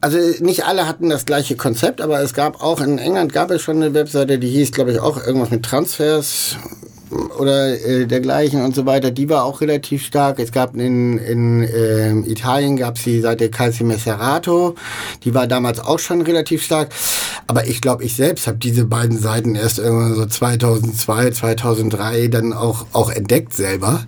Also 0.00 0.18
nicht 0.42 0.64
alle 0.64 0.88
hatten 0.88 1.10
das 1.10 1.26
gleiche 1.26 1.54
Konzept, 1.54 2.00
aber 2.00 2.20
es 2.20 2.34
gab 2.34 2.60
auch 2.60 2.80
in 2.80 2.98
England 2.98 3.32
gab 3.32 3.52
es 3.52 3.62
schon 3.62 3.76
eine 3.76 3.94
Webseite, 3.94 4.40
die 4.40 4.48
hieß, 4.48 4.72
glaube 4.72 4.90
ich, 4.90 4.98
auch 4.98 5.24
irgendwas 5.24 5.50
mit 5.50 5.62
Transfers 5.62 6.56
oder 7.38 7.80
äh, 7.80 8.06
dergleichen 8.06 8.62
und 8.62 8.74
so 8.74 8.86
weiter, 8.86 9.10
die 9.10 9.28
war 9.28 9.44
auch 9.44 9.60
relativ 9.60 10.04
stark. 10.04 10.38
Es 10.38 10.52
gab 10.52 10.74
in, 10.74 11.18
in 11.18 11.62
äh, 11.62 12.12
Italien 12.30 12.76
gab 12.76 12.96
es 12.96 13.04
die 13.04 13.20
Seite 13.20 13.50
Calci 13.50 13.84
Messerato, 13.84 14.74
die 15.24 15.34
war 15.34 15.46
damals 15.46 15.80
auch 15.80 15.98
schon 15.98 16.22
relativ 16.22 16.62
stark. 16.62 16.90
Aber 17.46 17.66
ich 17.66 17.80
glaube, 17.80 18.04
ich 18.04 18.16
selbst 18.16 18.46
habe 18.46 18.58
diese 18.58 18.84
beiden 18.84 19.18
Seiten 19.18 19.54
erst 19.54 19.78
irgendwann 19.78 20.14
so 20.14 20.26
2002, 20.26 21.30
2003 21.30 22.28
dann 22.28 22.52
auch, 22.52 22.86
auch 22.92 23.10
entdeckt 23.10 23.54
selber, 23.54 24.04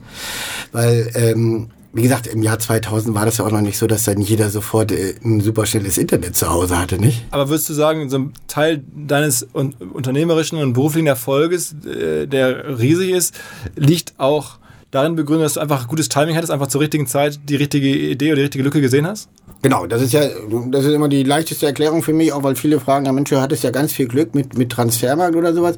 weil 0.73 1.11
ähm, 1.15 1.71
wie 1.95 2.03
gesagt, 2.03 2.27
im 2.27 2.43
Jahr 2.43 2.59
2000 2.59 3.15
war 3.15 3.25
das 3.25 3.39
ja 3.39 3.47
auch 3.47 3.53
noch 3.53 3.61
nicht 3.61 3.79
so, 3.79 3.87
dass 3.87 4.05
dann 4.05 4.21
jeder 4.21 4.51
sofort 4.51 4.91
äh, 4.91 5.15
ein 5.25 5.41
super 5.41 5.65
schnelles 5.65 5.97
Internet 5.97 6.35
zu 6.35 6.51
Hause 6.51 6.79
hatte, 6.79 6.99
nicht? 6.99 7.25
Aber 7.31 7.49
würdest 7.49 7.69
du 7.69 7.75
sagen, 7.75 8.11
so 8.11 8.19
ein 8.19 8.33
Teil 8.49 8.83
deines 8.95 9.47
unternehmerischen 9.53 10.59
und 10.59 10.73
beruflichen 10.73 11.07
Erfolges, 11.07 11.75
äh, 11.87 12.27
der 12.27 12.79
riesig 12.81 13.11
ist, 13.11 13.35
liegt 13.77 14.15
auch 14.19 14.59
darin 14.91 15.15
begründet, 15.15 15.47
dass 15.47 15.55
du 15.55 15.61
einfach 15.61 15.87
gutes 15.87 16.09
Timing 16.09 16.37
hattest, 16.37 16.53
einfach 16.53 16.67
zur 16.67 16.81
richtigen 16.81 17.07
Zeit 17.07 17.41
die 17.49 17.57
richtige 17.57 17.89
Idee 17.89 18.29
oder 18.29 18.37
die 18.37 18.43
richtige 18.43 18.65
Lücke 18.65 18.81
gesehen 18.81 19.07
hast? 19.07 19.29
Genau, 19.63 19.87
das 19.87 20.03
ist 20.03 20.13
ja, 20.13 20.23
das 20.71 20.85
ist 20.85 20.93
immer 20.93 21.09
die 21.09 21.23
leichteste 21.23 21.67
Erklärung 21.67 22.03
für 22.03 22.13
mich, 22.13 22.33
auch 22.33 22.43
weil 22.43 22.57
viele 22.57 22.81
fragen, 22.81 23.07
ja 23.07 23.13
Mensch, 23.13 23.31
du 23.31 23.41
hattest 23.41 23.63
ja 23.63 23.71
ganz 23.71 23.93
viel 23.93 24.07
Glück 24.07 24.35
mit, 24.35 24.59
mit 24.59 24.71
Transfermarkt 24.71 25.37
oder 25.37 25.55
sowas. 25.55 25.77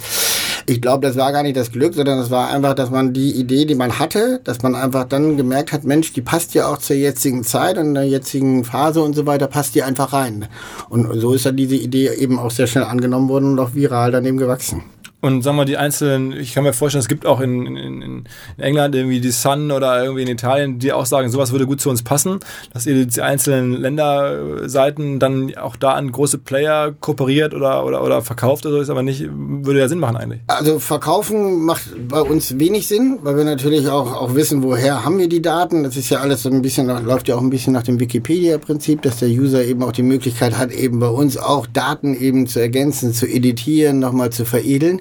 Ich 0.68 0.82
glaube, 0.82 1.06
das 1.06 1.16
war 1.16 1.30
gar 1.30 1.44
nicht 1.44 1.56
das 1.56 1.70
Glück, 1.70 1.94
sondern 1.94 2.18
das 2.18 2.32
war 2.32 2.50
einfach, 2.50 2.74
dass 2.74 2.90
man 2.90 3.12
die 3.12 3.30
Idee, 3.30 3.66
die 3.66 3.76
man 3.76 4.00
hatte, 4.00 4.40
dass 4.42 4.62
man 4.62 4.74
einfach 4.74 5.04
dann 5.04 5.36
gemerkt 5.36 5.72
hat, 5.72 5.84
Mensch, 5.84 6.12
die 6.12 6.22
passt 6.22 6.54
ja 6.54 6.66
auch 6.66 6.78
zur 6.78 6.96
jetzigen 6.96 7.44
Zeit 7.44 7.78
und 7.78 7.94
der 7.94 8.08
jetzigen 8.08 8.64
Phase 8.64 9.00
und 9.00 9.14
so 9.14 9.26
weiter, 9.26 9.46
passt 9.46 9.76
die 9.76 9.84
einfach 9.84 10.12
rein. 10.12 10.48
Und 10.88 11.20
so 11.20 11.34
ist 11.34 11.46
dann 11.46 11.56
diese 11.56 11.76
Idee 11.76 12.10
eben 12.14 12.40
auch 12.40 12.50
sehr 12.50 12.66
schnell 12.66 12.82
angenommen 12.82 13.28
worden 13.28 13.52
und 13.52 13.60
auch 13.60 13.74
viral 13.74 14.10
daneben 14.10 14.38
gewachsen. 14.38 14.82
Und 15.22 15.42
sagen 15.42 15.56
wir 15.56 15.64
die 15.64 15.78
einzelnen, 15.78 16.32
ich 16.32 16.52
kann 16.52 16.62
mir 16.62 16.74
vorstellen, 16.74 17.00
es 17.00 17.08
gibt 17.08 17.24
auch 17.24 17.40
in, 17.40 17.66
in, 17.66 18.02
in 18.02 18.24
England 18.58 18.94
irgendwie 18.94 19.20
die 19.20 19.30
Sun 19.30 19.70
oder 19.70 20.02
irgendwie 20.02 20.22
in 20.22 20.28
Italien, 20.28 20.78
die 20.78 20.92
auch 20.92 21.06
sagen, 21.06 21.30
sowas 21.30 21.52
würde 21.52 21.66
gut 21.66 21.80
zu 21.80 21.88
uns 21.88 22.02
passen, 22.02 22.38
dass 22.74 22.84
ihr 22.84 23.06
die 23.06 23.22
einzelnen 23.22 23.72
Länderseiten 23.72 25.18
dann 25.18 25.56
auch 25.56 25.76
da 25.76 25.92
an 25.92 26.12
große 26.12 26.38
Player 26.38 26.94
kooperiert 27.00 27.54
oder, 27.54 27.84
oder, 27.86 28.04
oder 28.04 28.20
verkauft 28.20 28.66
oder 28.66 28.76
so, 28.76 28.82
ist 28.82 28.90
aber 28.90 29.02
nicht, 29.02 29.26
würde 29.32 29.80
ja 29.80 29.88
Sinn 29.88 29.98
machen 29.98 30.18
eigentlich. 30.18 30.42
Also 30.48 30.78
verkaufen 30.78 31.64
macht 31.64 31.84
bei 32.08 32.20
uns 32.20 32.58
wenig 32.58 32.86
Sinn, 32.86 33.18
weil 33.22 33.38
wir 33.38 33.44
natürlich 33.44 33.88
auch, 33.88 34.14
auch 34.14 34.34
wissen, 34.34 34.62
woher 34.62 35.02
haben 35.02 35.18
wir 35.18 35.30
die 35.30 35.42
Daten. 35.42 35.82
Das 35.82 35.96
ist 35.96 36.10
ja 36.10 36.20
alles 36.20 36.42
so 36.42 36.50
ein 36.50 36.60
bisschen, 36.60 36.86
läuft 37.04 37.28
ja 37.28 37.36
auch 37.36 37.40
ein 37.40 37.50
bisschen 37.50 37.72
nach 37.72 37.84
dem 37.84 37.98
Wikipedia-Prinzip, 37.98 39.00
dass 39.00 39.18
der 39.20 39.30
User 39.30 39.64
eben 39.64 39.82
auch 39.82 39.92
die 39.92 40.02
Möglichkeit 40.02 40.58
hat, 40.58 40.72
eben 40.72 41.00
bei 41.00 41.08
uns 41.08 41.38
auch 41.38 41.66
Daten 41.66 42.14
eben 42.14 42.46
zu 42.46 42.60
ergänzen, 42.60 43.14
zu 43.14 43.26
editieren, 43.26 43.98
nochmal 43.98 44.30
zu 44.30 44.44
veredeln. 44.44 45.00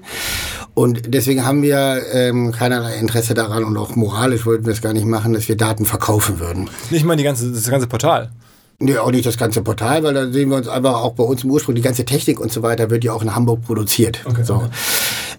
Und 0.73 1.13
deswegen 1.13 1.45
haben 1.45 1.61
wir 1.61 2.01
ähm, 2.11 2.51
keinerlei 2.51 2.97
Interesse 2.97 3.33
daran 3.33 3.63
und 3.63 3.77
auch 3.77 3.95
moralisch 3.95 4.45
wollten 4.45 4.65
wir 4.65 4.73
es 4.73 4.81
gar 4.81 4.93
nicht 4.93 5.05
machen, 5.05 5.33
dass 5.33 5.47
wir 5.47 5.55
Daten 5.55 5.85
verkaufen 5.85 6.39
würden. 6.39 6.69
Nicht 6.89 7.05
mal 7.05 7.15
die 7.15 7.23
ganze, 7.23 7.51
das 7.51 7.69
ganze 7.69 7.87
Portal. 7.87 8.31
Nee, 8.77 8.97
auch 8.97 9.11
nicht 9.11 9.25
das 9.25 9.37
ganze 9.37 9.61
Portal, 9.61 10.03
weil 10.03 10.13
da 10.13 10.29
sehen 10.29 10.49
wir 10.49 10.57
uns 10.57 10.67
einfach 10.67 10.95
auch 10.95 11.13
bei 11.13 11.23
uns 11.23 11.45
im 11.45 11.51
Ursprung, 11.51 11.75
die 11.75 11.81
ganze 11.81 12.03
Technik 12.03 12.41
und 12.41 12.51
so 12.51 12.61
weiter 12.61 12.89
wird 12.89 13.05
ja 13.05 13.13
auch 13.13 13.21
in 13.21 13.33
Hamburg 13.33 13.61
produziert. 13.61 14.19
Okay, 14.25 14.43
so. 14.43 14.55
Okay. 14.55 14.69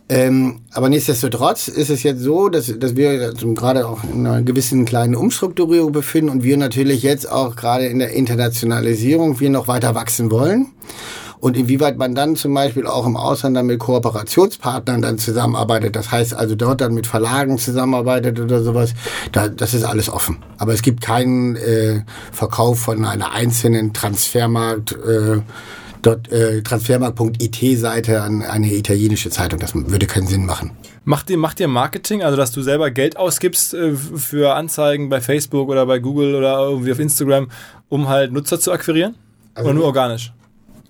Ähm, 0.09 0.61
aber 0.73 0.89
nichtsdestotrotz 0.89 1.69
ist 1.69 1.91
es 1.91 2.03
jetzt 2.03 2.21
so, 2.21 2.49
dass, 2.49 2.73
dass 2.79 2.97
wir 2.97 3.35
gerade 3.35 3.89
auch 3.89 4.05
in 4.05 4.27
einer 4.27 4.41
gewissen 4.43 4.85
kleinen 4.85 5.17
Umstrukturierung 5.17 5.93
befinden 5.93 6.31
und 6.31 6.45
wir 6.45 6.57
natürlich 6.57 7.03
jetzt 7.03 7.31
auch 7.31 7.57
gerade 7.57 7.87
in 7.87 7.99
der 7.99 8.13
Internationalisierung 8.13 9.41
wir 9.41 9.51
noch 9.51 9.69
weiter 9.69 9.95
wachsen 9.95 10.31
wollen 10.31 10.69
und 11.41 11.57
inwieweit 11.57 11.99
man 11.99 12.15
dann 12.15 12.37
zum 12.37 12.55
Beispiel 12.55 12.87
auch 12.87 13.07
im 13.07 13.17
Ausland 13.17 13.57
dann 13.57 13.67
mit 13.67 13.79
Kooperationspartnern 13.79 15.03
dann 15.03 15.19
zusammenarbeitet, 15.19 15.97
das 15.97 16.11
heißt 16.11 16.35
also 16.35 16.55
dort 16.55 16.81
dann 16.81 16.95
mit 16.95 17.07
Verlagen 17.07 17.59
zusammenarbeitet 17.59 18.41
oder 18.41 18.63
sowas, 18.63 18.95
da, 19.33 19.49
das 19.49 19.75
ist 19.75 19.85
alles 19.85 20.09
offen. 20.09 20.39
Aber 20.59 20.73
es 20.73 20.83
gibt 20.83 21.01
keinen 21.01 21.57
äh, 21.57 22.03
Verkauf 22.33 22.81
von 22.81 23.05
einer 23.05 23.33
einzelnen 23.33 23.93
Transfermarkt. 23.93 24.93
Äh, 24.93 25.41
dort 26.03 26.31
äh, 26.31 26.63
transfermarkt.it-Seite 26.63 28.23
an 28.23 28.43
eine 28.43 28.73
italienische 28.73 29.31
Zeitung. 29.31 29.59
Das 29.59 29.75
würde 29.75 30.07
keinen 30.07 30.27
Sinn 30.27 30.47
machen. 30.47 30.71
Macht 31.05 31.31
ihr, 31.31 31.39
macht 31.39 31.61
ihr 31.61 31.69
Marketing, 31.69 32.23
also 32.23 32.37
dass 32.37 32.53
du 32.53 32.63
selber 32.63 32.91
Geld 32.91 33.17
ausgibst 33.17 33.75
äh, 33.75 33.95
für 33.95 34.55
Anzeigen 34.55 35.09
bei 35.09 35.21
Facebook 35.21 35.69
oder 35.69 35.87
bei 35.87 35.99
Google 35.99 36.35
oder 36.35 36.59
irgendwie 36.59 36.93
auf 36.93 36.99
Instagram, 36.99 37.49
um 37.89 38.09
halt 38.09 38.33
Nutzer 38.33 38.61
zu 38.61 38.73
akquirieren? 38.73 39.15
Also 39.55 39.71
oder 39.71 39.79
nur 39.79 39.87
organisch? 39.87 40.33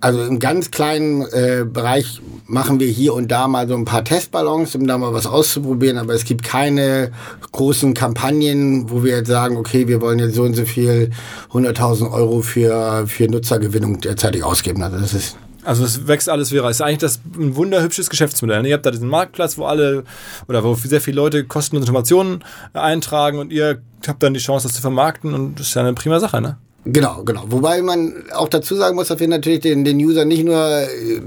Also 0.00 0.22
im 0.24 0.38
ganz 0.38 0.70
kleinen 0.70 1.22
äh, 1.22 1.64
Bereich 1.64 2.20
machen 2.46 2.80
wir 2.80 2.88
hier 2.88 3.14
und 3.14 3.30
da 3.30 3.48
mal 3.48 3.66
so 3.66 3.74
ein 3.74 3.84
paar 3.84 4.04
Testballons, 4.04 4.74
um 4.74 4.86
da 4.86 4.98
mal 4.98 5.14
was 5.14 5.26
auszuprobieren, 5.26 5.98
aber 5.98 6.14
es 6.14 6.24
gibt 6.24 6.42
keine 6.42 7.12
großen 7.52 7.94
Kampagnen, 7.94 8.90
wo 8.90 9.02
wir 9.02 9.16
jetzt 9.16 9.28
sagen, 9.28 9.56
okay, 9.56 9.88
wir 9.88 10.00
wollen 10.00 10.18
jetzt 10.18 10.34
so 10.34 10.42
und 10.42 10.54
so 10.54 10.64
viel 10.64 11.10
100.000 11.52 12.12
Euro 12.12 12.42
für, 12.42 13.06
für 13.06 13.28
Nutzergewinnung 13.28 14.00
derzeitig 14.00 14.44
ausgeben. 14.44 14.82
Also 14.82 14.98
das 14.98 15.14
ist 15.14 15.36
also 15.64 15.84
es 15.84 16.06
wächst 16.06 16.28
alles 16.28 16.52
wieder. 16.52 16.62
Es 16.66 16.76
ist 16.76 16.80
eigentlich 16.82 16.98
das 16.98 17.20
ein 17.36 17.56
wunderhübsches 17.56 18.08
Geschäftsmodell. 18.08 18.64
Ihr 18.66 18.74
habt 18.74 18.86
da 18.86 18.92
diesen 18.92 19.08
Marktplatz, 19.08 19.58
wo 19.58 19.64
alle 19.64 20.04
oder 20.46 20.62
wo 20.62 20.74
sehr 20.74 21.00
viele 21.00 21.16
Leute 21.16 21.44
kostenlose 21.44 21.86
Informationen 21.86 22.44
eintragen 22.72 23.40
und 23.40 23.52
ihr 23.52 23.82
habt 24.06 24.22
dann 24.22 24.32
die 24.32 24.40
Chance, 24.40 24.68
das 24.68 24.76
zu 24.76 24.80
vermarkten 24.80 25.34
und 25.34 25.58
das 25.58 25.68
ist 25.68 25.74
ja 25.74 25.82
eine 25.82 25.94
prima 25.94 26.20
Sache, 26.20 26.40
ne? 26.40 26.56
Genau, 26.86 27.24
genau. 27.24 27.44
Wobei 27.48 27.82
man 27.82 28.30
auch 28.32 28.48
dazu 28.48 28.76
sagen 28.76 28.94
muss, 28.94 29.08
dass 29.08 29.18
wir 29.18 29.26
natürlich 29.26 29.60
den, 29.60 29.84
den 29.84 29.98
User 29.98 30.24
nicht 30.24 30.44
nur 30.44 30.56
äh, 30.56 31.20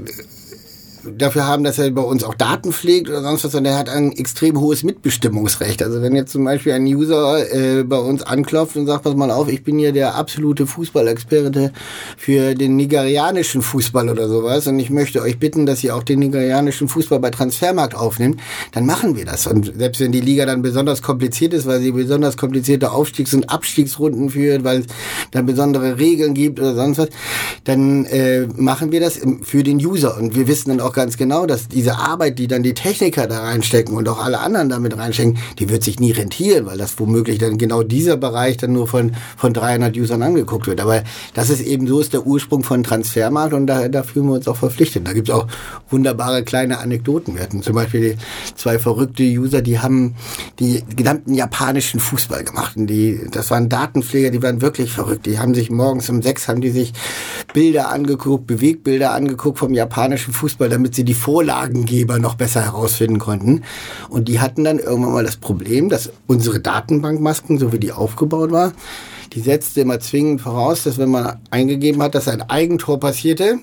dafür 1.03 1.47
haben, 1.47 1.63
dass 1.63 1.79
er 1.79 1.89
bei 1.91 2.01
uns 2.01 2.23
auch 2.23 2.35
Daten 2.35 2.71
pflegt 2.71 3.09
oder 3.09 3.21
sonst 3.21 3.43
was, 3.43 3.51
sondern 3.51 3.73
er 3.73 3.79
hat 3.79 3.89
ein 3.89 4.11
extrem 4.11 4.59
hohes 4.59 4.83
Mitbestimmungsrecht. 4.83 5.81
Also 5.83 6.01
wenn 6.01 6.15
jetzt 6.15 6.31
zum 6.31 6.43
Beispiel 6.43 6.73
ein 6.73 6.85
User 6.85 7.51
äh, 7.53 7.83
bei 7.83 7.97
uns 7.97 8.23
anklopft 8.23 8.75
und 8.75 8.87
sagt, 8.87 9.03
pass 9.03 9.15
mal 9.15 9.31
auf, 9.31 9.47
ich 9.49 9.63
bin 9.63 9.77
hier 9.77 9.91
der 9.91 10.15
absolute 10.15 10.67
Fußballexperte 10.67 11.71
für 12.17 12.55
den 12.55 12.75
nigerianischen 12.75 13.61
Fußball 13.61 14.09
oder 14.09 14.27
sowas 14.27 14.67
und 14.67 14.79
ich 14.79 14.89
möchte 14.89 15.21
euch 15.21 15.39
bitten, 15.39 15.65
dass 15.65 15.83
ihr 15.83 15.95
auch 15.95 16.03
den 16.03 16.19
nigerianischen 16.19 16.87
Fußball 16.87 17.19
bei 17.19 17.29
Transfermarkt 17.29 17.95
aufnimmt, 17.95 18.39
dann 18.71 18.85
machen 18.85 19.15
wir 19.15 19.25
das. 19.25 19.47
Und 19.47 19.73
selbst 19.77 20.01
wenn 20.01 20.11
die 20.11 20.21
Liga 20.21 20.45
dann 20.45 20.61
besonders 20.61 21.01
kompliziert 21.01 21.53
ist, 21.53 21.65
weil 21.65 21.79
sie 21.79 21.91
besonders 21.91 22.37
komplizierte 22.37 22.91
Aufstiegs- 22.91 23.33
und 23.33 23.49
Abstiegsrunden 23.49 24.29
führt, 24.29 24.63
weil 24.63 24.79
es 24.79 24.85
dann 25.31 25.45
besondere 25.45 25.97
Regeln 25.97 26.33
gibt 26.33 26.59
oder 26.59 26.75
sonst 26.75 26.97
was, 26.97 27.09
dann 27.63 28.05
äh, 28.05 28.47
machen 28.55 28.91
wir 28.91 28.99
das 28.99 29.19
für 29.43 29.63
den 29.63 29.77
User. 29.77 30.17
Und 30.17 30.35
wir 30.35 30.47
wissen 30.47 30.69
dann 30.69 30.81
auch 30.81 30.88
ganz 30.93 31.17
genau, 31.17 31.45
dass 31.45 31.67
diese 31.67 31.97
Arbeit, 31.97 32.39
die 32.39 32.47
dann 32.47 32.63
die 32.63 32.73
Techniker 32.73 33.27
da 33.27 33.41
reinstecken 33.41 33.95
und 33.95 34.07
auch 34.07 34.23
alle 34.23 34.39
anderen 34.39 34.69
damit 34.69 34.97
reinstecken, 34.97 35.37
die 35.57 35.69
wird 35.69 35.83
sich 35.83 35.99
nie 35.99 36.11
rentieren, 36.11 36.65
weil 36.65 36.77
das 36.77 36.99
womöglich 36.99 37.37
dann 37.37 37.57
genau 37.57 37.83
dieser 37.83 38.17
Bereich 38.17 38.57
dann 38.57 38.73
nur 38.73 38.87
von, 38.87 39.13
von 39.37 39.53
300 39.53 39.95
Usern 39.97 40.21
angeguckt 40.21 40.67
wird. 40.67 40.81
Aber 40.81 41.03
das 41.33 41.49
ist 41.49 41.61
eben, 41.61 41.87
so 41.87 41.99
ist 41.99 42.13
der 42.13 42.25
Ursprung 42.25 42.63
von 42.63 42.83
Transfermarkt 42.83 43.53
und 43.53 43.67
da, 43.67 43.87
da 43.87 44.03
fühlen 44.03 44.27
wir 44.27 44.33
uns 44.33 44.47
auch 44.47 44.57
verpflichtet. 44.57 45.07
Da 45.07 45.13
gibt 45.13 45.29
es 45.29 45.35
auch 45.35 45.47
wunderbare 45.89 46.43
kleine 46.43 46.79
Anekdoten. 46.79 47.35
Wir 47.35 47.43
hatten 47.43 47.61
zum 47.61 47.75
Beispiel 47.75 48.17
zwei 48.55 48.79
verrückte 48.79 49.23
User, 49.23 49.61
die 49.61 49.79
haben 49.79 50.15
die 50.59 50.83
gesamten 50.95 51.33
japanischen 51.33 51.99
Fußball 51.99 52.43
gemacht. 52.43 52.75
Und 52.75 52.87
die, 52.87 53.27
das 53.31 53.49
waren 53.51 53.69
Datenpfleger, 53.69 54.29
die 54.29 54.43
waren 54.43 54.61
wirklich 54.61 54.91
verrückt. 54.91 55.25
Die 55.25 55.39
haben 55.39 55.55
sich 55.55 55.69
morgens 55.69 56.09
um 56.09 56.21
sechs 56.21 56.47
haben 56.47 56.61
die 56.61 56.71
sich 56.71 56.93
Bilder 57.53 57.89
angeguckt, 57.89 58.47
Bewegbilder 58.47 59.13
angeguckt 59.13 59.59
vom 59.59 59.73
japanischen 59.73 60.33
Fußball, 60.33 60.69
damit 60.79 60.95
sie 60.95 61.03
die 61.03 61.13
Vorlagengeber 61.13 62.19
noch 62.19 62.35
besser 62.35 62.63
herausfinden 62.63 63.19
konnten. 63.19 63.63
Und 64.07 64.29
die 64.29 64.39
hatten 64.39 64.63
dann 64.63 64.79
irgendwann 64.79 65.11
mal 65.11 65.25
das 65.25 65.35
Problem, 65.35 65.89
dass 65.89 66.09
unsere 66.25 66.61
Datenbankmasken, 66.61 67.57
so 67.57 67.73
wie 67.73 67.79
die 67.79 67.91
aufgebaut 67.91 68.51
war, 68.51 68.71
die 69.33 69.41
setzte 69.41 69.81
immer 69.81 69.99
zwingend 69.99 70.39
voraus, 70.39 70.83
dass 70.83 70.97
wenn 70.97 71.09
man 71.09 71.37
eingegeben 71.51 72.01
hat, 72.01 72.15
dass 72.15 72.29
ein 72.29 72.41
Eigentor 72.41 72.97
passierte, 72.97 73.59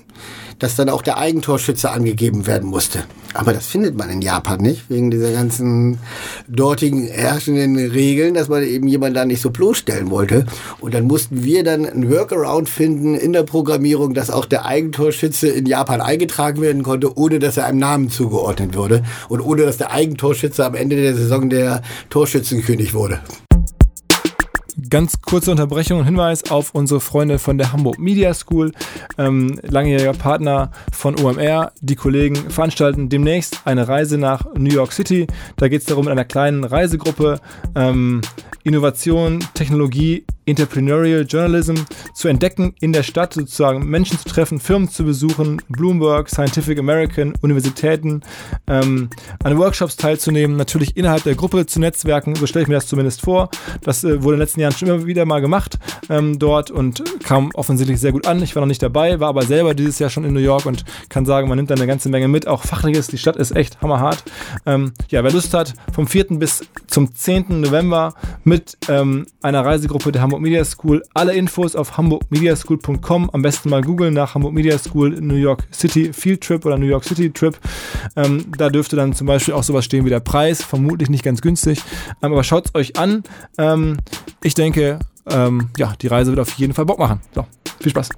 dass 0.59 0.75
dann 0.75 0.89
auch 0.89 1.01
der 1.01 1.17
Eigentorschütze 1.17 1.91
angegeben 1.91 2.47
werden 2.47 2.69
musste. 2.69 3.03
Aber 3.33 3.53
das 3.53 3.67
findet 3.67 3.95
man 3.95 4.09
in 4.09 4.21
Japan 4.21 4.59
nicht, 4.59 4.89
wegen 4.89 5.11
dieser 5.11 5.31
ganzen 5.31 5.99
dortigen 6.47 7.05
herrschenden 7.05 7.77
Regeln, 7.91 8.33
dass 8.33 8.47
man 8.47 8.63
eben 8.63 8.87
jemanden 8.87 9.15
da 9.15 9.25
nicht 9.25 9.41
so 9.41 9.51
bloßstellen 9.51 10.09
wollte. 10.09 10.45
Und 10.79 10.93
dann 10.93 11.05
mussten 11.05 11.43
wir 11.43 11.63
dann 11.63 11.85
ein 11.85 12.09
Workaround 12.09 12.69
finden 12.69 13.15
in 13.15 13.33
der 13.33 13.43
Programmierung, 13.43 14.13
dass 14.13 14.31
auch 14.31 14.45
der 14.45 14.65
Eigentorschütze 14.65 15.47
in 15.49 15.65
Japan 15.65 16.01
eingetragen 16.01 16.61
werden 16.61 16.83
konnte, 16.83 17.15
ohne 17.17 17.39
dass 17.39 17.57
er 17.57 17.65
einem 17.65 17.79
Namen 17.79 18.09
zugeordnet 18.09 18.75
wurde 18.75 19.03
und 19.29 19.41
ohne 19.41 19.63
dass 19.63 19.77
der 19.77 19.91
Eigentorschütze 19.91 20.65
am 20.65 20.75
Ende 20.75 20.95
der 20.95 21.15
Saison 21.15 21.49
der 21.49 21.81
Torschützenkönig 22.09 22.93
wurde. 22.93 23.19
Ganz 24.89 25.21
kurze 25.21 25.49
Unterbrechung 25.49 25.99
und 25.99 26.05
Hinweis 26.05 26.51
auf 26.51 26.75
unsere 26.75 26.99
Freunde 26.99 27.39
von 27.39 27.57
der 27.57 27.73
Hamburg 27.73 27.97
Media 27.97 28.31
School, 28.35 28.73
ähm, 29.17 29.59
langjähriger 29.63 30.13
Partner 30.13 30.71
von 30.93 31.19
OMR. 31.19 31.71
Die 31.81 31.95
Kollegen 31.95 32.35
veranstalten 32.51 33.09
demnächst 33.09 33.61
eine 33.65 33.87
Reise 33.87 34.19
nach 34.19 34.45
New 34.53 34.71
York 34.71 34.93
City. 34.93 35.25
Da 35.55 35.67
geht 35.67 35.81
es 35.81 35.87
darum, 35.87 36.05
in 36.05 36.11
einer 36.11 36.25
kleinen 36.25 36.63
Reisegruppe 36.63 37.39
ähm, 37.73 38.21
Innovation, 38.63 39.43
Technologie 39.55 40.25
Entrepreneurial 40.47 41.25
Journalism 41.27 41.75
zu 42.13 42.27
entdecken 42.27 42.73
in 42.79 42.93
der 42.93 43.03
Stadt, 43.03 43.33
sozusagen 43.33 43.85
Menschen 43.85 44.17
zu 44.17 44.27
treffen, 44.27 44.59
Firmen 44.59 44.89
zu 44.89 45.03
besuchen, 45.03 45.61
Bloomberg, 45.69 46.29
Scientific 46.29 46.79
American, 46.79 47.33
Universitäten, 47.41 48.21
ähm, 48.67 49.09
an 49.43 49.57
Workshops 49.57 49.97
teilzunehmen, 49.97 50.57
natürlich 50.57 50.97
innerhalb 50.97 51.23
der 51.23 51.35
Gruppe 51.35 51.65
zu 51.65 51.79
netzwerken, 51.79 52.35
so 52.35 52.47
stelle 52.47 52.63
ich 52.63 52.69
mir 52.69 52.75
das 52.75 52.87
zumindest 52.87 53.21
vor. 53.21 53.49
Das 53.81 54.03
äh, 54.03 54.23
wurde 54.23 54.35
in 54.35 54.39
den 54.39 54.45
letzten 54.45 54.59
Jahren 54.61 54.73
schon 54.73 54.87
immer 54.87 55.05
wieder 55.05 55.25
mal 55.25 55.41
gemacht 55.41 55.77
ähm, 56.09 56.39
dort 56.39 56.71
und 56.71 57.03
kam 57.23 57.51
offensichtlich 57.53 57.99
sehr 57.99 58.11
gut 58.11 58.25
an. 58.25 58.41
Ich 58.41 58.55
war 58.55 58.61
noch 58.61 58.67
nicht 58.67 58.81
dabei, 58.81 59.19
war 59.19 59.29
aber 59.29 59.43
selber 59.43 59.73
dieses 59.73 59.99
Jahr 59.99 60.09
schon 60.09 60.23
in 60.23 60.33
New 60.33 60.39
York 60.39 60.65
und 60.65 60.85
kann 61.09 61.25
sagen, 61.25 61.47
man 61.49 61.57
nimmt 61.57 61.69
da 61.69 61.75
eine 61.75 61.87
ganze 61.87 62.09
Menge 62.09 62.27
mit, 62.27 62.47
auch 62.47 62.63
fachliches. 62.63 63.07
Die 63.07 63.17
Stadt 63.17 63.35
ist 63.35 63.55
echt 63.55 63.81
hammerhart. 63.81 64.23
Ähm, 64.65 64.93
ja, 65.09 65.23
wer 65.23 65.31
Lust 65.31 65.53
hat, 65.53 65.73
vom 65.93 66.07
4. 66.07 66.25
bis 66.39 66.61
zum 66.87 67.13
10. 67.13 67.61
November 67.61 68.13
mit 68.43 68.77
ähm, 68.87 69.27
einer 69.41 69.65
Reisegruppe 69.65 70.11
der 70.11 70.21
Hamburg 70.21 70.36
Hamburg 70.37 70.51
Media 70.51 70.65
School. 70.65 71.03
Alle 71.15 71.33
Infos 71.33 71.75
auf 71.75 71.97
hamburgmediaschool.com. 71.97 73.31
Am 73.31 73.41
besten 73.41 73.69
mal 73.69 73.81
googeln 73.81 74.13
nach 74.13 74.35
Hamburg 74.35 74.53
Media 74.53 74.77
School 74.77 75.19
New 75.19 75.35
York 75.35 75.67
City 75.73 76.13
Field 76.13 76.41
Trip 76.41 76.63
oder 76.63 76.77
New 76.77 76.85
York 76.85 77.05
City 77.05 77.31
Trip. 77.31 77.57
Ähm, 78.15 78.45
da 78.55 78.69
dürfte 78.69 78.95
dann 78.95 79.13
zum 79.13 79.25
Beispiel 79.25 79.55
auch 79.55 79.63
sowas 79.63 79.85
stehen 79.85 80.05
wie 80.05 80.11
der 80.11 80.19
Preis. 80.19 80.63
Vermutlich 80.63 81.09
nicht 81.09 81.23
ganz 81.23 81.41
günstig. 81.41 81.79
Ähm, 82.21 82.33
aber 82.33 82.43
schaut 82.43 82.67
es 82.67 82.75
euch 82.75 82.99
an. 82.99 83.23
Ähm, 83.57 83.97
ich 84.43 84.53
denke, 84.53 84.99
ähm, 85.27 85.69
ja, 85.77 85.95
die 85.99 86.07
Reise 86.07 86.29
wird 86.29 86.39
auf 86.39 86.51
jeden 86.53 86.73
Fall 86.73 86.85
Bock 86.85 86.99
machen. 86.99 87.19
So, 87.33 87.47
viel 87.81 87.89
Spaß. 87.89 88.09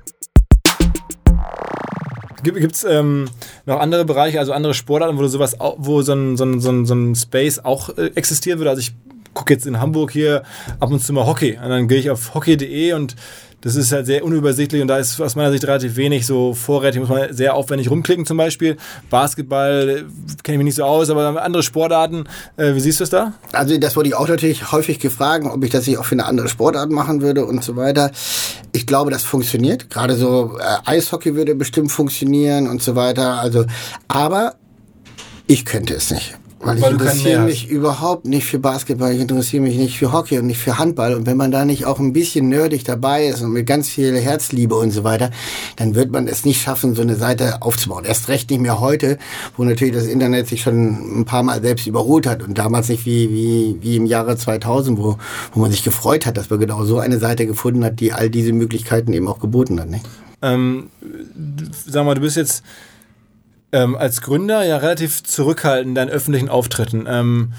Gibt 2.44 2.76
es 2.76 2.84
ähm, 2.84 3.30
noch 3.66 3.80
andere 3.80 4.04
Bereiche, 4.04 4.40
also 4.40 4.52
andere 4.52 4.74
Sportarten, 4.74 5.18
wo 5.18 5.26
sowas, 5.28 5.56
wo 5.78 6.02
so 6.02 6.14
ein, 6.14 6.36
so 6.36 6.44
ein, 6.44 6.60
so 6.60 6.70
ein, 6.70 6.86
so 6.86 6.96
ein 6.96 7.16
Space 7.16 7.60
auch 7.60 7.98
äh, 7.98 8.12
existieren 8.16 8.60
würde? 8.60 8.72
Also 8.72 8.82
ich 8.82 8.94
gucke 9.34 9.54
jetzt 9.54 9.66
in 9.66 9.80
Hamburg 9.80 10.12
hier 10.12 10.44
ab 10.80 10.92
und 10.92 11.04
zu 11.04 11.14
mal 11.14 11.26
Hockey. 11.26 11.58
Und 11.62 11.70
dann 11.70 11.88
gehe 11.88 12.00
ich 12.00 12.10
auf 12.10 12.34
hockey.de 12.34 12.94
und 12.94 13.16
das 13.62 13.76
ist 13.76 13.92
halt 13.92 14.06
sehr 14.06 14.24
unübersichtlich 14.24 14.82
und 14.82 14.88
da 14.88 14.98
ist 14.98 15.20
aus 15.20 15.36
meiner 15.36 15.52
Sicht 15.52 15.66
relativ 15.66 15.98
wenig 15.98 16.26
so 16.26 16.54
vorrätig, 16.54 17.02
muss 17.02 17.10
man 17.10 17.34
sehr 17.34 17.56
aufwendig 17.56 17.92
rumklicken 17.92 18.26
zum 18.26 18.38
Beispiel. 18.38 18.78
Basketball 19.10 19.90
äh, 19.90 19.96
kenne 20.44 20.56
ich 20.56 20.58
mich 20.58 20.66
nicht 20.66 20.76
so 20.76 20.84
aus, 20.84 21.10
aber 21.10 21.42
andere 21.44 21.62
Sportarten, 21.64 22.24
äh, 22.56 22.74
wie 22.74 22.80
siehst 22.80 23.02
du 23.02 23.04
es 23.04 23.10
da? 23.10 23.34
Also 23.52 23.78
das 23.78 23.96
wurde 23.96 24.10
ich 24.10 24.16
auch 24.16 24.28
natürlich 24.28 24.72
häufig 24.72 25.00
gefragt, 25.00 25.46
ob 25.46 25.64
ich 25.64 25.72
das 25.72 25.88
nicht 25.88 25.98
auch 25.98 26.06
für 26.06 26.16
eine 26.16 26.26
andere 26.26 26.48
Sportart 26.48 26.90
machen 26.90 27.22
würde 27.22 27.46
und 27.46 27.64
so 27.64 27.76
weiter. 27.76 28.12
Ich 28.72 28.88
glaube, 28.88 29.12
das 29.12 29.24
funktioniert. 29.24 29.90
Gerade 29.90 30.16
so 30.16 30.58
äh, 30.60 30.90
Eishockey 30.90 31.36
würde 31.36 31.56
bestimmt 31.56 31.92
funktionieren 31.92 32.68
und 32.68 32.82
so 32.82 32.96
weiter. 32.96 33.42
Also, 33.42 33.66
aber 34.08 34.56
ich 35.48 35.66
könnte 35.66 35.96
es 35.96 36.12
nicht. 36.12 36.39
Weil, 36.62 36.82
Weil 36.82 36.92
ich 36.92 37.00
interessiere 37.00 37.44
mich 37.44 37.70
überhaupt 37.70 38.26
nicht 38.26 38.46
für 38.46 38.60
Basketball, 38.60 39.14
ich 39.14 39.22
interessiere 39.22 39.64
mich 39.64 39.78
nicht 39.78 39.98
für 39.98 40.12
Hockey 40.12 40.40
und 40.40 40.48
nicht 40.48 40.60
für 40.60 40.78
Handball. 40.78 41.14
Und 41.14 41.26
wenn 41.26 41.38
man 41.38 41.52
da 41.52 41.64
nicht 41.64 41.86
auch 41.86 42.00
ein 42.00 42.12
bisschen 42.12 42.50
nerdig 42.50 42.84
dabei 42.84 43.28
ist 43.28 43.42
und 43.42 43.54
mit 43.54 43.66
ganz 43.66 43.88
viel 43.88 44.18
Herzliebe 44.18 44.76
und 44.76 44.92
so 44.92 45.06
weiter, 45.06 45.32
dann 45.78 45.96
wird 45.96 46.12
man 46.12 46.28
es 46.28 46.44
nicht 46.44 46.62
schaffen, 46.62 46.96
so 46.96 47.02
eine 47.02 47.16
Seite 47.16 47.62
aufzubauen. 47.62 48.04
Erst 48.04 48.28
recht 48.28 48.50
nicht 48.50 48.60
mehr 48.60 48.82
heute, 48.82 49.18
wo 49.56 49.64
natürlich 49.64 49.94
das 49.94 50.06
Internet 50.06 50.48
sich 50.48 50.62
schon 50.62 51.22
ein 51.22 51.26
paar 51.26 51.44
Mal 51.44 51.62
selbst 51.62 51.88
überholt 51.88 52.28
hat 52.28 52.44
und 52.44 52.58
damals 52.58 52.90
nicht 52.90 53.06
wie, 53.06 53.30
wie, 53.30 53.78
wie 53.80 53.96
im 53.96 54.06
Jahre 54.06 54.36
2000, 54.36 55.00
wo, 55.00 55.18
wo 55.54 55.62
man 55.62 55.72
sich 55.72 55.84
gefreut 55.84 56.26
hat, 56.26 56.36
dass 56.36 56.50
man 56.50 56.60
genau 56.60 56.84
so 56.84 57.00
eine 57.00 57.20
Seite 57.20 57.46
gefunden 57.46 57.86
hat, 57.86 58.02
die 58.02 58.12
all 58.12 58.30
diese 58.30 58.52
Möglichkeiten 58.52 59.14
eben 59.14 59.30
auch 59.30 59.40
geboten 59.40 59.80
hat. 59.80 59.90
Nicht? 59.90 60.06
Ähm, 60.42 60.90
sag 61.88 62.06
mal, 62.06 62.16
du 62.16 62.22
bist 62.22 62.36
jetzt 62.36 62.64
ähm, 63.72 63.96
als 63.96 64.22
Gründer 64.22 64.64
ja 64.64 64.78
relativ 64.78 65.24
zurückhaltend 65.24 65.90
in 65.90 65.96
deinen 65.96 66.10
öffentlichen 66.10 66.50
Auftritten. 66.50 67.06
Ähm, 67.08 67.54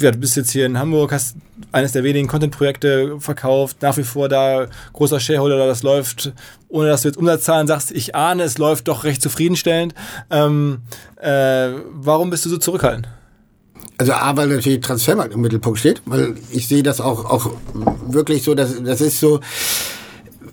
ja, 0.00 0.10
du 0.10 0.18
bist 0.18 0.36
jetzt 0.36 0.50
hier 0.50 0.66
in 0.66 0.78
Hamburg, 0.78 1.12
hast 1.12 1.36
eines 1.72 1.92
der 1.92 2.04
wenigen 2.04 2.26
Content-Projekte 2.26 3.20
verkauft, 3.20 3.82
nach 3.82 3.96
wie 3.96 4.02
vor 4.02 4.28
da 4.28 4.66
großer 4.92 5.20
Shareholder, 5.20 5.66
das 5.66 5.82
läuft, 5.82 6.32
ohne 6.68 6.88
dass 6.88 7.02
du 7.02 7.08
jetzt 7.08 7.16
Umsatzzahlen 7.16 7.66
sagst, 7.66 7.92
ich 7.92 8.14
ahne, 8.14 8.44
es 8.44 8.58
läuft 8.58 8.88
doch 8.88 9.04
recht 9.04 9.22
zufriedenstellend. 9.22 9.94
Ähm, 10.30 10.78
äh, 11.20 11.70
warum 11.90 12.30
bist 12.30 12.44
du 12.44 12.48
so 12.48 12.58
zurückhaltend? 12.58 13.08
Also 13.98 14.12
A, 14.12 14.36
weil 14.36 14.48
natürlich 14.48 14.80
Transfermarkt 14.80 15.34
im 15.34 15.42
Mittelpunkt 15.42 15.78
steht, 15.78 16.00
weil 16.06 16.34
ich 16.50 16.66
sehe 16.66 16.82
das 16.82 17.00
auch, 17.00 17.26
auch 17.26 17.50
wirklich 18.06 18.42
so, 18.42 18.54
dass 18.54 18.82
das 18.82 19.00
ist 19.02 19.20
so, 19.20 19.40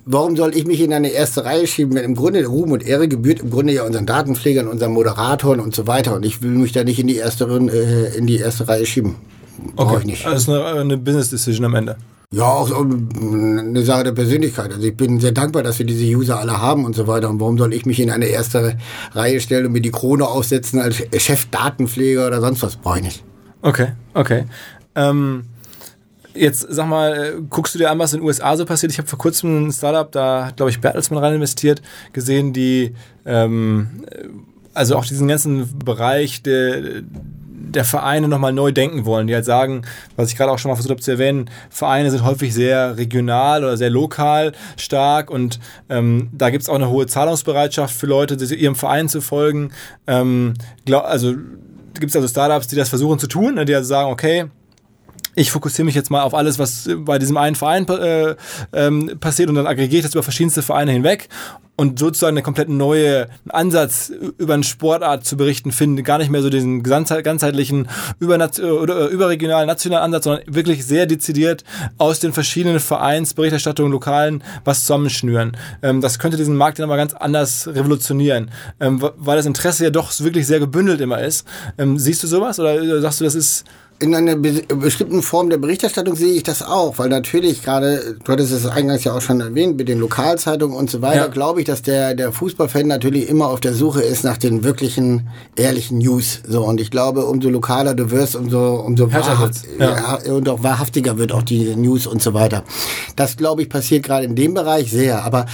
warum 0.08 0.36
soll 0.36 0.55
ich 0.55 0.66
mich 0.66 0.82
in 0.82 0.93
eine 0.93 1.10
erste 1.10 1.45
Reihe 1.45 1.68
schieben, 1.68 1.95
wenn 1.95 2.03
im 2.03 2.16
Grunde 2.16 2.45
Ruhm 2.45 2.72
und 2.72 2.86
Ehre 2.86 3.08
gebührt 3.08 3.41
im 3.41 3.51
Grunde 3.51 3.74
ja 3.74 3.84
unseren 3.84 4.05
Datenpflegern, 4.05 4.68
unseren 4.68 4.93
Moderatoren 4.93 5.60
und 5.60 5.76
so 5.76 5.86
weiter. 5.86 6.16
Und 6.16 6.26
ich 6.26 6.41
will 6.41 6.51
mich 6.51 6.72
da 6.72 6.84
nicht 6.84 6.99
in 6.99 7.08
die 7.08 7.18
erste, 7.18 7.45
äh, 7.45 8.18
in 8.18 8.26
die 8.26 8.38
erste 8.38 8.68
Reihe 8.68 8.86
schieben. 8.86 9.16
Brauch 9.76 9.91
okay, 9.91 9.99
ich 9.99 10.05
nicht. 10.05 10.26
Das 10.26 10.43
ist 10.43 10.49
eine, 10.49 10.64
eine 10.66 10.97
Business 10.97 11.30
Decision 11.30 11.66
am 11.66 11.76
Ende. 11.76 11.97
Ja, 12.32 12.43
auch 12.43 12.68
so 12.68 12.76
eine 12.76 13.84
Sache 13.84 14.05
der 14.05 14.12
Persönlichkeit. 14.12 14.74
Also 14.74 14.86
ich 14.86 14.97
bin 14.97 15.20
sehr 15.20 15.32
dankbar, 15.32 15.64
dass 15.64 15.80
wir 15.80 15.86
diese 15.86 16.03
User 16.03 16.39
alle 16.39 16.62
haben 16.62 16.84
und 16.84 16.95
so 16.95 17.08
weiter. 17.08 17.30
Und 17.30 17.39
warum 17.39 17.58
soll 17.58 17.74
ich 17.74 17.86
mich 17.86 17.99
in 18.01 18.10
eine 18.10 18.26
erste 18.26 18.78
Reihe 19.14 19.39
stellen 19.39 19.68
und 19.68 19.72
mir 19.72 19.82
die 19.82 19.91
Krone 19.91 20.28
aufsetzen 20.28 20.82
als 20.82 20.97
Chef-Datenpfleger 21.16 22.28
oder 22.28 22.41
sonst 22.41 22.64
was? 22.64 22.76
Brauche 22.76 22.97
ich 22.97 23.03
nicht. 23.03 23.24
Okay, 23.62 23.93
okay. 24.14 24.45
Ähm 24.95 25.43
Jetzt 26.38 26.65
sag 26.69 26.88
mal, 26.88 27.13
äh, 27.13 27.41
guckst 27.49 27.73
du 27.73 27.79
dir 27.79 27.89
an, 27.89 27.99
was 27.99 28.13
in 28.13 28.19
den 28.19 28.27
USA 28.27 28.55
so 28.55 28.65
passiert? 28.65 28.91
Ich 28.91 28.97
habe 28.97 29.07
vor 29.07 29.19
kurzem 29.19 29.67
ein 29.67 29.71
Startup, 29.71 30.11
da 30.11 30.47
hat, 30.47 30.57
glaube 30.57 30.69
ich, 30.69 30.79
Bertelsmann 30.79 31.23
rein 31.23 31.33
investiert, 31.33 31.81
gesehen, 32.13 32.53
die 32.53 32.93
ähm, 33.25 34.05
also 34.73 34.95
auch 34.95 35.05
diesen 35.05 35.27
ganzen 35.27 35.79
Bereich 35.79 36.43
der, 36.43 37.01
der 37.67 37.83
Vereine 37.83 38.27
nochmal 38.27 38.53
neu 38.53 38.71
denken 38.71 39.05
wollen, 39.05 39.27
die 39.27 39.33
halt 39.33 39.45
sagen, 39.45 39.81
was 40.15 40.29
ich 40.29 40.38
gerade 40.38 40.51
auch 40.51 40.59
schon 40.59 40.69
mal 40.69 40.75
versucht 40.75 40.91
habe 40.91 41.01
zu 41.01 41.11
erwähnen, 41.11 41.49
Vereine 41.69 42.11
sind 42.11 42.23
häufig 42.23 42.53
sehr 42.53 42.97
regional 42.97 43.63
oder 43.63 43.75
sehr 43.75 43.89
lokal 43.89 44.53
stark 44.77 45.31
und 45.31 45.59
ähm, 45.89 46.29
da 46.31 46.49
gibt 46.49 46.63
es 46.63 46.69
auch 46.69 46.75
eine 46.75 46.89
hohe 46.89 47.07
Zahlungsbereitschaft 47.07 47.95
für 47.95 48.05
Leute, 48.05 48.35
ihrem 48.55 48.75
Verein 48.75 49.09
zu 49.09 49.21
folgen. 49.21 49.71
Ähm, 50.05 50.53
glaub, 50.85 51.05
also 51.05 51.33
gibt 51.99 52.11
es 52.11 52.15
also 52.15 52.27
Startups, 52.27 52.67
die 52.67 52.75
das 52.75 52.89
versuchen 52.89 53.19
zu 53.19 53.27
tun, 53.27 53.55
ne, 53.55 53.65
die 53.65 53.75
also 53.75 53.88
sagen, 53.88 54.11
okay, 54.11 54.45
ich 55.38 55.51
fokussiere 55.51 55.85
mich 55.85 55.95
jetzt 55.95 56.09
mal 56.09 56.23
auf 56.23 56.33
alles, 56.33 56.57
was 56.57 56.89
bei 56.97 57.19
diesem 57.19 57.38
einen 57.38 57.55
Verein 57.55 57.88
äh, 57.88 58.35
ähm, 58.73 59.17
passiert 59.19 59.49
und 59.49 59.55
dann 59.55 59.67
aggregiere 59.67 59.99
ich 59.99 60.03
das 60.03 60.15
über 60.15 60.23
verschiedenste 60.23 60.63
Vereine 60.63 60.91
hinweg 60.91 61.29
und 61.75 61.99
sozusagen 61.99 62.35
einen 62.35 62.43
komplett 62.43 62.69
neuen 62.69 63.27
Ansatz 63.49 64.11
über 64.39 64.55
eine 64.55 64.63
Sportart 64.63 65.25
zu 65.25 65.38
berichten 65.38 65.71
finden, 65.71 66.03
gar 66.03 66.17
nicht 66.17 66.31
mehr 66.31 66.41
so 66.41 66.49
diesen 66.49 66.81
ganzheitlichen 66.81 67.88
oder 68.19 69.11
äh, 69.11 69.13
überregionalen 69.13 69.67
nationalen 69.67 70.05
Ansatz, 70.05 70.23
sondern 70.23 70.43
wirklich 70.47 70.83
sehr 70.88 71.05
dezidiert 71.05 71.63
aus 71.99 72.19
den 72.19 72.33
verschiedenen 72.33 72.79
Vereinsberichterstattungen, 72.79 73.91
Lokalen 73.91 74.43
was 74.65 74.81
zusammenschnüren. 74.81 75.55
Ähm, 75.83 76.01
das 76.01 76.17
könnte 76.17 76.38
diesen 76.38 76.55
Markt 76.55 76.79
dann 76.79 76.85
aber 76.85 76.97
ganz 76.97 77.13
anders 77.13 77.67
revolutionieren, 77.67 78.49
ähm, 78.79 78.99
weil 79.15 79.38
das 79.38 79.45
Interesse 79.45 79.83
ja 79.83 79.91
doch 79.91 80.19
wirklich 80.19 80.47
sehr 80.47 80.59
gebündelt 80.59 80.99
immer 80.99 81.21
ist. 81.21 81.47
Ähm, 81.77 81.99
siehst 81.99 82.23
du 82.23 82.27
sowas 82.27 82.59
oder 82.59 83.01
sagst 83.01 83.19
du, 83.19 83.23
das 83.23 83.35
ist 83.35 83.65
in 83.99 84.13
einer 84.13 84.35
be 84.35 84.61
bestimmten 84.75 85.23
Form 85.23 85.49
der 85.49 85.57
Berichterstattung 85.57 86.15
sehe 86.15 86.33
ich 86.33 86.43
das 86.43 86.61
auch, 86.61 86.99
weil 86.99 87.09
natürlich 87.09 87.63
gerade, 87.63 88.15
du 88.23 88.31
hattest 88.31 88.51
es 88.51 88.67
eingangs 88.67 89.03
ja 89.03 89.13
auch 89.13 89.21
schon 89.21 89.41
erwähnt, 89.41 89.77
mit 89.77 89.87
den 89.87 89.99
Lokalzeitungen 89.99 90.77
und 90.77 90.91
so 90.91 91.01
weiter, 91.01 91.15
ja. 91.15 91.27
glaube 91.27 91.61
ich, 91.61 91.65
dass 91.65 91.81
der, 91.81 92.13
der 92.13 92.31
Fußballfan 92.31 92.85
natürlich 92.85 93.27
immer 93.27 93.47
auf 93.47 93.59
der 93.59 93.73
Suche 93.73 94.03
ist 94.03 94.23
nach 94.23 94.37
den 94.37 94.63
wirklichen, 94.63 95.29
ehrlichen 95.55 95.97
News. 95.97 96.41
So, 96.47 96.63
und 96.63 96.79
ich 96.79 96.91
glaube, 96.91 97.25
umso 97.25 97.49
lokaler 97.49 97.95
du 97.95 98.11
wirst, 98.11 98.35
umso, 98.35 98.75
umso 98.75 99.11
wahrhaft, 99.11 99.63
ja. 99.79 100.19
ja. 100.25 100.31
und 100.31 100.47
auch 100.47 100.61
wahrhaftiger 100.61 101.17
wird 101.17 101.31
auch 101.31 101.43
die 101.43 101.75
News 101.75 102.05
und 102.05 102.21
so 102.21 102.35
weiter. 102.35 102.63
Das, 103.15 103.35
glaube 103.35 103.63
ich, 103.63 103.69
passiert 103.69 104.03
gerade 104.03 104.25
in 104.25 104.35
dem 104.35 104.53
Bereich 104.53 104.91
sehr. 104.91 105.25
Aber 105.25 105.47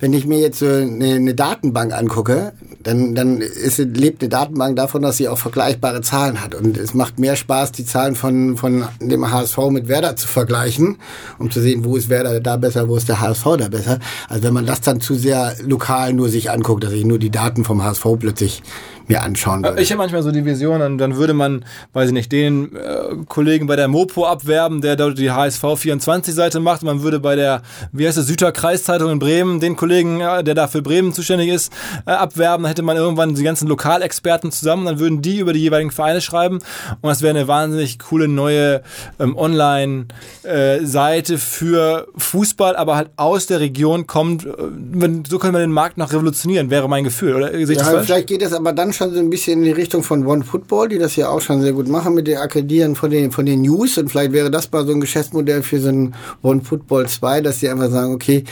wenn 0.00 0.12
ich 0.12 0.26
mir 0.26 0.38
jetzt 0.38 0.58
so 0.58 0.66
eine, 0.66 1.14
eine 1.14 1.34
Datenbank 1.34 1.94
angucke, 1.94 2.52
dann, 2.82 3.14
dann 3.14 3.40
ist, 3.40 3.78
lebt 3.78 4.22
eine 4.22 4.28
Datenbank 4.28 4.76
davon, 4.76 5.00
dass 5.00 5.16
sie 5.16 5.28
auch 5.28 5.38
vergleichbare 5.38 6.02
Zahlen 6.02 6.42
hat. 6.42 6.54
Und 6.54 6.76
es 6.76 6.92
macht 6.92 7.18
mehr 7.18 7.36
Spaß, 7.36 7.72
die 7.72 7.85
Zahlen 7.86 8.14
von, 8.14 8.56
von 8.56 8.84
dem 9.00 9.30
HSV 9.30 9.58
mit 9.70 9.88
Werder 9.88 10.16
zu 10.16 10.28
vergleichen, 10.28 10.98
um 11.38 11.50
zu 11.50 11.60
sehen, 11.60 11.84
wo 11.84 11.96
ist 11.96 12.08
Werder 12.08 12.40
da 12.40 12.56
besser, 12.56 12.88
wo 12.88 12.96
ist 12.96 13.08
der 13.08 13.20
HSV 13.20 13.44
da 13.58 13.68
besser. 13.68 13.98
Also 14.28 14.42
wenn 14.42 14.54
man 14.54 14.66
das 14.66 14.80
dann 14.80 15.00
zu 15.00 15.14
sehr 15.14 15.54
lokal 15.62 16.12
nur 16.12 16.28
sich 16.28 16.50
anguckt, 16.50 16.84
dass 16.84 16.92
ich 16.92 17.04
nur 17.04 17.18
die 17.18 17.30
Daten 17.30 17.64
vom 17.64 17.82
HSV 17.82 18.06
plötzlich 18.18 18.62
mir 19.08 19.22
anschauen 19.22 19.62
würde. 19.62 19.80
Ich 19.80 19.90
habe 19.90 19.98
manchmal 19.98 20.22
so 20.22 20.30
die 20.30 20.44
Vision, 20.44 20.80
dann, 20.80 20.98
dann 20.98 21.16
würde 21.16 21.34
man, 21.34 21.64
weiß 21.92 22.08
ich 22.08 22.12
nicht, 22.12 22.32
den 22.32 22.74
äh, 22.76 23.16
Kollegen 23.28 23.66
bei 23.66 23.76
der 23.76 23.88
Mopo 23.88 24.26
abwerben, 24.26 24.80
der 24.80 24.96
dort 24.96 25.18
die 25.18 25.30
HSV 25.30 25.62
24-Seite 25.62 26.60
macht. 26.60 26.82
Man 26.82 27.02
würde 27.02 27.20
bei 27.20 27.36
der, 27.36 27.62
wie 27.92 28.06
heißt 28.06 28.18
es, 28.18 28.26
Süder 28.26 28.52
Kreiszeitung 28.52 29.10
in 29.10 29.18
Bremen, 29.18 29.60
den 29.60 29.76
Kollegen, 29.76 30.20
äh, 30.20 30.42
der 30.42 30.54
da 30.54 30.68
für 30.68 30.82
Bremen 30.82 31.12
zuständig 31.12 31.48
ist, 31.50 31.72
äh, 32.06 32.10
abwerben. 32.10 32.64
Dann 32.64 32.68
hätte 32.68 32.82
man 32.82 32.96
irgendwann 32.96 33.34
die 33.34 33.42
ganzen 33.42 33.68
Lokalexperten 33.68 34.50
zusammen, 34.52 34.86
dann 34.86 34.98
würden 34.98 35.22
die 35.22 35.38
über 35.38 35.52
die 35.52 35.60
jeweiligen 35.60 35.90
Vereine 35.90 36.20
schreiben. 36.20 36.58
Und 37.00 37.08
das 37.08 37.22
wäre 37.22 37.36
eine 37.36 37.48
wahnsinnig 37.48 37.98
coole 37.98 38.28
neue 38.28 38.82
ähm, 39.18 39.36
Online-Seite 39.36 41.34
äh, 41.34 41.38
für 41.38 42.08
Fußball, 42.16 42.76
aber 42.76 42.96
halt 42.96 43.10
aus 43.16 43.46
der 43.46 43.60
Region 43.60 44.06
kommt. 44.06 44.44
Äh, 44.46 44.50
so 45.28 45.38
können 45.38 45.54
wir 45.54 45.60
den 45.60 45.72
Markt 45.72 45.98
noch 45.98 46.12
revolutionieren, 46.12 46.70
wäre 46.70 46.88
mein 46.88 47.04
Gefühl. 47.04 47.34
Oder 47.34 47.56
ja, 47.56 48.02
vielleicht 48.02 48.26
geht 48.26 48.42
es 48.42 48.52
aber 48.52 48.72
dann 48.72 48.92
schon 48.96 49.14
so 49.14 49.20
ein 49.20 49.30
bisschen 49.30 49.60
in 49.60 49.64
die 49.64 49.72
Richtung 49.72 50.02
von 50.02 50.26
One 50.26 50.44
Football, 50.44 50.88
die 50.88 50.98
das 50.98 51.16
ja 51.16 51.28
auch 51.28 51.40
schon 51.40 51.60
sehr 51.62 51.72
gut 51.72 51.88
machen 51.88 52.14
mit 52.14 52.26
dem 52.26 52.38
Akkredieren 52.38 52.96
von 52.96 53.10
den, 53.10 53.30
von 53.30 53.46
den 53.46 53.62
News. 53.62 53.98
Und 53.98 54.10
vielleicht 54.10 54.32
wäre 54.32 54.50
das 54.50 54.70
mal 54.72 54.86
so 54.86 54.92
ein 54.92 55.00
Geschäftsmodell 55.00 55.62
für 55.62 55.80
so 55.80 55.88
ein 55.88 56.14
One 56.42 56.62
Football 56.62 57.06
2, 57.06 57.42
dass 57.42 57.60
sie 57.60 57.68
einfach 57.68 57.90
sagen, 57.90 58.14
okay, 58.14 58.44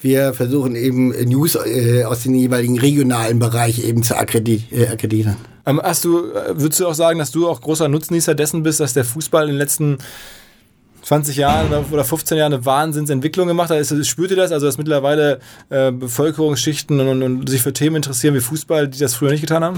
wir 0.00 0.34
versuchen 0.34 0.74
eben 0.74 1.10
News 1.28 1.54
äh, 1.54 2.04
aus 2.04 2.22
dem 2.22 2.34
jeweiligen 2.34 2.78
regionalen 2.78 3.38
Bereich 3.38 3.84
eben 3.84 4.02
zu 4.02 4.14
äh, 4.14 4.18
akkreditieren. 4.18 5.36
Ähm, 5.66 5.80
hast 5.82 6.04
du, 6.04 6.32
äh, 6.32 6.58
würdest 6.60 6.80
du 6.80 6.86
auch 6.86 6.94
sagen, 6.94 7.18
dass 7.18 7.30
du 7.30 7.48
auch 7.48 7.60
großer 7.60 7.88
Nutznießer 7.88 8.34
dessen 8.34 8.62
bist, 8.62 8.80
dass 8.80 8.94
der 8.94 9.04
Fußball 9.04 9.44
in 9.44 9.50
den 9.50 9.58
letzten 9.58 9.98
20 11.02 11.36
Jahren 11.36 11.72
oder 11.90 12.04
15 12.04 12.38
Jahren 12.38 12.52
eine 12.52 12.64
Wahnsinnsentwicklung 12.64 13.48
gemacht 13.48 13.70
hat. 13.70 14.06
Spürt 14.06 14.30
ihr 14.30 14.36
das? 14.36 14.52
Also, 14.52 14.66
dass 14.66 14.78
mittlerweile 14.78 15.40
äh, 15.68 15.90
Bevölkerungsschichten 15.92 17.00
und, 17.00 17.08
und, 17.08 17.22
und, 17.22 17.48
sich 17.48 17.62
für 17.62 17.72
Themen 17.72 17.96
interessieren 17.96 18.34
wie 18.34 18.40
Fußball, 18.40 18.88
die 18.88 18.98
das 18.98 19.14
früher 19.14 19.30
nicht 19.30 19.40
getan 19.40 19.64
haben? 19.64 19.76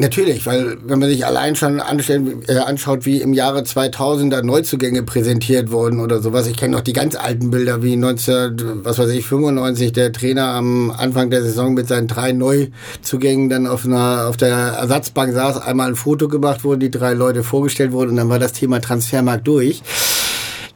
Natürlich, 0.00 0.46
weil 0.46 0.76
wenn 0.86 1.00
man 1.00 1.08
sich 1.08 1.26
allein 1.26 1.56
schon 1.56 1.80
anstellen, 1.80 2.44
äh, 2.46 2.58
anschaut, 2.58 3.04
wie 3.04 3.20
im 3.20 3.32
Jahre 3.32 3.64
2000 3.64 4.32
da 4.32 4.42
Neuzugänge 4.42 5.02
präsentiert 5.02 5.72
wurden 5.72 5.98
oder 5.98 6.22
sowas. 6.22 6.46
Ich 6.46 6.56
kenne 6.56 6.76
noch 6.76 6.82
die 6.82 6.92
ganz 6.92 7.16
alten 7.16 7.50
Bilder, 7.50 7.82
wie 7.82 7.96
19, 7.96 8.84
was 8.84 9.00
weiß 9.00 9.10
ich, 9.10 9.26
95 9.26 9.92
der 9.92 10.12
Trainer 10.12 10.54
am 10.54 10.92
Anfang 10.92 11.30
der 11.30 11.42
Saison 11.42 11.74
mit 11.74 11.88
seinen 11.88 12.06
drei 12.06 12.30
Neuzugängen 12.30 13.48
dann 13.48 13.66
auf 13.66 13.84
einer 13.84 14.28
auf 14.28 14.36
der 14.36 14.56
Ersatzbank 14.56 15.34
saß, 15.34 15.62
einmal 15.62 15.88
ein 15.88 15.96
Foto 15.96 16.28
gemacht 16.28 16.62
wurde, 16.62 16.78
die 16.78 16.90
drei 16.92 17.14
Leute 17.14 17.42
vorgestellt 17.42 17.90
wurden 17.90 18.10
und 18.10 18.16
dann 18.18 18.28
war 18.28 18.38
das 18.38 18.52
Thema 18.52 18.80
Transfermarkt 18.80 19.48
durch 19.48 19.82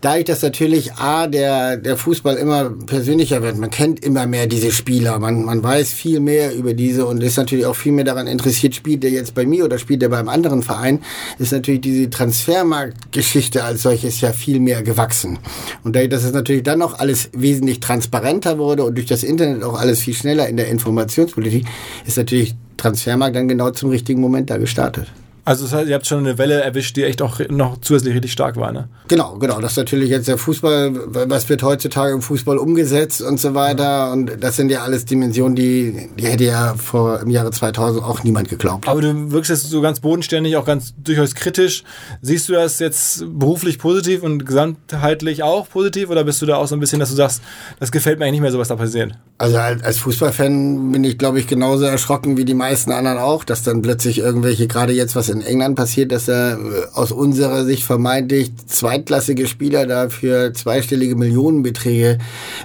dadurch, 0.03 0.25
dass 0.25 0.43
natürlich 0.43 0.93
A, 0.95 1.27
der, 1.27 1.79
der 1.79 1.97
Fußball 1.97 2.37
immer 2.37 2.71
persönlicher 2.71 3.43
wird, 3.43 3.57
man 3.57 3.71
kennt 3.71 4.05
immer 4.05 4.27
mehr 4.27 4.47
diese 4.47 4.71
Spieler, 4.71 5.19
man, 5.19 5.45
man 5.45 5.63
weiß 5.63 5.93
viel 5.93 6.21
mehr 6.21 6.55
über 6.55 6.75
diese 6.75 7.07
und 7.07 7.23
ist 7.23 7.39
natürlich 7.39 7.65
auch 7.65 7.77
viel 7.77 7.93
mehr 7.93 8.05
daran 8.05 8.27
interessiert, 8.27 8.75
spielt 8.75 9.03
der 9.03 9.11
jetzt 9.11 9.35
bei 9.35 9.47
mir 9.47 9.65
oder 9.65 9.79
spielt 9.79 10.03
der 10.03 10.11
beim 10.11 10.29
anderen 10.29 10.63
Verein, 10.63 11.01
ist 11.39 11.53
natürlich 11.53 11.81
diese 11.81 12.11
Transfermarktgeschichte 12.11 13.65
als 13.65 13.83
solches 13.83 14.21
ja 14.21 14.33
viel 14.33 14.61
mehr 14.61 14.83
gewachsen. 14.83 15.39
Und 15.85 15.97
dadurch, 15.97 16.11
dass 16.11 16.25
es 16.25 16.33
natürlich 16.33 16.65
dann 16.65 16.81
noch 16.81 16.99
alles 16.99 17.31
wesentlich 17.33 17.81
transparenter 17.81 18.59
wurde 18.59 18.85
und 18.85 18.97
durch 18.97 19.07
das 19.07 19.23
Internet 19.23 19.63
auch 19.63 19.79
alles 19.79 20.01
viel 20.01 20.15
schneller 20.15 20.49
in 20.49 20.57
der 20.57 20.69
Informationspolitik, 20.69 21.65
ist 22.07 22.19
natürlich 22.19 22.55
Transfermarkt 22.77 23.37
dann 23.37 23.47
genau 23.47 23.71
zum 23.71 23.91
richtigen 23.91 24.21
Moment 24.21 24.51
da 24.51 24.59
gestartet. 24.59 25.07
Also 25.45 25.65
das 25.65 25.73
heißt, 25.73 25.89
ihr 25.89 25.95
habt 25.95 26.07
schon 26.07 26.21
eine 26.21 26.39
Welle 26.39 26.61
erwischt, 26.61 26.97
die 26.97 27.03
echt 27.03 27.21
auch 27.21 27.41
noch 27.49 27.81
zusätzlich 27.81 28.15
richtig 28.15 28.31
stark 28.31 28.57
war, 28.57 28.71
ne? 28.71 28.89
Genau, 29.09 29.39
genau. 29.39 29.61
Das 29.61 29.73
ist 29.73 29.77
natürlich 29.77 30.09
jetzt 30.09 30.29
der 30.29 30.39
Fußball, 30.39 30.93
was 31.29 31.49
wird 31.49 31.65
heutzutage 31.65 32.15
im 32.15 32.23
Fußball 32.23 32.59
umgesetzt 32.59 33.21
und 33.23 33.41
so 33.41 33.53
weiter. 33.53 34.13
Und 34.13 34.31
das 34.41 34.55
sind 34.55 34.71
ja 34.71 34.83
alles 34.83 35.05
Dimensionen, 35.05 35.57
die, 35.57 36.11
die 36.17 36.27
hätte 36.27 36.45
ja 36.45 36.75
vor 36.77 37.21
im 37.21 37.31
Jahre 37.31 37.51
2000 37.51 38.05
auch 38.05 38.23
niemand 38.23 38.51
geglaubt. 38.51 38.87
Aber 38.87 39.01
du 39.01 39.33
wirkst 39.33 39.51
jetzt 39.51 39.69
so 39.69 39.81
ganz 39.81 39.99
bodenständig, 39.99 40.57
auch 40.57 40.65
ganz 40.65 40.95
durchaus 40.97 41.35
kritisch. 41.35 41.83
Siehst 42.21 42.49
du 42.49 42.53
das 42.53 42.79
jetzt 42.79 43.25
beruflich 43.27 43.81
positiv 43.81 44.23
und 44.23 44.47
gesamtheitlich 44.47 45.43
auch 45.43 45.69
positiv? 45.69 46.09
Oder 46.11 46.23
bist 46.23 46.41
du 46.41 46.47
da 46.47 46.57
auch 46.57 46.69
so 46.69 46.77
ein 46.77 46.81
bisschen, 46.81 47.01
dass 47.01 47.11
du 47.11 47.17
sagst, 47.17 47.43
das 47.81 47.91
gefällt 47.91 48.21
mir 48.21 48.27
eigentlich 48.27 48.33
nicht 48.33 48.43
mehr 48.43 48.53
so, 48.53 48.61
was 48.61 48.69
da 48.69 48.77
passiert? 48.77 49.13
Also 49.39 49.59
als 49.59 49.99
Fußballfan 49.99 50.93
bin 50.93 51.03
ich, 51.03 51.19
glaube 51.19 51.41
ich, 51.41 51.49
genauso 51.49 51.85
erschrocken 51.85 52.37
wie 52.37 52.45
die 52.45 52.55
meisten 52.55 52.93
anderen 52.93 53.19
auch, 53.19 53.43
dass 53.43 53.65
dann 53.65 53.83
plötzlich 53.83 54.19
irgendwelche, 54.19 54.69
gerade 54.69 54.93
jetzt 54.93 55.17
was 55.17 55.32
in 55.33 55.43
England 55.43 55.77
passiert, 55.77 56.13
dass 56.13 56.27
da 56.27 56.53
äh, 56.53 56.59
aus 56.93 57.11
unserer 57.13 57.65
Sicht 57.65 57.85
vermeintlich 57.85 58.53
zweitklassige 58.67 59.47
Spieler 59.47 59.87
da 59.87 60.09
für 60.09 60.53
zweistellige 60.53 61.17
Millionenbeträge 61.17 62.19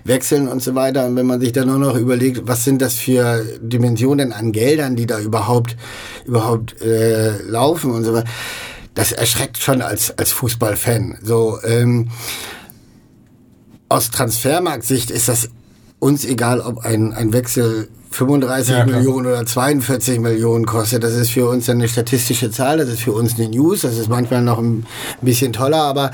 wechseln 0.03 0.47
und 0.47 0.61
so 0.61 0.75
weiter. 0.75 1.07
Und 1.07 1.15
wenn 1.15 1.25
man 1.25 1.39
sich 1.39 1.53
dann 1.53 1.67
nur 1.67 1.79
noch 1.79 1.95
überlegt, 1.95 2.47
was 2.47 2.63
sind 2.63 2.81
das 2.81 2.95
für 2.95 3.43
Dimensionen 3.61 4.33
an 4.33 4.51
Geldern, 4.51 4.95
die 4.95 5.07
da 5.07 5.19
überhaupt, 5.19 5.75
überhaupt 6.25 6.81
äh, 6.81 7.41
laufen 7.43 7.91
und 7.91 8.03
so 8.03 8.13
weiter, 8.13 8.29
das 8.93 9.11
erschreckt 9.11 9.59
schon 9.59 9.81
als, 9.81 10.17
als 10.17 10.31
Fußballfan. 10.31 11.17
So, 11.21 11.59
ähm, 11.63 12.09
aus 13.89 14.11
Transfermarktsicht 14.11 15.11
ist 15.11 15.27
das 15.27 15.49
uns 15.99 16.25
egal, 16.25 16.61
ob 16.61 16.79
ein, 16.79 17.13
ein 17.13 17.33
Wechsel 17.33 17.89
35 18.11 18.73
ja, 18.73 18.85
Millionen 18.85 19.27
oder 19.27 19.45
42 19.45 20.19
Millionen 20.19 20.65
kostet. 20.65 21.03
Das 21.03 21.13
ist 21.13 21.31
für 21.31 21.47
uns 21.47 21.69
eine 21.69 21.87
statistische 21.87 22.49
Zahl, 22.51 22.77
das 22.77 22.89
ist 22.89 23.01
für 23.01 23.11
uns 23.11 23.35
eine 23.37 23.49
News, 23.49 23.81
das 23.81 23.97
ist 23.97 24.09
manchmal 24.09 24.41
noch 24.41 24.59
ein 24.59 24.85
bisschen 25.21 25.53
toller, 25.53 25.83
aber 25.83 26.11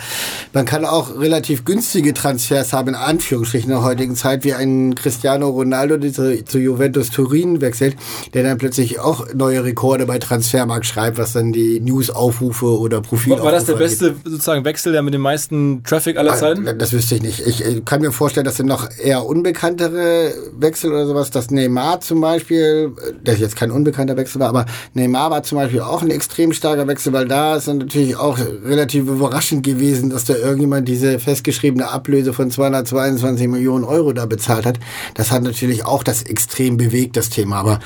man 0.53 0.65
kann 0.65 0.85
auch 0.85 1.19
relativ 1.19 1.65
günstige 1.65 2.13
Transfers 2.13 2.73
haben, 2.73 2.89
in 2.89 2.95
Anführungsstrichen 2.95 3.69
in 3.69 3.77
der 3.77 3.83
heutigen 3.83 4.15
Zeit, 4.15 4.43
wie 4.43 4.53
ein 4.53 4.95
Cristiano 4.95 5.49
Ronaldo, 5.49 5.97
der 5.97 6.13
zu, 6.13 6.43
zu 6.43 6.57
Juventus 6.57 7.11
Turin 7.11 7.61
wechselt, 7.61 7.95
der 8.33 8.43
dann 8.43 8.57
plötzlich 8.57 8.99
auch 8.99 9.27
neue 9.33 9.63
Rekorde 9.63 10.05
bei 10.05 10.19
Transfermarkt 10.19 10.85
schreibt, 10.85 11.17
was 11.17 11.33
dann 11.33 11.51
die 11.51 11.79
News-Aufrufe 11.79 12.79
oder 12.79 13.01
Profile 13.01 13.41
War 13.43 13.51
das 13.51 13.65
der 13.65 13.75
beste 13.75 14.15
sozusagen 14.25 14.65
Wechsel, 14.65 14.93
der 14.93 15.03
mit 15.03 15.13
dem 15.13 15.21
meisten 15.21 15.83
Traffic 15.83 16.17
aller 16.17 16.33
ah, 16.33 16.37
Zeiten? 16.37 16.67
Das 16.79 16.91
wüsste 16.91 17.15
ich 17.15 17.21
nicht. 17.21 17.39
Ich 17.45 17.85
kann 17.85 18.01
mir 18.01 18.11
vorstellen, 18.11 18.45
dass 18.45 18.63
sind 18.63 18.67
noch 18.67 18.89
eher 18.97 19.25
unbekanntere 19.25 20.33
Wechsel 20.57 20.91
oder 20.91 21.05
sowas, 21.05 21.31
dass 21.31 21.51
Neymar 21.51 21.82
Neymar 21.83 22.01
zum 22.01 22.21
Beispiel, 22.21 22.91
der 23.25 23.35
jetzt 23.35 23.55
kein 23.55 23.71
unbekannter 23.71 24.15
Wechsel 24.15 24.39
war, 24.39 24.49
aber 24.49 24.65
Neymar 24.93 25.31
war 25.31 25.43
zum 25.43 25.57
Beispiel 25.57 25.81
auch 25.81 26.01
ein 26.01 26.11
extrem 26.11 26.53
starker 26.53 26.87
Wechsel, 26.87 27.13
weil 27.13 27.27
da 27.27 27.57
ist 27.57 27.67
dann 27.67 27.79
natürlich 27.79 28.15
auch 28.15 28.37
relativ 28.39 29.07
überraschend 29.07 29.63
gewesen, 29.63 30.09
dass 30.09 30.25
da 30.25 30.35
irgendjemand 30.35 30.87
diese 30.87 31.19
festgeschriebene 31.19 31.89
Ablöse 31.89 32.33
von 32.33 32.49
222 32.49 33.47
Millionen 33.47 33.83
Euro 33.83 34.13
da 34.13 34.25
bezahlt 34.25 34.65
hat. 34.65 34.79
Das 35.15 35.31
hat 35.31 35.43
natürlich 35.43 35.85
auch 35.85 36.03
das 36.03 36.23
extrem 36.23 36.77
bewegt, 36.77 37.17
das 37.17 37.29
Thema. 37.29 37.57
Aber 37.57 37.79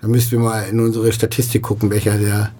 da 0.00 0.08
müssten 0.08 0.32
wir 0.32 0.40
mal 0.40 0.62
in 0.62 0.80
unsere 0.80 1.12
Statistik 1.12 1.62
gucken, 1.62 1.90
welcher 1.90 2.16
der 2.18 2.52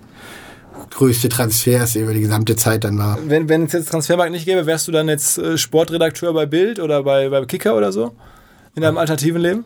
größte 0.90 1.30
Transfers 1.30 1.96
über 1.96 2.12
die 2.12 2.20
gesamte 2.20 2.54
Zeit 2.56 2.84
dann 2.84 2.98
war. 2.98 3.18
Wenn, 3.26 3.48
wenn 3.48 3.64
es 3.64 3.72
jetzt 3.72 3.90
Transfermarkt 3.90 4.32
nicht 4.32 4.44
gäbe, 4.44 4.66
wärst 4.66 4.88
du 4.88 4.92
dann 4.92 5.08
jetzt 5.08 5.38
äh, 5.38 5.56
Sportredakteur 5.56 6.34
bei 6.34 6.44
Bild 6.44 6.78
oder 6.80 7.02
bei, 7.02 7.30
bei 7.30 7.42
Kicker 7.46 7.76
oder 7.76 7.92
so? 7.92 8.12
In 8.74 8.82
deinem 8.82 8.98
alternativen 8.98 9.40
Leben? 9.40 9.64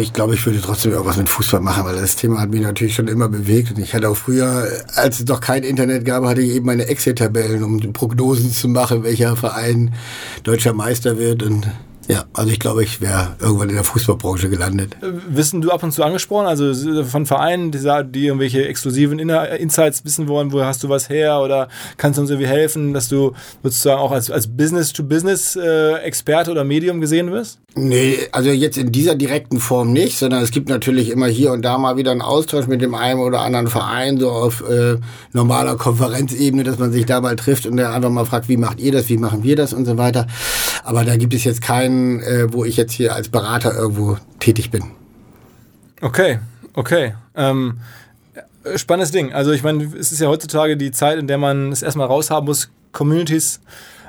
Ich 0.00 0.12
glaube, 0.12 0.34
ich 0.34 0.44
würde 0.44 0.60
trotzdem 0.60 0.92
irgendwas 0.92 1.18
mit 1.18 1.28
Fußball 1.28 1.60
machen, 1.60 1.84
weil 1.84 1.94
das 1.94 2.16
Thema 2.16 2.40
hat 2.40 2.50
mich 2.50 2.62
natürlich 2.62 2.94
schon 2.94 3.06
immer 3.06 3.28
bewegt. 3.28 3.70
Und 3.70 3.78
ich 3.78 3.94
hatte 3.94 4.08
auch 4.08 4.16
früher, 4.16 4.66
als 4.94 5.20
es 5.20 5.26
noch 5.26 5.40
kein 5.40 5.62
Internet 5.62 6.04
gab, 6.04 6.24
hatte 6.24 6.40
ich 6.40 6.52
eben 6.54 6.66
meine 6.66 6.86
Excel-Tabellen, 6.86 7.62
um 7.62 7.92
Prognosen 7.92 8.50
zu 8.50 8.68
machen, 8.68 9.04
welcher 9.04 9.36
Verein 9.36 9.94
deutscher 10.42 10.72
Meister 10.72 11.18
wird. 11.18 11.42
Und 11.42 11.68
ja, 12.08 12.24
also 12.34 12.50
ich 12.50 12.60
glaube, 12.60 12.82
ich 12.82 13.00
wäre 13.00 13.36
irgendwann 13.40 13.70
in 13.70 13.76
der 13.76 13.84
Fußballbranche 13.84 14.50
gelandet. 14.50 14.96
Äh, 15.00 15.12
wissen 15.28 15.60
du 15.60 15.70
ab 15.70 15.82
und 15.82 15.92
zu 15.92 16.02
angesprochen, 16.02 16.46
also 16.46 17.04
von 17.04 17.26
Vereinen, 17.26 17.70
die, 17.70 17.78
die 18.10 18.26
irgendwelche 18.26 18.66
exklusiven 18.66 19.18
Insights 19.18 20.04
wissen 20.04 20.28
wollen, 20.28 20.52
wo 20.52 20.62
hast 20.62 20.82
du 20.82 20.88
was 20.88 21.08
her 21.08 21.40
oder 21.40 21.68
kannst 21.96 22.18
du 22.18 22.22
uns 22.22 22.30
irgendwie 22.30 22.48
helfen, 22.48 22.92
dass 22.92 23.08
du 23.08 23.32
sozusagen 23.62 24.00
auch 24.00 24.12
als, 24.12 24.30
als 24.30 24.48
Business-to-Business-Experte 24.48 26.50
äh, 26.50 26.52
oder 26.52 26.64
Medium 26.64 27.00
gesehen 27.00 27.32
wirst? 27.32 27.60
Nee, 27.76 28.18
also 28.30 28.50
jetzt 28.50 28.76
in 28.76 28.92
dieser 28.92 29.16
direkten 29.16 29.58
Form 29.58 29.92
nicht, 29.92 30.18
sondern 30.18 30.42
es 30.42 30.52
gibt 30.52 30.68
natürlich 30.68 31.10
immer 31.10 31.26
hier 31.26 31.50
und 31.50 31.62
da 31.62 31.76
mal 31.76 31.96
wieder 31.96 32.12
einen 32.12 32.22
Austausch 32.22 32.68
mit 32.68 32.82
dem 32.82 32.94
einen 32.94 33.18
oder 33.18 33.40
anderen 33.40 33.66
Verein, 33.66 34.20
so 34.20 34.30
auf 34.30 34.62
äh, 34.68 34.96
normaler 35.32 35.76
Konferenzebene, 35.76 36.62
dass 36.62 36.78
man 36.78 36.92
sich 36.92 37.04
da 37.04 37.20
mal 37.20 37.34
trifft 37.34 37.66
und 37.66 37.76
der 37.76 37.92
einfach 37.92 38.10
mal 38.10 38.26
fragt, 38.26 38.48
wie 38.48 38.58
macht 38.58 38.78
ihr 38.78 38.92
das, 38.92 39.08
wie 39.08 39.16
machen 39.16 39.42
wir 39.42 39.56
das 39.56 39.72
und 39.72 39.86
so 39.86 39.98
weiter. 39.98 40.28
Aber 40.84 41.04
da 41.04 41.16
gibt 41.16 41.34
es 41.34 41.42
jetzt 41.42 41.62
keinen 41.62 41.93
keinen, 41.94 42.22
äh, 42.22 42.52
wo 42.52 42.64
ich 42.64 42.76
jetzt 42.76 42.92
hier 42.92 43.14
als 43.14 43.28
Berater 43.28 43.74
irgendwo 43.74 44.18
tätig 44.40 44.70
bin. 44.70 44.84
Okay, 46.00 46.38
okay. 46.74 47.14
Ähm, 47.34 47.78
spannendes 48.76 49.10
Ding. 49.10 49.32
Also 49.32 49.52
ich 49.52 49.62
meine, 49.62 49.84
es 49.98 50.12
ist 50.12 50.20
ja 50.20 50.28
heutzutage 50.28 50.76
die 50.76 50.90
Zeit, 50.90 51.18
in 51.18 51.26
der 51.26 51.38
man 51.38 51.72
es 51.72 51.82
erstmal 51.82 52.06
raushaben 52.06 52.46
muss, 52.46 52.70
Communities 52.92 53.60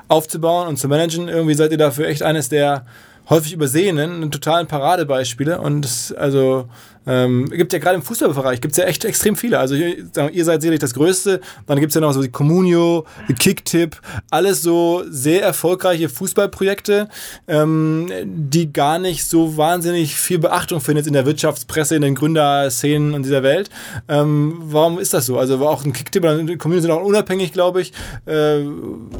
aufzubauen 0.08 0.68
und 0.68 0.78
zu 0.78 0.88
managen. 0.88 1.28
Irgendwie 1.28 1.54
seid 1.54 1.70
ihr 1.72 1.78
dafür 1.78 2.08
echt 2.08 2.22
eines 2.22 2.48
der 2.48 2.86
häufig 3.28 3.52
übersehenen, 3.52 4.30
totalen 4.30 4.66
Paradebeispiele. 4.66 5.60
Und 5.60 6.14
also 6.18 6.68
Ähm, 7.06 7.48
gibt 7.48 7.72
ja 7.72 7.78
gerade 7.78 7.96
im 7.96 8.02
Fußballbereich 8.02 8.60
gibt 8.60 8.72
es 8.72 8.78
ja 8.78 8.84
echt 8.84 9.04
extrem 9.04 9.36
viele. 9.36 9.58
Also 9.58 9.74
ihr, 9.74 10.08
ihr 10.32 10.44
seid 10.44 10.60
sicherlich 10.60 10.80
das 10.80 10.94
Größte. 10.94 11.40
Dann 11.66 11.80
gibt 11.80 11.90
es 11.90 11.94
ja 11.94 12.00
noch 12.00 12.12
so 12.12 12.22
die 12.22 12.30
Communio, 12.30 13.06
die 13.28 13.34
Kicktip, 13.34 14.00
alles 14.30 14.62
so 14.62 15.04
sehr 15.08 15.42
erfolgreiche 15.42 16.08
Fußballprojekte, 16.08 17.08
ähm, 17.48 18.08
die 18.24 18.72
gar 18.72 18.98
nicht 18.98 19.24
so 19.24 19.56
wahnsinnig 19.56 20.16
viel 20.16 20.38
Beachtung 20.38 20.80
finden 20.80 20.98
jetzt 20.98 21.06
in 21.06 21.12
der 21.12 21.26
Wirtschaftspresse, 21.26 21.96
in 21.96 22.02
den 22.02 22.14
Gründerszenen 22.14 23.14
in 23.14 23.22
dieser 23.22 23.42
Welt. 23.42 23.70
Ähm, 24.08 24.56
warum 24.64 24.98
ist 24.98 25.14
das 25.14 25.26
so? 25.26 25.38
Also 25.38 25.60
war 25.60 25.70
auch 25.70 25.84
ein 25.84 25.92
Kicktip 25.92 26.24
und 26.24 26.46
die 26.46 26.56
Community 26.56 26.88
sind 26.88 26.90
auch 26.90 27.04
unabhängig, 27.04 27.52
glaube 27.52 27.82
ich. 27.82 27.92
Äh, 28.26 28.64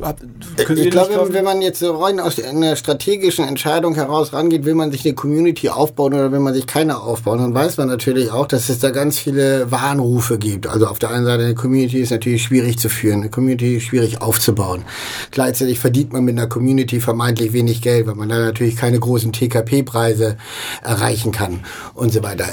habt, 0.03 0.23
ich 0.59 0.91
glaube, 0.91 1.29
wenn 1.31 1.45
man 1.45 1.63
jetzt 1.63 1.79
so 1.79 1.97
rein 1.97 2.21
aus 2.21 2.41
einer 2.43 2.77
strategischen 2.77 3.47
Entscheidung 3.47 3.95
heraus 3.95 4.33
rangeht, 4.33 4.65
will 4.65 4.75
man 4.75 4.91
sich 4.91 5.05
eine 5.05 5.15
Community 5.15 5.69
aufbauen 5.69 6.15
oder 6.15 6.33
will 6.33 6.41
man 6.41 6.55
sich 6.55 6.67
keine 6.67 7.01
aufbauen, 7.01 7.39
dann 7.39 7.55
weiß 7.55 7.76
man 7.79 7.89
natürlich 7.89 8.31
auch, 8.31 8.47
dass 8.47 8.69
es 8.69 8.79
da 8.79 8.91
ganz 8.91 9.19
viele 9.19 9.71
Warnrufe 9.71 10.39
gibt. 10.39 10.67
Also 10.67 10.87
auf 10.87 10.99
der 10.99 11.11
einen 11.11 11.25
Seite, 11.25 11.45
eine 11.45 11.55
Community 11.55 11.99
ist 11.99 12.11
natürlich 12.11 12.43
schwierig 12.43 12.79
zu 12.79 12.89
führen, 12.89 13.21
eine 13.21 13.31
Community 13.31 13.81
schwierig 13.81 14.21
aufzubauen. 14.21 14.83
Gleichzeitig 15.31 15.79
verdient 15.79 16.13
man 16.13 16.25
mit 16.25 16.37
einer 16.37 16.49
Community 16.49 17.01
vermeintlich 17.01 17.53
wenig 17.53 17.83
Geld, 17.83 18.07
weil 18.07 18.15
man 18.15 18.29
da 18.29 18.39
natürlich 18.39 18.77
keine 18.77 18.99
großen 18.99 19.33
TKP-Preise 19.33 20.37
erreichen 20.83 21.33
kann 21.33 21.61
und 21.95 22.13
so 22.13 22.23
weiter. 22.23 22.47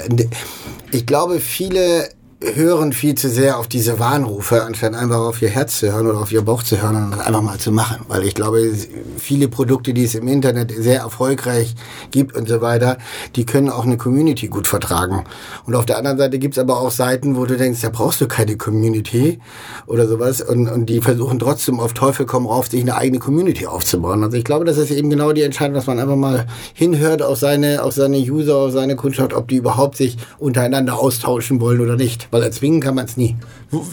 Ich 0.90 1.06
glaube, 1.06 1.40
viele 1.40 2.08
hören 2.54 2.92
viel 2.92 3.14
zu 3.14 3.28
sehr 3.28 3.58
auf 3.58 3.68
diese 3.68 3.98
Warnrufe, 3.98 4.62
anstatt 4.64 4.94
einfach 4.94 5.18
auf 5.18 5.40
ihr 5.40 5.48
Herz 5.48 5.78
zu 5.78 5.92
hören 5.92 6.06
oder 6.06 6.18
auf 6.18 6.32
ihr 6.32 6.42
Bauch 6.42 6.62
zu 6.62 6.80
hören 6.80 7.12
und 7.12 7.20
einfach 7.20 7.40
mal 7.40 7.58
zu 7.58 7.72
machen. 7.72 8.04
Weil 8.08 8.24
ich 8.24 8.34
glaube, 8.34 8.70
viele 9.16 9.48
Produkte, 9.48 9.94
die 9.94 10.04
es 10.04 10.14
im 10.14 10.28
Internet 10.28 10.72
sehr 10.76 11.00
erfolgreich 11.00 11.74
gibt 12.10 12.36
und 12.36 12.48
so 12.48 12.60
weiter, 12.60 12.98
die 13.36 13.46
können 13.46 13.70
auch 13.70 13.84
eine 13.84 13.96
Community 13.96 14.48
gut 14.48 14.66
vertragen. 14.66 15.24
Und 15.66 15.74
auf 15.74 15.86
der 15.86 15.98
anderen 15.98 16.18
Seite 16.18 16.38
gibt 16.38 16.56
es 16.56 16.58
aber 16.58 16.80
auch 16.80 16.90
Seiten, 16.90 17.36
wo 17.36 17.46
du 17.46 17.56
denkst, 17.56 17.80
da 17.80 17.88
brauchst 17.88 18.20
du 18.20 18.28
keine 18.28 18.56
Community 18.56 19.38
oder 19.86 20.06
sowas. 20.06 20.40
Und, 20.40 20.68
und 20.68 20.86
die 20.86 21.00
versuchen 21.00 21.38
trotzdem 21.38 21.80
auf 21.80 21.94
Teufel 21.94 22.26
komm 22.26 22.46
rauf, 22.46 22.68
sich 22.68 22.82
eine 22.82 22.96
eigene 22.96 23.18
Community 23.18 23.66
aufzubauen. 23.66 24.22
Also 24.22 24.36
ich 24.36 24.44
glaube, 24.44 24.64
das 24.64 24.76
ist 24.76 24.90
eben 24.90 25.08
genau 25.08 25.32
die 25.32 25.42
Entscheidung, 25.42 25.74
dass 25.74 25.86
man 25.86 25.98
einfach 25.98 26.16
mal 26.16 26.46
hinhört 26.74 27.22
auf 27.22 27.38
seine, 27.38 27.82
auf 27.82 27.94
seine 27.94 28.18
User, 28.18 28.56
auf 28.56 28.72
seine 28.72 28.96
Kundschaft, 28.96 29.32
ob 29.32 29.48
die 29.48 29.56
überhaupt 29.56 29.96
sich 29.96 30.18
untereinander 30.38 30.98
austauschen 30.98 31.60
wollen 31.60 31.80
oder 31.80 31.96
nicht 31.96 32.28
weil 32.34 32.42
erzwingen 32.42 32.80
kann 32.80 32.96
man 32.96 33.04
es 33.04 33.16
nie. 33.16 33.36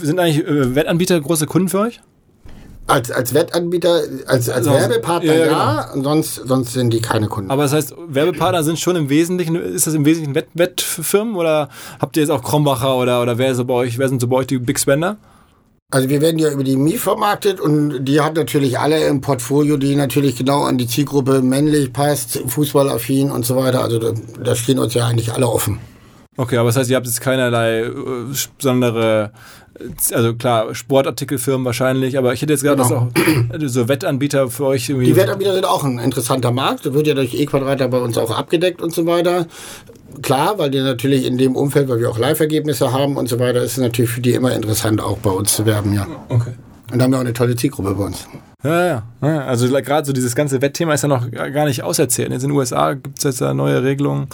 Sind 0.02 0.18
eigentlich 0.20 0.44
äh, 0.48 0.74
Wettanbieter 0.74 1.22
große 1.22 1.46
Kunden 1.46 1.70
für 1.70 1.82
euch? 1.82 2.02
Als, 2.88 3.12
als 3.12 3.36
Wettanbieter, 3.36 4.02
als, 4.26 4.50
als 4.50 4.68
also, 4.68 4.72
Werbepartner 4.72 5.34
ja, 5.36 5.46
ja 5.46 5.90
genau. 5.94 6.04
sonst, 6.04 6.42
sonst 6.48 6.74
sind 6.74 6.92
die 6.92 7.02
keine 7.02 7.28
Kunden. 7.28 7.52
Aber 7.52 7.62
das 7.62 7.74
heißt, 7.74 7.96
Werbepartner 8.08 8.64
sind 8.64 8.80
schon 8.80 8.96
im 8.96 9.10
Wesentlichen, 9.10 9.56
ist 9.56 9.86
das 9.86 9.94
im 9.94 10.06
Wesentlichen 10.06 10.34
Wett, 10.34 10.48
Wettfirmen 10.56 11.36
oder 11.36 11.70
habt 12.00 12.18
ihr 12.18 12.24
jetzt 12.24 12.32
auch 12.32 12.42
Krombacher 12.42 12.96
oder, 12.98 13.22
oder 13.22 13.38
wer, 13.38 13.54
so 13.54 13.64
bei 13.64 13.76
euch, 13.76 14.00
wer 14.00 14.10
sind 14.10 14.20
so 14.20 14.28
bei 14.28 14.38
euch 14.38 14.48
die 14.48 14.58
Big 14.58 14.80
Spender? 14.80 15.18
Also 15.92 16.10
wir 16.10 16.20
werden 16.20 16.40
ja 16.40 16.50
über 16.52 16.64
die 16.64 16.78
MI 16.78 16.98
vermarktet 16.98 17.60
und 17.60 18.06
die 18.06 18.22
hat 18.22 18.36
natürlich 18.36 18.80
alle 18.80 19.06
im 19.06 19.22
Portfolio, 19.22 19.78
die 19.78 19.96
natürlich 19.96 20.36
genau 20.36 20.64
an 20.64 20.80
die 20.80 20.88
Zielgruppe 20.88 21.44
männlich 21.44 21.94
passt, 21.94 22.42
fußballaffin 22.48 23.30
und 23.30 23.46
so 23.46 23.56
weiter. 23.56 23.84
Also 23.84 24.00
da, 24.00 24.14
da 24.44 24.56
stehen 24.56 24.80
uns 24.80 24.96
ja 24.96 25.06
eigentlich 25.06 25.32
alle 25.32 25.48
offen. 25.48 25.80
Okay, 26.38 26.58
aber 26.58 26.70
das 26.70 26.78
heißt, 26.78 26.90
ihr 26.90 26.96
habt 26.96 27.06
jetzt 27.06 27.20
keinerlei 27.20 27.82
äh, 27.82 27.92
besondere, 28.58 29.32
äh, 29.78 30.16
also 30.16 30.34
klar, 30.36 30.74
Sportartikelfirmen 30.74 31.66
wahrscheinlich, 31.66 32.18
aber 32.18 32.34
ich 32.34 32.42
hätte 32.42 32.54
jetzt 32.54 32.64
gerade 32.64 32.82
genau. 32.82 33.10
auch 33.10 33.60
so 33.66 33.90
Wettanbieter 33.90 34.50
für 34.50 34.66
euch 34.68 34.88
irgendwie. 34.88 35.08
Die 35.08 35.16
Wettanbieter 35.18 35.54
sind 35.54 35.66
auch 35.66 35.84
ein 35.84 36.00
interessanter 36.00 36.52
Markt, 36.52 36.86
das 36.86 36.94
wird 36.94 37.08
ja 37.08 37.16
durch 37.16 37.34
E-Quadrata 37.34 37.88
bei 37.88 38.00
uns 38.00 38.18
auch 38.18 38.32
abgedeckt 38.32 38.82
und 38.82 38.94
so 38.94 39.06
weiter. 39.06 39.46
Klar, 40.22 40.58
weil 40.58 40.72
die 40.72 40.80
natürlich 40.80 41.26
in 41.26 41.38
dem 41.38 41.56
Umfeld, 41.56 41.90
weil 41.90 42.00
wir 42.00 42.10
auch 42.10 42.18
Live-Ergebnisse 42.18 42.94
haben 42.94 43.18
und 43.18 43.28
so 43.28 43.38
weiter, 43.40 43.62
ist 43.62 43.74
es 43.74 43.78
natürlich 43.78 44.12
für 44.12 44.22
die 44.22 44.32
immer 44.32 44.54
interessant, 44.54 45.02
auch 45.02 45.18
bei 45.18 45.32
uns 45.32 45.54
zu 45.54 45.66
werben, 45.66 45.94
ja. 45.94 46.08
Okay. 46.30 46.54
Und 46.92 47.00
da 47.00 47.06
haben 47.06 47.12
wir 47.12 47.18
auch 47.18 47.22
eine 47.22 47.34
tolle 47.34 47.56
Zielgruppe 47.56 47.94
bei 47.94 48.06
uns. 48.06 48.28
Ja, 48.64 49.04
ja. 49.22 49.46
Also 49.46 49.68
gerade 49.68 50.06
so 50.06 50.14
dieses 50.14 50.36
ganze 50.36 50.62
Wettthema 50.62 50.94
ist 50.94 51.02
ja 51.02 51.08
noch 51.08 51.30
gar 51.32 51.66
nicht 51.66 51.84
auserzählt. 51.84 52.32
Jetzt 52.32 52.44
in 52.44 52.50
den 52.50 52.58
USA 52.58 52.94
gibt 52.94 53.18
es 53.18 53.24
jetzt 53.24 53.42
da 53.42 53.54
neue 53.54 53.84
Regelungen 53.84 54.28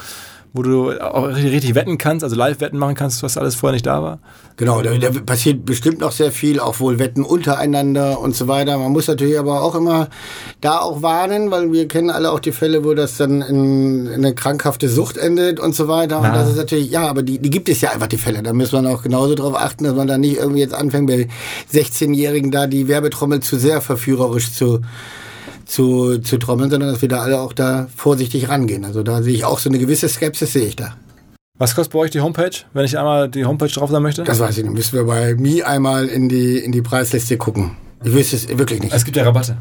wo 0.54 0.64
du 0.64 0.91
auch 1.00 1.28
richtig, 1.28 1.76
wetten 1.76 1.98
kannst, 1.98 2.24
also 2.24 2.36
Live-Wetten 2.36 2.80
machen 2.80 2.95
kannst, 2.95 3.22
was 3.24 3.38
alles 3.38 3.56
vorher 3.56 3.74
nicht 3.74 3.86
da 3.86 4.02
war. 4.02 4.20
Genau, 4.56 4.82
da, 4.82 4.98
da, 4.98 5.12
passiert 5.22 5.66
bestimmt 5.66 6.00
noch 6.00 6.12
sehr 6.12 6.32
viel, 6.32 6.60
auch 6.60 6.80
wohl 6.80 6.98
Wetten 6.98 7.24
untereinander 7.24 8.20
und 8.20 8.36
so 8.36 8.48
weiter. 8.48 8.78
Man 8.78 8.91
muss 8.91 9.08
natürlich 9.08 9.38
aber 9.38 9.62
auch 9.62 9.76
immer 9.76 10.10
da 10.62 10.80
auch 10.80 11.04
warnen, 11.04 11.52
weil 11.52 11.72
wir 11.72 11.88
kennen 11.88 12.10
alle 12.10 12.32
auch 12.32 12.39
die 12.39 12.52
Fälle, 12.52 12.84
wo 12.84 12.95
das 12.95 13.18
dann 13.18 13.41
in, 13.43 14.08
in 14.08 14.14
eine 14.14 14.34
krankhafte 14.34 14.89
Sucht 14.89 15.18
endet 15.18 15.60
und 15.60 15.76
so 15.76 15.88
weiter. 15.88 16.18
Und 16.20 16.34
das 16.34 16.50
ist 16.50 16.58
natürlich, 16.58 16.89
ja, 16.89 17.08
aber 17.08 17.22
die, 17.22 17.38
die 17.38 17.52
gibt 17.52 17.70
es 17.70 17.82
ja 17.82 17.91
einfach, 17.91 18.08
die 18.08 18.18
Fälle. 18.18 18.41
Da 18.41 18.54
muss 18.54 18.72
man 18.72 18.88
auch 18.88 19.04
genauso 19.04 19.36
darauf 19.36 19.56
achten, 19.56 19.84
dass 19.84 19.95
man 19.95 20.08
da 20.08 20.18
nicht 20.18 20.38
irgendwie 20.38 20.62
jetzt 20.62 20.74
anfängt, 20.74 21.08
bei 21.08 21.28
16-Jährigen 21.72 22.50
da 22.50 22.66
die 22.66 22.88
Werbetrommel 22.88 23.41
zu 23.41 23.58
sehr 23.58 23.82
verführerisch 23.82 24.54
zu 24.54 24.82
zu, 25.68 26.18
zu 26.20 26.38
trommeln, 26.38 26.70
sondern 26.70 26.91
dass 26.91 27.01
wir 27.01 27.09
da 27.09 27.22
alle 27.22 27.39
auch 27.39 27.53
da 27.53 27.88
vorsichtig 27.95 28.49
rangehen. 28.49 28.86
Also 28.86 29.03
da 29.03 29.22
sehe 29.22 29.34
ich 29.34 29.45
auch 29.45 29.59
so 29.59 29.70
eine 29.70 29.80
gewisse 29.80 30.09
Skepsis, 30.09 30.53
sehe 30.53 30.65
ich 30.65 30.76
da. 30.76 30.95
Was 31.59 31.76
kostet 31.76 31.93
bei 31.93 31.99
euch 31.99 32.11
die 32.11 32.22
Homepage, 32.22 32.51
wenn 32.74 32.86
ich 32.86 32.97
einmal 32.97 33.30
die 33.30 33.45
Homepage 33.45 33.68
drauf 33.68 33.89
sein 33.89 34.03
möchte? 34.03 34.24
Das 34.24 34.39
weiß 34.39 34.57
ich 34.57 34.63
nicht. 34.63 34.74
Müssen 34.74 34.93
wir 34.93 35.05
bei 35.05 35.36
Mi 35.36 35.63
einmal 35.63 36.07
in 36.07 36.30
die, 36.30 36.59
in 36.59 36.72
die 36.72 36.84
Preisliste 36.84 37.38
gucken. 37.38 37.72
Ich 38.03 38.13
wüsste 38.13 38.36
es 38.36 38.47
wirklich 38.47 38.82
nicht. 38.82 38.93
Es 38.93 39.05
gibt 39.05 39.18
ja 39.18 39.24
Rabatte. 39.24 39.57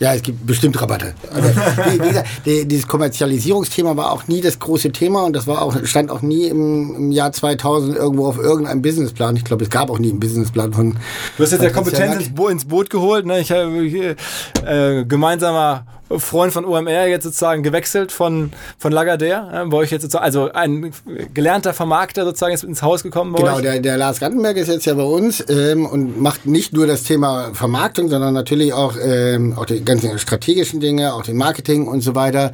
Ja, 0.00 0.14
es 0.14 0.22
gibt 0.22 0.46
bestimmt 0.46 0.80
Rabatte. 0.80 1.14
Also, 1.32 1.48
wie, 1.48 2.00
wie, 2.00 2.08
gesagt, 2.08 2.28
die, 2.46 2.66
dieses 2.66 2.86
Kommerzialisierungsthema 2.86 3.96
war 3.96 4.12
auch 4.12 4.28
nie 4.28 4.40
das 4.40 4.60
große 4.60 4.92
Thema 4.92 5.24
und 5.24 5.34
das 5.34 5.48
war 5.48 5.60
auch, 5.60 5.76
stand 5.84 6.10
auch 6.10 6.22
nie 6.22 6.46
im, 6.46 6.94
im 6.94 7.12
Jahr 7.12 7.32
2000 7.32 7.96
irgendwo 7.96 8.28
auf 8.28 8.38
irgendeinem 8.38 8.80
Businessplan. 8.80 9.34
Ich 9.34 9.44
glaube, 9.44 9.64
es 9.64 9.70
gab 9.70 9.90
auch 9.90 9.98
nie 9.98 10.10
einen 10.10 10.20
Businessplan 10.20 10.72
von. 10.72 10.96
Du 11.36 11.42
hast 11.42 11.50
jetzt 11.50 11.62
der 11.62 11.72
Kompetenz 11.72 12.14
ins, 12.14 12.34
Bo 12.34 12.48
ins, 12.48 12.64
Boot 12.64 12.90
geholt. 12.90 13.26
Ne? 13.26 13.40
Ich 13.40 13.50
habe 13.50 14.16
äh, 14.64 15.04
gemeinsamer 15.04 15.84
Freund 16.16 16.52
von 16.52 16.64
OMR 16.64 17.06
jetzt 17.06 17.24
sozusagen 17.24 17.62
gewechselt 17.62 18.12
von, 18.12 18.52
von 18.78 18.92
Lagardère, 18.92 19.64
äh, 19.64 19.66
bei 19.66 19.76
euch 19.76 19.90
jetzt 19.90 20.02
sozusagen, 20.02 20.24
also 20.24 20.50
ein 20.52 20.92
gelernter 21.34 21.74
Vermarkter 21.74 22.24
sozusagen 22.24 22.54
ist 22.54 22.64
ins 22.64 22.82
Haus 22.82 23.02
gekommen 23.02 23.32
bei 23.32 23.40
Genau, 23.40 23.56
euch. 23.56 23.62
Der, 23.62 23.80
der 23.80 23.96
Lars 23.96 24.20
Gantenberg 24.20 24.56
ist 24.56 24.68
jetzt 24.68 24.86
ja 24.86 24.94
bei 24.94 25.02
uns 25.02 25.44
ähm, 25.48 25.86
und 25.86 26.20
macht 26.20 26.46
nicht 26.46 26.72
nur 26.72 26.86
das 26.86 27.02
Thema 27.02 27.50
Vermarktung, 27.52 28.08
sondern 28.08 28.32
natürlich 28.34 28.72
auch, 28.72 28.94
ähm, 29.02 29.54
auch 29.58 29.66
die 29.66 29.84
ganzen 29.84 30.18
strategischen 30.18 30.80
Dinge, 30.80 31.12
auch 31.14 31.22
den 31.22 31.36
Marketing 31.36 31.86
und 31.86 32.00
so 32.00 32.14
weiter. 32.14 32.52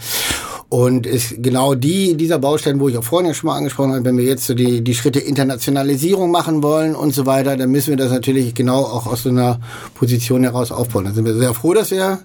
Und 0.70 1.06
ist 1.06 1.34
genau 1.40 1.74
die, 1.76 2.16
dieser 2.16 2.40
Baustein, 2.40 2.80
wo 2.80 2.88
ich 2.88 2.98
auch 2.98 3.04
vorhin 3.04 3.28
ja 3.28 3.34
schon 3.34 3.48
mal 3.48 3.56
angesprochen 3.56 3.92
habe, 3.92 4.04
wenn 4.04 4.16
wir 4.16 4.24
jetzt 4.24 4.46
so 4.46 4.54
die, 4.54 4.82
die 4.82 4.94
Schritte 4.94 5.20
Internationalisierung 5.20 6.32
machen 6.32 6.62
wollen 6.64 6.96
und 6.96 7.14
so 7.14 7.26
weiter, 7.26 7.56
dann 7.56 7.70
müssen 7.70 7.90
wir 7.90 7.96
das 7.96 8.10
natürlich 8.10 8.54
genau 8.54 8.80
auch 8.80 9.06
aus 9.06 9.22
so 9.22 9.28
einer 9.28 9.60
Position 9.94 10.42
heraus 10.42 10.72
aufbauen. 10.72 11.04
Da 11.04 11.12
sind 11.12 11.26
wir 11.26 11.34
sehr 11.34 11.54
froh, 11.54 11.74
dass 11.74 11.92
wir 11.92 12.18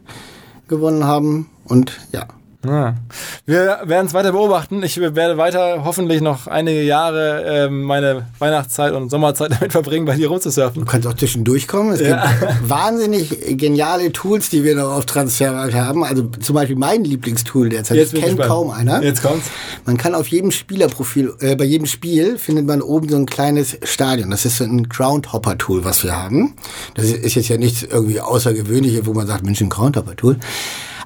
gewonnen 0.70 1.03
haben. 1.03 1.49
Und 1.65 1.99
ja. 2.13 2.26
Ja. 2.66 2.95
Wir 3.45 3.80
werden 3.86 4.07
es 4.07 4.14
weiter 4.14 4.34
beobachten. 4.34 4.84
Ich 4.84 4.99
werde 4.99 5.38
weiter 5.38 5.86
hoffentlich 5.86 6.20
noch 6.22 6.47
einige 6.47 6.84
Jahre 6.84 7.43
äh, 7.45 7.70
meine 7.70 8.28
Weihnachtszeit 8.38 8.91
und 8.93 9.10
Sommerzeit 9.10 9.51
damit 9.57 9.72
verbringen, 9.72 10.05
bei 10.05 10.16
dir 10.16 10.28
rumzusurfen. 10.28 10.82
Du 10.82 10.86
kannst 10.86 11.07
auch 11.07 11.14
zwischendurch 11.14 11.70
kommen. 11.70 11.93
Es 11.93 12.01
ja. 12.01 12.30
gibt 12.30 12.70
wahnsinnig 12.70 13.57
geniale 13.57 14.12
Tools, 14.12 14.49
die 14.49 14.66
wir 14.66 14.76
noch 14.76 14.91
auf 14.91 15.05
Transfermarkt 15.05 15.74
haben. 15.74 16.03
Also 16.03 16.24
zum 16.24 16.53
Beispiel 16.53 16.76
mein 16.76 17.05
Lieblingstool 17.05 17.70
derzeit. 17.70 17.97
Jetzt 17.97 18.14
das 18.14 18.22
kennt 18.22 18.41
kaum 18.41 18.72
einer. 18.72 19.01
Jetzt 19.01 19.24
kommt's. 19.24 19.49
Man 19.86 19.97
kann 19.97 20.14
auf 20.14 20.28
jedem 20.28 20.51
Spielerprofil, 20.51 21.34
äh, 21.39 21.55
bei 21.55 21.64
jedem 21.64 21.88
Spiel 21.88 22.38
findet 22.38 22.68
man 22.68 22.82
oben 22.82 23.07
so 23.07 23.16
ein 23.16 23.26
kleines 23.26 23.78
Stadion. 23.84 24.32
Das 24.32 24.43
ist 24.43 24.57
so 24.57 24.66
ein 24.66 24.89
Groundhopper-Tool, 24.89 25.86
was 25.86 26.03
wir 26.03 26.14
haben. 26.14 26.55
Das 26.95 27.05
ist 27.05 27.36
jetzt 27.36 27.47
ja 27.47 27.57
nichts 27.57 27.84
irgendwie 27.84 28.20
Außergewöhnliches, 28.20 29.05
wo 29.05 29.14
man 29.14 29.28
sagt, 29.28 29.45
Mensch, 29.45 29.62
ein 29.62 29.70
Groundhopper-Tool. 29.70 30.38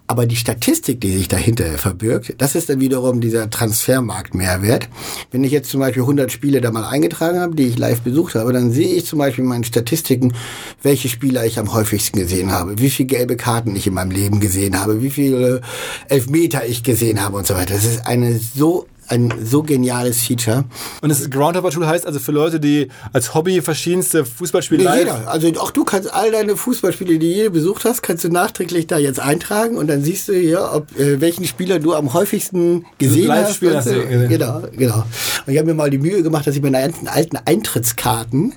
Aber 0.05 0.25
die 0.25 0.35
Statistik, 0.35 0.99
die 0.99 1.11
sich 1.11 1.27
dahinter 1.27 1.65
verbirgt, 1.77 2.35
das 2.37 2.55
ist 2.55 2.69
dann 2.69 2.81
wiederum 2.81 3.21
dieser 3.21 3.49
Transfermarkt-Mehrwert. 3.49 4.89
Wenn 5.31 5.43
ich 5.43 5.51
jetzt 5.51 5.69
zum 5.69 5.79
Beispiel 5.79 6.03
100 6.03 6.31
Spiele 6.31 6.59
da 6.59 6.71
mal 6.71 6.85
eingetragen 6.85 7.39
habe, 7.39 7.55
die 7.55 7.67
ich 7.67 7.77
live 7.77 8.01
besucht 8.01 8.35
habe, 8.35 8.51
dann 8.51 8.71
sehe 8.71 8.95
ich 8.95 9.05
zum 9.05 9.19
Beispiel 9.19 9.43
in 9.43 9.49
meinen 9.49 9.63
Statistiken, 9.63 10.33
welche 10.81 11.07
Spieler 11.07 11.45
ich 11.45 11.57
am 11.57 11.73
häufigsten 11.73 12.19
gesehen 12.19 12.51
habe, 12.51 12.79
wie 12.79 12.89
viele 12.89 13.07
gelbe 13.07 13.37
Karten 13.37 13.75
ich 13.75 13.87
in 13.87 13.93
meinem 13.93 14.11
Leben 14.11 14.39
gesehen 14.41 14.79
habe, 14.79 15.01
wie 15.01 15.09
viele 15.09 15.61
Elfmeter 16.09 16.65
ich 16.65 16.83
gesehen 16.83 17.23
habe 17.23 17.37
und 17.37 17.47
so 17.47 17.55
weiter. 17.55 17.73
Das 17.73 17.85
ist 17.85 18.05
eine 18.05 18.37
so 18.37 18.87
ein 19.07 19.33
so 19.43 19.63
geniales 19.63 20.21
Feature. 20.21 20.65
Und 21.01 21.09
das 21.09 21.29
Groundhopper-Tool 21.29 21.85
heißt 21.85 22.05
also 22.07 22.19
für 22.19 22.31
Leute, 22.31 22.59
die 22.59 22.89
als 23.11 23.33
Hobby 23.33 23.61
verschiedenste 23.61 24.25
Fußballspiele 24.25 24.83
nee, 24.83 24.99
jeder. 24.99 25.27
Also 25.27 25.47
auch 25.59 25.71
du 25.71 25.83
kannst 25.83 26.13
all 26.13 26.31
deine 26.31 26.55
Fußballspiele, 26.55 27.19
die 27.19 27.43
du 27.43 27.51
besucht 27.51 27.85
hast, 27.85 28.01
kannst 28.01 28.23
du 28.23 28.29
nachträglich 28.29 28.87
da 28.87 28.97
jetzt 28.97 29.19
eintragen 29.19 29.77
und 29.77 29.87
dann 29.87 30.03
siehst 30.03 30.29
du 30.29 30.33
hier, 30.33 30.69
ob 30.73 30.97
äh, 30.99 31.19
welchen 31.21 31.45
Spieler 31.45 31.79
du 31.79 31.93
am 31.93 32.13
häufigsten 32.13 32.85
gesehen 32.97 33.31
hast. 33.31 33.61
hast 33.61 33.87
du, 33.87 34.27
genau, 34.27 34.61
genau. 34.75 35.03
Und 35.45 35.53
ich 35.53 35.57
habe 35.57 35.67
mir 35.67 35.73
mal 35.73 35.89
die 35.89 35.97
Mühe 35.97 36.23
gemacht, 36.23 36.47
dass 36.47 36.55
ich 36.55 36.61
meine 36.61 36.77
alten, 36.77 37.07
alten 37.07 37.37
Eintrittskarten 37.37 38.53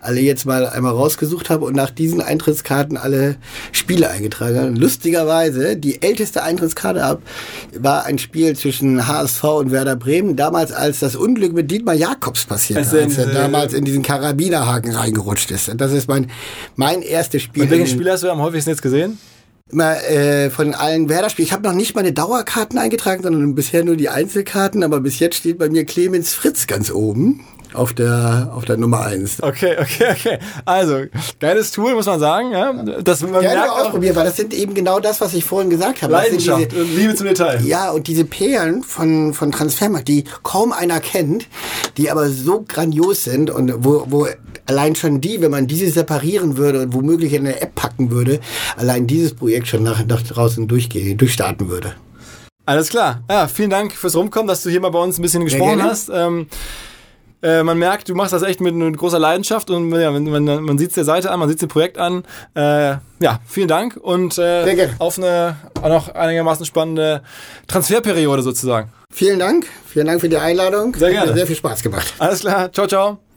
alle 0.00 0.20
jetzt 0.20 0.46
mal 0.46 0.66
einmal 0.66 0.92
rausgesucht 0.92 1.50
habe 1.50 1.64
und 1.64 1.76
nach 1.76 1.90
diesen 1.90 2.20
Eintrittskarten 2.20 2.96
alle 2.96 3.36
Spiele 3.72 4.08
eingetragen 4.10 4.58
habe. 4.58 4.70
Lustigerweise, 4.70 5.76
die 5.76 6.02
älteste 6.02 6.42
Eintrittskarte 6.42 7.04
ab 7.04 7.22
war 7.78 8.04
ein 8.04 8.18
Spiel 8.18 8.56
zwischen 8.56 9.06
HSV 9.06 9.44
und 9.44 9.70
Werder 9.70 9.81
Werder 9.82 9.96
Bremen, 9.96 10.36
damals 10.36 10.70
als 10.70 11.00
das 11.00 11.16
Unglück 11.16 11.52
mit 11.52 11.68
Dietmar 11.70 11.94
Jakobs 11.94 12.44
passiert 12.44 12.80
ist, 12.80 12.94
als 12.94 13.18
er 13.18 13.26
damals 13.26 13.74
in 13.74 13.84
diesen 13.84 14.02
Karabinerhaken 14.02 14.94
reingerutscht 14.94 15.50
ist. 15.50 15.68
Und 15.68 15.80
das 15.80 15.90
ist 15.90 16.08
mein, 16.08 16.30
mein 16.76 17.02
erstes 17.02 17.42
Spiel. 17.42 17.64
Und 17.64 17.70
welchen 17.70 17.88
Spiel 17.88 18.08
hast 18.08 18.22
du 18.22 18.30
am 18.30 18.40
häufigsten 18.40 18.70
jetzt 18.70 18.82
gesehen? 18.82 19.18
Immer, 19.70 19.96
äh, 20.04 20.50
von 20.50 20.74
allen 20.74 21.08
Werder-Spielen. 21.08 21.46
Ich 21.46 21.52
habe 21.52 21.64
noch 21.64 21.74
nicht 21.74 21.96
meine 21.96 22.12
Dauerkarten 22.12 22.78
eingetragen, 22.78 23.24
sondern 23.24 23.56
bisher 23.56 23.84
nur 23.84 23.96
die 23.96 24.08
Einzelkarten. 24.08 24.84
Aber 24.84 25.00
bis 25.00 25.18
jetzt 25.18 25.36
steht 25.36 25.58
bei 25.58 25.68
mir 25.68 25.84
Clemens 25.84 26.32
Fritz 26.32 26.68
ganz 26.68 26.92
oben 26.92 27.40
auf 27.74 27.92
der, 27.92 28.50
auf 28.54 28.64
der 28.64 28.76
Nummer 28.76 29.02
eins. 29.02 29.42
Okay, 29.42 29.76
okay, 29.80 30.06
okay. 30.10 30.38
Also, 30.64 31.04
geiles 31.40 31.70
Tool, 31.70 31.94
muss 31.94 32.06
man 32.06 32.20
sagen. 32.20 32.52
Ja? 32.52 32.72
Das 33.02 33.22
man 33.22 33.40
Gerne 33.40 33.60
merkt 33.60 33.70
ausprobieren, 33.70 34.16
weil 34.16 34.24
das 34.24 34.36
sind 34.36 34.54
eben 34.54 34.74
genau 34.74 35.00
das, 35.00 35.20
was 35.20 35.34
ich 35.34 35.44
vorhin 35.44 35.70
gesagt 35.70 36.02
habe. 36.02 36.12
Leidenschaft 36.12 36.72
diese, 36.72 36.82
Liebe 36.82 37.14
zum 37.14 37.26
Detail. 37.26 37.60
Ja, 37.64 37.90
und 37.90 38.06
diese 38.06 38.24
Perlen 38.24 38.82
von, 38.82 39.34
von 39.34 39.52
Transfermarkt, 39.52 40.08
die 40.08 40.24
kaum 40.42 40.72
einer 40.72 41.00
kennt, 41.00 41.48
die 41.96 42.10
aber 42.10 42.28
so 42.28 42.64
grandios 42.66 43.24
sind 43.24 43.50
und 43.50 43.84
wo, 43.84 44.04
wo 44.08 44.26
allein 44.66 44.94
schon 44.94 45.20
die, 45.20 45.40
wenn 45.40 45.50
man 45.50 45.66
diese 45.66 45.90
separieren 45.90 46.56
würde 46.56 46.82
und 46.82 46.94
womöglich 46.94 47.32
in 47.32 47.46
eine 47.46 47.60
App 47.60 47.74
packen 47.74 48.10
würde, 48.10 48.40
allein 48.76 49.06
dieses 49.06 49.34
Projekt 49.34 49.68
schon 49.68 49.82
nach, 49.82 50.04
nach 50.06 50.22
draußen 50.22 50.68
durchgehen, 50.68 51.18
durchstarten 51.18 51.68
würde. 51.68 51.94
Alles 52.64 52.90
klar. 52.90 53.24
Ja, 53.28 53.48
vielen 53.48 53.70
Dank 53.70 53.92
fürs 53.92 54.14
Rumkommen, 54.14 54.46
dass 54.46 54.62
du 54.62 54.70
hier 54.70 54.80
mal 54.80 54.90
bei 54.90 55.00
uns 55.00 55.18
ein 55.18 55.22
bisschen 55.22 55.44
gesprochen 55.44 55.82
hast. 55.82 56.10
Ähm, 56.14 56.46
äh, 57.42 57.62
man 57.62 57.78
merkt, 57.78 58.08
du 58.08 58.14
machst 58.14 58.32
das 58.32 58.42
echt 58.42 58.60
mit, 58.60 58.74
mit 58.74 58.96
großer 58.96 59.18
Leidenschaft 59.18 59.70
und 59.70 59.92
ja, 59.92 60.10
man, 60.10 60.24
man, 60.24 60.62
man 60.62 60.78
sieht 60.78 60.90
es 60.90 60.94
der 60.94 61.04
Seite 61.04 61.30
an, 61.30 61.40
man 61.40 61.48
sieht 61.48 61.60
das 61.60 61.68
Projekt 61.68 61.98
an. 61.98 62.24
Äh, 62.54 62.96
ja, 63.20 63.40
vielen 63.46 63.68
Dank 63.68 63.96
und 63.96 64.38
äh, 64.38 64.88
auf 64.98 65.18
eine 65.18 65.56
noch 65.82 66.14
einigermaßen 66.14 66.64
spannende 66.66 67.22
Transferperiode 67.66 68.42
sozusagen. 68.42 68.92
Vielen 69.12 69.38
Dank, 69.38 69.66
vielen 69.86 70.06
Dank 70.06 70.20
für 70.20 70.28
die 70.28 70.38
Einladung. 70.38 70.94
Sehr 70.94 71.10
gerne. 71.10 71.20
Hat 71.22 71.28
mir 71.28 71.34
sehr 71.34 71.46
viel 71.46 71.56
Spaß 71.56 71.82
gemacht. 71.82 72.14
Alles 72.18 72.40
klar, 72.40 72.72
ciao, 72.72 72.86
ciao. 72.86 73.31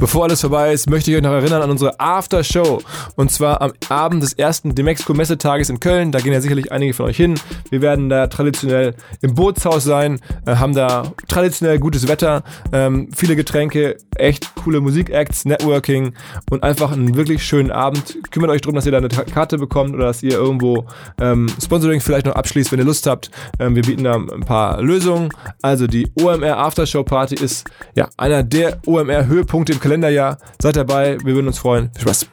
Bevor 0.00 0.24
alles 0.24 0.40
vorbei 0.40 0.72
ist, 0.72 0.88
möchte 0.88 1.10
ich 1.10 1.16
euch 1.18 1.22
noch 1.22 1.30
erinnern 1.30 1.60
an 1.60 1.70
unsere 1.70 2.00
After-Show. 2.00 2.80
Und 3.16 3.30
zwar 3.30 3.60
am 3.60 3.72
Abend 3.90 4.22
des 4.22 4.32
ersten 4.32 4.74
Demexco-Messetages 4.74 5.68
in 5.68 5.78
Köln. 5.78 6.10
Da 6.10 6.20
gehen 6.20 6.32
ja 6.32 6.40
sicherlich 6.40 6.72
einige 6.72 6.94
von 6.94 7.04
euch 7.04 7.18
hin. 7.18 7.38
Wir 7.68 7.82
werden 7.82 8.08
da 8.08 8.26
traditionell 8.26 8.94
im 9.20 9.34
Bootshaus 9.34 9.84
sein, 9.84 10.18
äh, 10.46 10.56
haben 10.56 10.74
da 10.74 11.12
traditionell 11.28 11.78
gutes 11.78 12.08
Wetter, 12.08 12.44
ähm, 12.72 13.10
viele 13.14 13.36
Getränke, 13.36 13.98
echt 14.16 14.54
coole 14.54 14.80
Musikacts, 14.80 15.44
Networking 15.44 16.14
und 16.48 16.62
einfach 16.62 16.92
einen 16.92 17.14
wirklich 17.14 17.44
schönen 17.44 17.70
Abend. 17.70 18.16
Kümmert 18.30 18.50
euch 18.52 18.62
darum, 18.62 18.76
dass 18.76 18.86
ihr 18.86 18.92
da 18.92 18.98
eine 18.98 19.08
Karte 19.08 19.58
bekommt 19.58 19.94
oder 19.94 20.06
dass 20.06 20.22
ihr 20.22 20.32
irgendwo 20.32 20.86
ähm, 21.20 21.46
Sponsoring 21.62 22.00
vielleicht 22.00 22.24
noch 22.24 22.36
abschließt, 22.36 22.72
wenn 22.72 22.78
ihr 22.78 22.86
Lust 22.86 23.06
habt. 23.06 23.30
Ähm, 23.58 23.76
wir 23.76 23.82
bieten 23.82 24.04
da 24.04 24.14
ein 24.14 24.46
paar 24.46 24.80
Lösungen. 24.80 25.28
Also 25.60 25.86
die 25.86 26.10
OMR 26.18 26.56
Aftershow 26.56 27.04
Party 27.04 27.34
ist 27.34 27.68
ja 27.94 28.08
einer 28.16 28.42
der 28.42 28.78
OMR 28.86 29.26
Höhepunkte 29.26 29.74
im 29.74 29.78
Kalender 29.78 29.89
Kalenderjahr. 29.90 30.38
Seid 30.62 30.76
dabei, 30.76 31.18
wir 31.24 31.34
würden 31.34 31.48
uns 31.48 31.58
freuen. 31.58 31.90
Viel 31.94 32.02
Spaß. 32.02 32.28